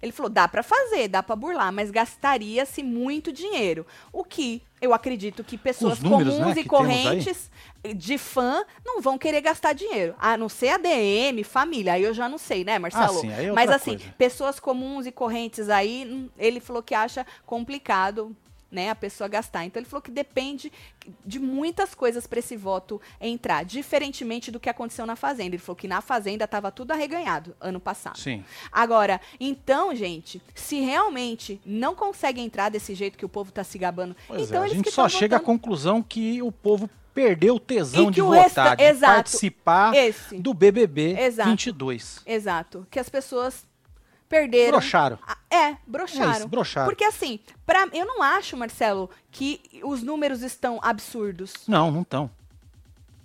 ele 0.01 0.11
falou, 0.11 0.29
dá 0.29 0.47
pra 0.47 0.61
fazer, 0.63 1.07
dá 1.07 1.21
pra 1.23 1.35
burlar, 1.35 1.71
mas 1.71 1.89
gastaria-se 1.91 2.83
muito 2.83 3.31
dinheiro. 3.31 3.85
O 4.13 4.23
que 4.23 4.61
eu 4.79 4.93
acredito 4.93 5.43
que 5.43 5.57
pessoas 5.57 5.99
números, 5.99 6.35
comuns 6.35 6.55
né, 6.55 6.61
e 6.61 6.65
correntes 6.65 7.49
de 7.95 8.17
fã 8.19 8.63
não 8.85 9.01
vão 9.01 9.17
querer 9.17 9.41
gastar 9.41 9.73
dinheiro. 9.73 10.13
A 10.19 10.37
não 10.37 10.47
ser 10.49 10.69
ADM, 10.69 11.43
família, 11.43 11.93
aí 11.93 12.03
eu 12.03 12.13
já 12.13 12.29
não 12.29 12.37
sei, 12.37 12.63
né, 12.63 12.77
Marcelo? 12.77 13.17
Ah, 13.17 13.21
sim, 13.21 13.31
é 13.31 13.51
mas 13.51 13.71
assim, 13.71 13.97
coisa. 13.97 14.13
pessoas 14.19 14.59
comuns 14.59 15.07
e 15.07 15.11
correntes 15.11 15.67
aí, 15.67 16.05
hum, 16.07 16.29
ele 16.37 16.59
falou 16.59 16.83
que 16.83 16.93
acha 16.93 17.25
complicado 17.43 18.35
né, 18.71 18.89
a 18.89 18.95
pessoa 18.95 19.27
gastar. 19.27 19.65
Então 19.65 19.79
ele 19.81 19.89
falou 19.89 20.01
que 20.01 20.11
depende 20.11 20.71
de 21.25 21.39
muitas 21.39 21.95
coisas 21.95 22.27
para 22.27 22.39
esse 22.39 22.55
voto 22.57 23.01
entrar, 23.19 23.63
diferentemente 23.63 24.51
do 24.51 24.59
que 24.59 24.69
aconteceu 24.69 25.05
na 25.05 25.15
Fazenda. 25.15 25.55
Ele 25.55 25.57
falou 25.57 25.75
que 25.75 25.87
na 25.87 26.01
Fazenda 26.01 26.45
estava 26.45 26.71
tudo 26.71 26.91
arreganhado 26.91 27.55
ano 27.61 27.79
passado. 27.79 28.17
Sim. 28.17 28.43
Agora, 28.71 29.21
então, 29.39 29.95
gente, 29.95 30.41
se 30.53 30.79
realmente 30.81 31.61
não 31.65 31.95
consegue 31.95 32.41
entrar 32.41 32.69
desse 32.69 32.93
jeito 32.93 33.17
que 33.17 33.25
o 33.25 33.29
povo 33.29 33.51
tá 33.51 33.63
se 33.63 33.77
gabando, 33.77 34.15
Pois 34.27 34.49
então 34.49 34.63
é, 34.63 34.65
a 34.65 34.69
gente 34.69 34.91
só 34.91 35.07
chega 35.07 35.37
à 35.37 35.39
conclusão 35.39 36.01
que 36.03 36.41
o 36.41 36.51
povo 36.51 36.89
perdeu 37.13 37.55
o 37.55 37.59
tesão 37.59 38.11
de 38.11 38.21
o 38.21 38.25
votar, 38.27 38.43
resta- 38.43 38.75
de 38.75 38.83
exato. 38.83 39.13
participar 39.15 39.95
Esse. 39.95 40.37
do 40.37 40.53
BBB 40.53 41.15
Exato. 41.19 41.49
22. 41.49 42.21
Exato. 42.27 42.85
Que 42.91 42.99
as 42.99 43.09
pessoas 43.09 43.65
perderam. 44.29 44.71
Broxaram. 44.79 45.19
Ah, 45.27 45.37
É, 45.49 45.55
É 45.71 45.77
broxaram. 45.87 46.31
isso, 46.31 46.47
broxaram. 46.47 46.87
Porque 46.89 47.03
assim, 47.03 47.39
pra, 47.65 47.87
eu 47.93 48.05
não 48.05 48.21
acho, 48.21 48.55
Marcelo, 48.57 49.09
que 49.31 49.61
os 49.83 50.03
números 50.03 50.41
estão 50.41 50.79
absurdos. 50.81 51.53
Não, 51.67 51.89
não 51.91 52.01
estão. 52.01 52.29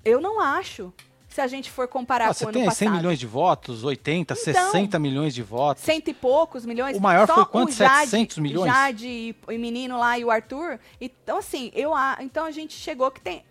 Eu 0.05 0.21
não 0.21 0.41
acho. 0.41 0.93
Se 1.29 1.41
a 1.41 1.47
gente 1.47 1.71
for 1.71 1.89
comparar 1.89 2.27
com 2.29 2.35
você 2.35 2.45
o 2.45 2.49
ano 2.49 2.53
tem 2.59 2.65
passado. 2.67 2.79
100 2.79 2.91
milhões 2.91 3.19
de 3.19 3.27
votos, 3.27 3.85
80, 3.85 4.35
Então, 4.35 4.45
60 4.71 4.99
milhões 4.99 5.35
de 5.35 5.43
votos. 5.43 5.83
Cento 5.83 6.09
e 6.09 6.15
poucos 6.15 6.67
milhões. 6.67 6.97
O 6.97 7.01
maior 7.01 7.27
Só 7.27 7.37
foi 7.37 7.47
quanto? 7.47 7.73
Jade, 7.73 8.11
700 8.11 8.39
milhões? 8.39 8.71
Jade 8.71 9.09
e 9.09 9.37
o 9.47 9.59
menino 9.59 9.99
lá 9.99 10.19
e 10.19 10.25
o 10.27 10.31
Arthur. 10.31 10.79
Então, 11.01 11.39
assim, 11.39 11.73
eu 11.75 11.95
a- 11.95 12.19
então 12.21 12.45
a 12.45 12.51
gente 12.51 12.75
chegou 12.75 13.11
que 13.11 13.21
tem. 13.21 13.43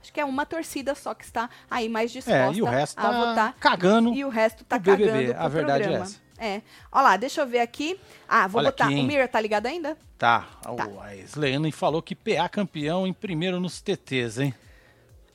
acho 0.00 0.12
que 0.12 0.20
é 0.20 0.24
uma 0.24 0.44
torcida 0.46 0.94
só 0.94 1.14
que 1.14 1.24
está 1.24 1.48
aí 1.70 1.88
mais 1.88 2.10
disposta 2.12 2.38
É, 2.38 2.52
e 2.52 2.60
o 2.62 2.66
resto 2.66 2.98
a 2.98 3.02
tá 3.02 3.10
votar. 3.12 3.54
cagando. 3.58 4.12
E 4.14 4.22
o 4.24 4.28
resto 4.28 4.62
tá 4.64 4.76
o 4.76 4.80
BBB, 4.80 5.28
cagando 5.28 5.34
a 5.44 5.48
verdade 5.48 5.82
é 5.82 5.86
programa. 5.86 6.04
essa. 6.04 6.23
É. 6.38 6.62
Olha 6.90 7.02
lá, 7.02 7.16
deixa 7.16 7.40
eu 7.40 7.46
ver 7.46 7.60
aqui. 7.60 7.98
Ah, 8.28 8.46
vou 8.46 8.60
Olha 8.60 8.70
botar. 8.70 8.86
aqui, 8.86 8.94
o? 8.94 9.04
Mira 9.04 9.28
tá 9.28 9.40
ligado 9.40 9.66
ainda? 9.66 9.96
Tá, 10.18 10.48
o 10.66 11.00
a 11.00 11.70
falou 11.70 12.02
que 12.02 12.14
PA 12.14 12.48
campeão 12.48 13.06
em 13.06 13.12
primeiro 13.12 13.60
nos 13.60 13.80
TTs, 13.80 14.38
hein? 14.38 14.54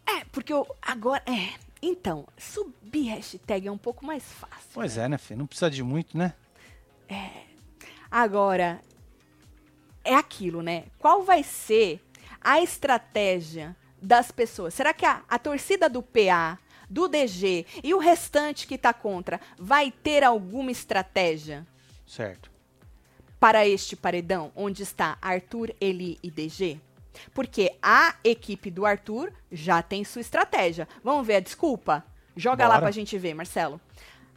É, 0.08 0.26
porque 0.32 0.52
eu 0.52 0.68
agora. 0.82 1.24
É. 1.26 1.54
Então, 1.82 2.28
subir 2.38 3.08
hashtag 3.10 3.68
é 3.68 3.72
um 3.72 3.78
pouco 3.78 4.06
mais 4.06 4.24
fácil. 4.24 4.70
Pois 4.74 4.98
é, 4.98 5.08
né, 5.08 5.18
filho? 5.18 5.40
Não 5.40 5.48
precisa 5.48 5.72
de 5.72 5.82
muito, 5.82 6.18
né? 6.18 6.34
Agora, 8.12 8.82
é 10.04 10.16
aquilo, 10.16 10.62
né? 10.62 10.86
Qual 10.98 11.24
vai 11.24 11.44
ser 11.44 12.04
a 12.42 12.62
estratégia 12.62 13.76
das 14.02 14.32
pessoas? 14.32 14.74
Será 14.74 14.94
que 14.94 15.06
a, 15.06 15.22
a 15.30 15.40
torcida 15.40 15.88
do 15.88 16.02
PA, 16.02 16.58
do 16.90 17.08
DG 17.08 17.66
e 17.84 17.94
o 17.94 18.00
restante 18.00 18.66
que 18.66 18.78
tá 18.78 18.94
contra 18.94 19.40
vai 19.58 19.92
ter 19.92 20.24
alguma 20.24 20.72
estratégia 20.72 21.66
Certo. 22.06 22.50
para 23.40 23.68
este 23.68 23.96
paredão 23.96 24.52
onde 24.56 24.84
está 24.84 25.18
Arthur, 25.22 25.74
Eli 25.80 26.18
e 26.24 26.32
DG? 26.32 26.80
Porque 27.34 27.76
a 27.82 28.16
equipe 28.24 28.72
do 28.72 28.86
Arthur 28.86 29.32
já 29.52 29.82
tem 29.82 30.04
sua 30.04 30.22
estratégia. 30.22 30.88
Vamos 31.04 31.26
ver 31.28 31.36
a 31.36 31.40
desculpa? 31.40 32.04
Joga 32.36 32.64
lá 32.66 32.76
Bora. 32.76 32.84
pra 32.84 32.92
gente 32.92 33.18
ver, 33.18 33.34
Marcelo. 33.34 33.80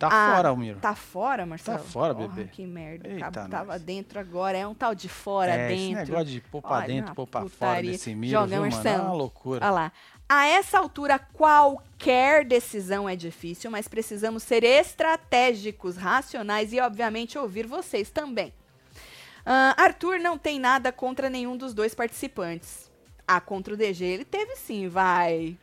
Tá 0.03 0.09
Ah, 0.11 0.35
fora, 0.35 0.49
Almiro. 0.49 0.81
Tá 0.81 0.95
fora, 0.97 1.47
Marcelo? 1.47 1.79
Tá 1.79 1.85
fora, 1.85 2.13
bebê. 2.13 2.45
Que 2.45 2.67
merda. 2.67 3.09
Eita, 3.09 3.49
Tava, 3.49 3.79
dentro 3.79 4.19
agora. 4.19 4.59
É 4.59 4.67
um 4.67 4.75
tal 4.75 4.97
de 4.97 5.09
fora 5.09 5.53
é, 5.53 5.69
dentro. 5.69 6.03
esse 6.03 6.11
negócio 6.11 6.27
de 6.27 6.41
pôr 6.41 6.61
pra 6.61 6.81
dentro, 6.81 7.15
pôr 7.15 7.27
pra 7.27 7.49
fora 7.49 7.81
desse 7.81 8.13
milho, 8.13 8.33
Joga, 8.33 8.47
viu, 8.49 8.61
mano? 8.63 8.73
É 8.73 8.75
Marcelo. 8.75 9.05
uma 9.05 9.13
loucura. 9.15 9.65
Olha 9.65 9.71
lá. 9.71 9.93
A 10.29 10.47
essa 10.47 10.79
altura, 10.79 11.19
qualquer 11.21 12.45
decisão 12.45 13.09
é 13.09 13.15
difícil, 13.15 13.71
mas 13.71 13.87
precisamos 13.87 14.43
ser 14.43 14.65
estratégicos, 14.65 15.97
racionais 15.97 16.73
e, 16.73 16.81
obviamente, 16.81 17.39
ouvir 17.39 17.67
vocês 17.67 18.11
também. 18.11 18.53
Ah, 19.47 19.75
Arthur 19.77 20.19
não 20.19 20.37
tem 20.37 20.59
nada 20.59 20.91
contra 20.91 21.31
nenhum 21.31 21.57
dos 21.57 21.73
dois 21.75 21.95
participantes. 21.95 22.91
Ah, 23.27 23.41
contra 23.41 23.75
o 23.75 23.77
DG 23.77 24.05
ele 24.05 24.25
teve 24.25 24.57
sim, 24.57 24.89
vai. 24.89 25.57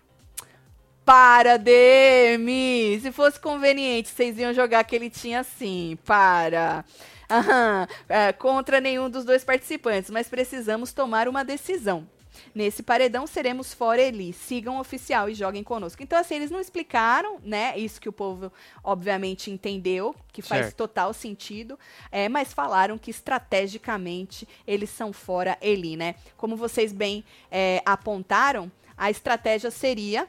Para, 1.09 1.57
Demi! 1.57 2.99
Se 3.01 3.11
fosse 3.11 3.39
conveniente, 3.39 4.09
vocês 4.09 4.37
iam 4.37 4.53
jogar 4.53 4.83
que 4.83 4.95
ele 4.95 5.09
tinha 5.09 5.43
sim. 5.43 5.97
Para. 6.05 6.85
Aham. 7.27 7.87
É, 8.07 8.31
contra 8.31 8.79
nenhum 8.79 9.09
dos 9.09 9.25
dois 9.25 9.43
participantes, 9.43 10.11
mas 10.11 10.27
precisamos 10.27 10.93
tomar 10.93 11.27
uma 11.27 11.43
decisão. 11.43 12.07
Nesse 12.53 12.83
paredão 12.83 13.25
seremos 13.25 13.73
fora 13.73 13.99
Eli. 13.99 14.33
Sigam 14.33 14.77
o 14.77 14.79
oficial 14.79 15.27
e 15.27 15.33
joguem 15.33 15.63
conosco. 15.63 16.03
Então, 16.03 16.19
assim, 16.19 16.35
eles 16.35 16.51
não 16.51 16.59
explicaram, 16.59 17.39
né? 17.43 17.75
Isso 17.75 17.99
que 17.99 18.07
o 18.07 18.13
povo, 18.13 18.53
obviamente, 18.83 19.49
entendeu, 19.49 20.15
que 20.31 20.43
faz 20.43 20.65
Certo. 20.65 20.77
total 20.77 21.11
sentido. 21.11 21.79
É, 22.11 22.29
mas 22.29 22.53
falaram 22.53 22.99
que 22.99 23.09
estrategicamente 23.09 24.47
eles 24.67 24.91
são 24.91 25.11
fora 25.11 25.57
Eli, 25.59 25.97
né? 25.97 26.13
Como 26.37 26.55
vocês 26.55 26.93
bem 26.93 27.23
é, 27.49 27.81
apontaram, 27.83 28.71
a 28.95 29.09
estratégia 29.09 29.71
seria 29.71 30.27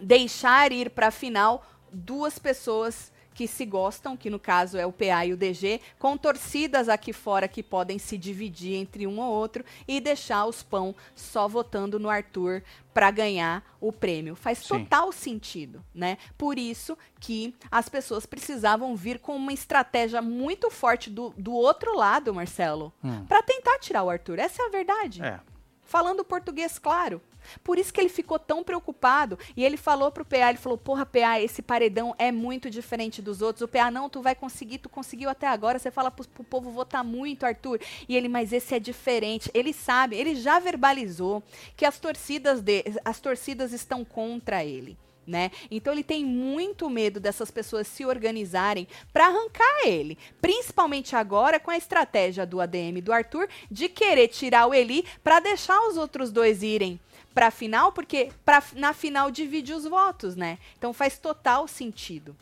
deixar 0.00 0.72
ir 0.72 0.90
para 0.90 1.08
a 1.08 1.10
final 1.12 1.64
duas 1.92 2.38
pessoas 2.38 3.12
que 3.34 3.46
se 3.46 3.66
gostam, 3.66 4.16
que 4.16 4.30
no 4.30 4.38
caso 4.38 4.78
é 4.78 4.86
o 4.86 4.92
PA 4.92 5.26
e 5.26 5.32
o 5.34 5.36
DG, 5.36 5.78
com 5.98 6.16
torcidas 6.16 6.88
aqui 6.88 7.12
fora 7.12 7.46
que 7.46 7.62
podem 7.62 7.98
se 7.98 8.16
dividir 8.16 8.76
entre 8.76 9.06
um 9.06 9.20
ou 9.20 9.30
outro 9.30 9.62
e 9.86 10.00
deixar 10.00 10.46
os 10.46 10.62
pão 10.62 10.94
só 11.14 11.46
votando 11.46 11.98
no 12.00 12.08
Arthur 12.08 12.62
para 12.94 13.10
ganhar 13.10 13.62
o 13.78 13.92
prêmio. 13.92 14.34
Faz 14.34 14.60
Sim. 14.60 14.68
total 14.68 15.12
sentido, 15.12 15.84
né? 15.94 16.16
Por 16.38 16.58
isso 16.58 16.96
que 17.20 17.54
as 17.70 17.90
pessoas 17.90 18.24
precisavam 18.24 18.96
vir 18.96 19.18
com 19.18 19.36
uma 19.36 19.52
estratégia 19.52 20.22
muito 20.22 20.70
forte 20.70 21.10
do, 21.10 21.34
do 21.36 21.52
outro 21.52 21.94
lado, 21.94 22.32
Marcelo, 22.32 22.90
Hum. 23.04 23.26
para 23.28 23.42
tentar 23.42 23.78
tirar 23.80 24.02
o 24.02 24.08
Arthur. 24.08 24.38
Essa 24.38 24.62
é 24.62 24.66
a 24.66 24.70
verdade 24.70 25.22
É. 25.22 25.38
falando 25.84 26.24
português 26.24 26.78
claro. 26.78 27.20
Por 27.62 27.78
isso 27.78 27.92
que 27.92 28.00
ele 28.00 28.08
ficou 28.08 28.38
tão 28.38 28.62
preocupado. 28.62 29.38
E 29.56 29.64
ele 29.64 29.76
falou 29.76 30.10
pro 30.10 30.24
PA, 30.24 30.48
ele 30.48 30.58
falou, 30.58 30.78
porra, 30.78 31.06
PA, 31.06 31.40
esse 31.40 31.62
paredão 31.62 32.14
é 32.18 32.30
muito 32.32 32.70
diferente 32.70 33.20
dos 33.22 33.42
outros. 33.42 33.62
O 33.62 33.68
PA, 33.68 33.90
não, 33.90 34.08
tu 34.08 34.22
vai 34.22 34.34
conseguir, 34.34 34.78
tu 34.78 34.88
conseguiu 34.88 35.28
até 35.28 35.46
agora. 35.46 35.78
Você 35.78 35.90
fala 35.90 36.10
pro, 36.10 36.26
pro 36.28 36.44
povo 36.44 36.70
votar 36.70 37.04
muito, 37.04 37.44
Arthur. 37.44 37.80
E 38.08 38.16
ele, 38.16 38.28
mas 38.28 38.52
esse 38.52 38.74
é 38.74 38.78
diferente. 38.78 39.50
Ele 39.54 39.72
sabe, 39.72 40.16
ele 40.16 40.34
já 40.34 40.58
verbalizou 40.58 41.42
que 41.76 41.84
as 41.84 41.98
torcidas, 41.98 42.60
de, 42.60 42.84
as 43.04 43.20
torcidas 43.20 43.72
estão 43.72 44.04
contra 44.04 44.64
ele. 44.64 44.96
Né? 45.26 45.50
Então 45.68 45.92
ele 45.92 46.04
tem 46.04 46.24
muito 46.24 46.88
medo 46.88 47.18
dessas 47.18 47.50
pessoas 47.50 47.88
se 47.88 48.06
organizarem 48.06 48.86
para 49.12 49.26
arrancar 49.26 49.84
ele, 49.84 50.16
principalmente 50.40 51.16
agora 51.16 51.58
com 51.58 51.68
a 51.68 51.76
estratégia 51.76 52.46
do 52.46 52.60
ADM 52.60 53.00
do 53.02 53.12
Arthur 53.12 53.48
de 53.68 53.88
querer 53.88 54.28
tirar 54.28 54.66
o 54.66 54.74
Eli 54.74 55.04
para 55.24 55.40
deixar 55.40 55.80
os 55.88 55.96
outros 55.96 56.30
dois 56.30 56.62
irem 56.62 57.00
para 57.36 57.50
final, 57.50 57.92
porque 57.92 58.32
pra, 58.46 58.62
na 58.76 58.94
final 58.94 59.30
divide 59.30 59.74
os 59.74 59.84
votos, 59.84 60.34
né? 60.34 60.58
Então 60.78 60.94
faz 60.94 61.18
total 61.18 61.68
sentido. 61.68 62.34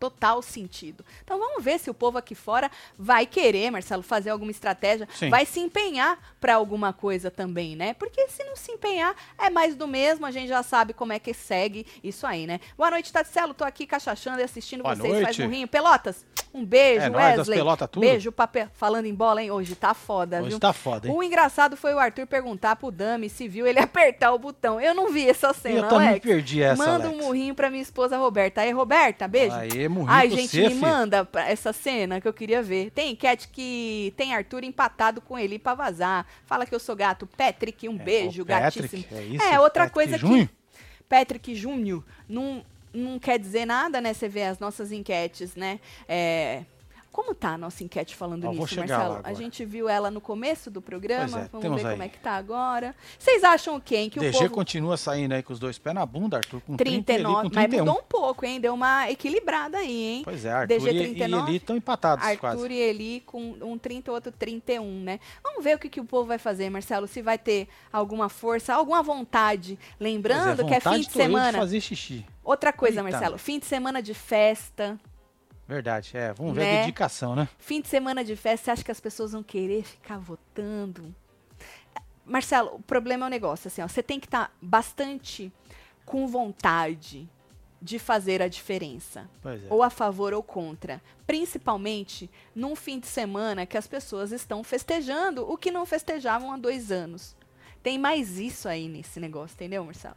Total 0.00 0.40
sentido. 0.40 1.04
Então 1.22 1.38
vamos 1.38 1.62
ver 1.62 1.78
se 1.78 1.90
o 1.90 1.94
povo 1.94 2.16
aqui 2.16 2.34
fora 2.34 2.70
vai 2.98 3.26
querer, 3.26 3.70
Marcelo, 3.70 4.02
fazer 4.02 4.30
alguma 4.30 4.50
estratégia, 4.50 5.06
Sim. 5.12 5.28
vai 5.28 5.44
se 5.44 5.60
empenhar 5.60 6.18
para 6.40 6.54
alguma 6.54 6.94
coisa 6.94 7.30
também, 7.30 7.76
né? 7.76 7.92
Porque 7.92 8.26
se 8.28 8.42
não 8.44 8.56
se 8.56 8.72
empenhar, 8.72 9.14
é 9.36 9.50
mais 9.50 9.74
do 9.74 9.86
mesmo, 9.86 10.24
a 10.24 10.30
gente 10.30 10.48
já 10.48 10.62
sabe 10.62 10.94
como 10.94 11.12
é 11.12 11.18
que 11.18 11.34
segue 11.34 11.86
isso 12.02 12.26
aí, 12.26 12.46
né? 12.46 12.60
Boa 12.78 12.90
noite, 12.90 13.12
Tatselo, 13.12 13.52
tô 13.52 13.64
aqui 13.64 13.86
cachachando 13.86 14.40
e 14.40 14.42
assistindo 14.42 14.84
Boa 14.84 14.94
vocês, 14.94 15.12
faz 15.12 15.36
noite. 15.36 15.42
murrinho. 15.42 15.68
Pelotas, 15.68 16.24
um 16.56 16.64
beijo, 16.64 17.04
É 17.06 17.08
nóis 17.10 17.38
Wesley. 17.38 17.58
pelota 17.58 17.86
tudo. 17.86 18.00
Beijo, 18.02 18.32
papel. 18.32 18.68
Falando 18.74 19.04
em 19.06 19.14
bola, 19.14 19.42
hein? 19.42 19.50
Hoje 19.50 19.74
tá 19.74 19.92
foda, 19.94 20.38
Hoje 20.40 20.48
viu? 20.50 20.58
tá 20.60 20.72
foda, 20.72 21.06
hein? 21.08 21.14
O 21.14 21.22
engraçado 21.22 21.76
foi 21.76 21.92
o 21.94 21.98
Arthur 21.98 22.26
perguntar 22.26 22.76
pro 22.76 22.90
Dami 22.90 23.28
se 23.28 23.46
viu 23.46 23.66
ele 23.66 23.78
apertar 23.80 24.32
o 24.32 24.38
botão. 24.38 24.80
Eu 24.80 24.94
não 24.94 25.12
vi 25.12 25.28
essa 25.28 25.52
cena, 25.52 25.76
Eu 25.80 25.88
também 25.88 26.08
Alex. 26.08 26.24
perdi 26.26 26.62
essa, 26.62 26.82
Manda 26.84 27.06
um 27.08 27.10
Alex. 27.12 27.24
murrinho 27.24 27.54
pra 27.54 27.68
minha 27.70 27.82
esposa 27.82 28.16
Roberta. 28.16 28.60
Aí, 28.62 28.72
Roberta, 28.72 29.28
beijo. 29.28 29.54
Aê, 29.54 29.88
murrinho 29.88 30.10
Ai, 30.12 30.30
gente, 30.30 30.48
você, 30.48 30.62
me 30.62 30.68
fi. 30.70 30.74
manda 30.76 31.28
essa 31.34 31.72
cena 31.72 32.20
que 32.20 32.26
eu 32.28 32.32
queria 32.32 32.62
ver. 32.62 32.90
Tem 32.90 33.12
enquete 33.12 33.48
que 33.48 34.12
tem 34.16 34.34
Arthur 34.34 34.64
empatado 34.64 35.20
com 35.20 35.38
ele 35.38 35.58
pra 35.58 35.74
vazar. 35.74 36.26
Fala 36.46 36.64
que 36.64 36.74
eu 36.74 36.80
sou 36.80 36.96
gato. 36.96 37.26
Patrick, 37.36 37.88
um 37.88 37.96
beijo, 37.96 38.40
É, 38.40 38.44
o 38.44 38.46
Patrick, 38.46 38.88
gatíssimo. 38.88 39.18
é 39.18 39.22
isso? 39.24 39.60
outra 39.60 39.84
Patrick 39.88 39.92
coisa 39.92 40.18
Júnior? 40.18 40.46
que. 40.48 40.54
Patrick 41.08 41.54
Júnior 41.54 42.02
não, 42.28 42.64
não 42.96 43.18
quer 43.18 43.38
dizer 43.38 43.66
nada, 43.66 44.00
né? 44.00 44.12
Você 44.14 44.28
vê 44.28 44.44
as 44.44 44.58
nossas 44.58 44.90
enquetes, 44.92 45.54
né? 45.54 45.78
É, 46.08 46.62
Como 47.12 47.34
tá 47.34 47.52
a 47.52 47.58
nossa 47.58 47.82
enquete 47.82 48.14
falando 48.14 48.44
Ó, 48.46 48.50
nisso, 48.50 48.76
Marcelo? 48.76 49.20
A 49.24 49.32
gente 49.32 49.64
viu 49.64 49.88
ela 49.88 50.10
no 50.10 50.20
começo 50.20 50.70
do 50.70 50.82
programa. 50.82 51.40
É, 51.40 51.48
Vamos 51.50 51.80
ver 51.80 51.86
aí. 51.86 51.92
como 51.94 52.02
é 52.02 52.08
que 52.10 52.18
tá 52.18 52.32
agora. 52.32 52.94
Vocês 53.18 53.42
acham 53.42 53.76
o 53.76 53.80
quê? 53.80 54.10
Que 54.10 54.20
DG 54.20 54.36
o 54.36 54.40
povo... 54.40 54.50
continua 54.54 54.98
saindo 54.98 55.32
aí 55.32 55.42
com 55.42 55.50
os 55.50 55.58
dois 55.58 55.78
pés 55.78 55.94
na 55.94 56.04
bunda, 56.04 56.36
Arthur, 56.36 56.60
com 56.60 56.76
30 56.76 56.98
e 56.98 57.02
39, 57.16 57.48
com 57.48 57.54
mas 57.54 57.64
31. 57.68 57.84
mudou 57.86 58.00
um 58.02 58.04
pouco, 58.06 58.44
hein? 58.44 58.60
Deu 58.60 58.74
uma 58.74 59.10
equilibrada 59.10 59.78
aí, 59.78 60.04
hein? 60.04 60.22
Pois 60.24 60.44
é, 60.44 60.52
Arthur 60.52 60.78
DG 60.78 60.90
e, 60.90 60.90
e 60.90 61.00
39, 61.14 61.48
Eli 61.48 61.56
estão 61.56 61.74
empatados 61.74 62.22
Arthur 62.22 62.38
quase. 62.38 62.68
e 62.74 62.78
Eli 62.80 63.20
com 63.24 63.56
um 63.62 63.78
30, 63.78 64.12
outro 64.12 64.30
31, 64.32 64.84
né? 65.00 65.18
Vamos 65.42 65.64
ver 65.64 65.76
o 65.76 65.78
que, 65.78 65.88
que 65.88 66.00
o 66.00 66.04
povo 66.04 66.26
vai 66.26 66.36
fazer, 66.38 66.68
Marcelo. 66.68 67.06
Se 67.06 67.22
vai 67.22 67.38
ter 67.38 67.66
alguma 67.90 68.28
força, 68.28 68.74
alguma 68.74 69.02
vontade. 69.02 69.78
Lembrando 69.98 70.56
Pois 70.56 70.68
que 70.68 70.74
é 70.74 70.80
vontade 70.80 70.96
fim 70.96 71.08
de 71.08 71.12
semana. 71.14 71.58
fazer 71.58 71.80
xixi. 71.80 72.26
Outra 72.46 72.72
coisa, 72.72 73.00
Eita. 73.00 73.10
Marcelo. 73.10 73.38
Fim 73.38 73.58
de 73.58 73.66
semana 73.66 74.00
de 74.00 74.14
festa. 74.14 74.98
Verdade, 75.66 76.16
é. 76.16 76.32
Vamos 76.32 76.54
ver 76.54 76.62
a 76.62 76.64
Né? 76.64 76.80
dedicação, 76.82 77.34
né? 77.34 77.48
Fim 77.58 77.80
de 77.80 77.88
semana 77.88 78.24
de 78.24 78.36
festa, 78.36 78.66
você 78.66 78.70
acha 78.70 78.84
que 78.84 78.90
as 78.92 79.00
pessoas 79.00 79.32
vão 79.32 79.42
querer 79.42 79.82
ficar 79.82 80.16
votando? 80.18 81.12
Marcelo, 82.24 82.76
o 82.76 82.80
problema 82.82 83.26
é 83.26 83.28
o 83.28 83.30
negócio, 83.30 83.66
assim, 83.68 83.82
ó, 83.82 83.88
você 83.88 84.02
tem 84.02 84.18
que 84.20 84.26
estar 84.26 84.54
bastante 84.62 85.52
com 86.04 86.26
vontade 86.28 87.28
de 87.82 87.98
fazer 87.98 88.40
a 88.40 88.48
diferença. 88.48 89.28
Pois 89.42 89.62
é. 89.64 89.66
Ou 89.68 89.82
a 89.82 89.90
favor 89.90 90.32
ou 90.32 90.42
contra. 90.42 91.02
Principalmente 91.26 92.30
num 92.54 92.74
fim 92.76 92.98
de 93.00 93.06
semana 93.08 93.66
que 93.66 93.76
as 93.76 93.86
pessoas 93.88 94.30
estão 94.32 94.62
festejando 94.64 95.48
o 95.50 95.56
que 95.58 95.70
não 95.72 95.84
festejavam 95.84 96.52
há 96.52 96.56
dois 96.56 96.90
anos. 96.92 97.36
Tem 97.82 97.98
mais 97.98 98.38
isso 98.38 98.68
aí 98.68 98.88
nesse 98.88 99.18
negócio, 99.20 99.54
entendeu, 99.54 99.84
Marcelo? 99.84 100.16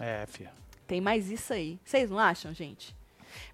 É, 0.00 0.24
filho. 0.26 0.50
Tem 0.88 1.00
mais 1.02 1.30
isso 1.30 1.52
aí. 1.52 1.78
Vocês 1.84 2.10
não 2.10 2.18
acham, 2.18 2.52
gente? 2.52 2.96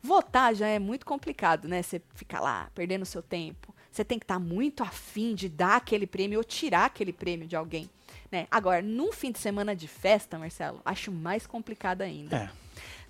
Votar 0.00 0.54
já 0.54 0.68
é 0.68 0.78
muito 0.78 1.04
complicado, 1.04 1.68
né? 1.68 1.82
Você 1.82 2.00
fica 2.14 2.40
lá 2.40 2.70
perdendo 2.74 3.04
seu 3.04 3.20
tempo. 3.20 3.74
Você 3.90 4.04
tem 4.04 4.18
que 4.18 4.24
estar 4.24 4.38
muito 4.38 4.82
afim 4.84 5.34
de 5.34 5.48
dar 5.48 5.76
aquele 5.76 6.06
prêmio 6.06 6.38
ou 6.38 6.44
tirar 6.44 6.86
aquele 6.86 7.12
prêmio 7.12 7.46
de 7.46 7.56
alguém. 7.56 7.90
Né? 8.30 8.46
Agora, 8.50 8.80
num 8.80 9.12
fim 9.12 9.32
de 9.32 9.38
semana 9.38 9.74
de 9.74 9.88
festa, 9.88 10.38
Marcelo, 10.38 10.80
acho 10.84 11.10
mais 11.10 11.44
complicado 11.46 12.02
ainda. 12.02 12.36
É. 12.36 12.48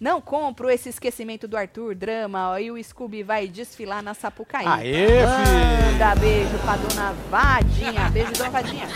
Não 0.01 0.21
compro 0.21 0.71
esse 0.71 0.89
esquecimento 0.89 1.47
do 1.47 1.57
Arthur, 1.57 1.95
drama, 1.95 2.55
aí 2.55 2.71
o 2.71 2.83
Scooby 2.83 3.23
vai 3.23 3.47
desfilar 3.47 4.03
na 4.03 4.15
Sapucaí. 4.15 4.67
Aê, 4.67 5.07
filho! 5.07 5.93
Manda 5.93 6.15
beijo 6.17 6.59
pra 6.59 6.77
dona 6.77 7.13
Vadinha. 7.31 8.11
Beijo, 8.11 8.33
dona 8.33 8.51
Vadinha. 8.51 8.89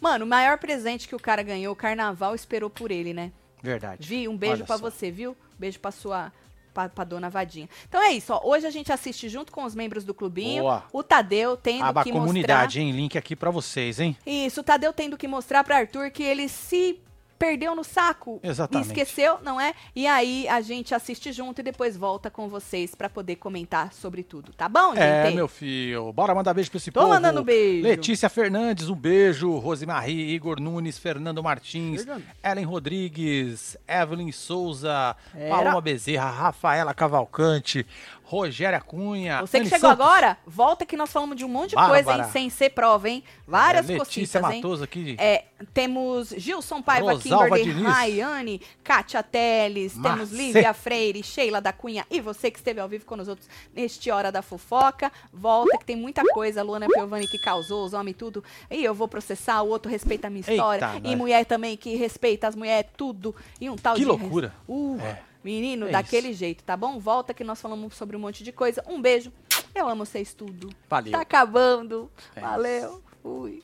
Mano, 0.00 0.24
o 0.24 0.28
maior 0.28 0.58
presente 0.58 1.06
que 1.06 1.14
o 1.14 1.20
cara 1.20 1.42
ganhou, 1.42 1.72
o 1.72 1.76
carnaval 1.76 2.34
esperou 2.34 2.70
por 2.70 2.90
ele, 2.90 3.12
né? 3.12 3.30
Verdade. 3.62 4.08
Vi, 4.08 4.26
um 4.26 4.36
beijo 4.36 4.64
só. 4.78 4.82
você, 4.82 5.10
viu? 5.10 5.36
Beijo 5.58 5.78
pra 5.78 5.90
sua. 5.90 6.32
Pra, 6.72 6.88
pra 6.88 7.02
dona 7.02 7.28
Vadinha. 7.28 7.68
Então 7.88 8.00
é 8.00 8.12
isso, 8.12 8.32
ó. 8.32 8.40
Hoje 8.44 8.64
a 8.64 8.70
gente 8.70 8.92
assiste 8.92 9.28
junto 9.28 9.50
com 9.50 9.64
os 9.64 9.74
membros 9.74 10.04
do 10.04 10.14
clubinho. 10.14 10.62
Boa. 10.62 10.84
O 10.92 11.02
Tadeu 11.02 11.56
tendo 11.56 11.82
Aba 11.82 12.04
que 12.04 12.12
comunidade, 12.12 12.80
hein? 12.80 12.92
Link 12.92 13.18
aqui 13.18 13.34
pra 13.34 13.50
vocês, 13.50 13.98
hein? 13.98 14.16
mostrar. 14.16 14.32
Isso, 14.32 14.60
o 14.60 14.64
Tadeu 14.64 14.92
tendo 14.92 15.16
que 15.18 15.26
mostrar 15.26 15.64
pra 15.64 15.78
Arthur 15.78 16.10
que 16.12 16.22
ele 16.22 16.48
se 16.48 17.00
perdeu 17.40 17.74
no 17.74 17.82
saco. 17.82 18.38
Exatamente. 18.42 18.88
E 18.88 18.90
esqueceu, 18.90 19.38
não 19.42 19.58
é? 19.58 19.72
E 19.96 20.06
aí 20.06 20.46
a 20.46 20.60
gente 20.60 20.94
assiste 20.94 21.32
junto 21.32 21.60
e 21.60 21.62
depois 21.62 21.96
volta 21.96 22.30
com 22.30 22.48
vocês 22.50 22.94
pra 22.94 23.08
poder 23.08 23.36
comentar 23.36 23.94
sobre 23.94 24.22
tudo, 24.22 24.52
tá 24.52 24.68
bom, 24.68 24.90
gente? 24.90 25.00
É, 25.02 25.30
meu 25.30 25.48
filho. 25.48 26.12
Bora 26.12 26.34
mandar 26.34 26.52
beijo 26.52 26.70
pra 26.70 26.76
esse 26.76 26.90
Tô 26.92 27.00
povo. 27.00 27.14
mandando 27.14 27.42
beijo. 27.42 27.82
Letícia 27.82 28.28
Fernandes, 28.28 28.90
um 28.90 28.94
beijo. 28.94 29.56
Rosemarie, 29.56 30.34
Igor 30.34 30.60
Nunes, 30.60 30.98
Fernando 30.98 31.42
Martins, 31.42 32.04
Fernando. 32.04 32.24
Ellen 32.44 32.66
Rodrigues, 32.66 33.76
Evelyn 33.88 34.30
Souza, 34.32 35.16
Era. 35.34 35.48
Paloma 35.56 35.80
Bezerra, 35.80 36.30
Rafaela 36.30 36.92
Cavalcante, 36.92 37.86
Rogéria 38.30 38.80
Cunha. 38.80 39.40
Você 39.40 39.58
que 39.58 39.62
Anne 39.62 39.70
chegou 39.70 39.90
Santos, 39.90 40.06
agora, 40.06 40.38
volta 40.46 40.86
que 40.86 40.96
nós 40.96 41.10
falamos 41.10 41.36
de 41.36 41.44
um 41.44 41.48
monte 41.48 41.70
de 41.70 41.74
Bárbara. 41.74 42.04
coisa, 42.04 42.22
hein? 42.22 42.30
Sem 42.30 42.48
ser 42.48 42.70
prova, 42.70 43.08
hein? 43.10 43.24
Várias 43.44 43.90
é, 43.90 43.94
Letícia 43.98 44.40
cositas, 44.40 44.54
hein? 44.54 44.62
Matoso 44.62 44.84
aqui. 44.84 45.16
É, 45.18 45.46
temos 45.74 46.28
Gilson 46.36 46.80
Paiva, 46.80 47.12
Rosalva 47.14 47.56
Kimberly, 47.58 47.64
Diniz. 47.74 47.92
Rayane, 47.92 48.60
Kátia 48.84 49.20
Teles, 49.24 49.94
temos. 50.00 50.30
Lívia 50.30 50.72
Freire, 50.72 51.24
Sheila 51.24 51.60
da 51.60 51.72
Cunha 51.72 52.06
e 52.08 52.20
você 52.20 52.52
que 52.52 52.58
esteve 52.58 52.78
ao 52.80 52.88
vivo 52.88 53.04
com 53.04 53.16
nós 53.16 53.26
outros 53.26 53.48
neste 53.74 54.12
Hora 54.12 54.30
da 54.30 54.42
Fofoca. 54.42 55.10
Volta 55.32 55.76
que 55.76 55.84
tem 55.84 55.96
muita 55.96 56.22
coisa, 56.32 56.62
Luana 56.62 56.86
Piovani 56.86 57.26
que 57.26 57.38
causou, 57.38 57.84
os 57.84 57.92
homens 57.92 58.14
tudo. 58.16 58.44
E 58.70 58.84
eu 58.84 58.94
vou 58.94 59.08
processar, 59.08 59.60
o 59.62 59.68
outro 59.68 59.90
respeita 59.90 60.28
a 60.28 60.30
minha 60.30 60.40
Eita, 60.42 60.52
história. 60.52 60.90
e 61.02 61.08
nós. 61.08 61.16
mulher 61.16 61.44
também 61.44 61.76
que 61.76 61.96
respeita 61.96 62.46
as 62.46 62.54
mulheres, 62.54 62.88
tudo. 62.96 63.34
E 63.60 63.68
um 63.68 63.74
tal 63.74 63.94
Que 63.94 64.02
de... 64.02 64.06
loucura. 64.06 64.54
Uh, 64.68 64.98
É. 65.00 65.29
Menino, 65.42 65.88
É 65.88 65.90
daquele 65.90 66.32
jeito, 66.32 66.62
tá 66.62 66.76
bom? 66.76 66.98
Volta 66.98 67.32
que 67.32 67.42
nós 67.42 67.60
falamos 67.60 67.94
sobre 67.94 68.16
um 68.16 68.20
monte 68.20 68.44
de 68.44 68.52
coisa. 68.52 68.84
Um 68.86 69.00
beijo. 69.00 69.32
Eu 69.74 69.88
amo 69.88 70.04
vocês 70.04 70.34
tudo. 70.34 70.68
Valeu. 70.88 71.12
Tá 71.12 71.20
acabando. 71.20 72.10
É 72.34 72.40
Valeu. 72.40 73.02
Fui. 73.22 73.62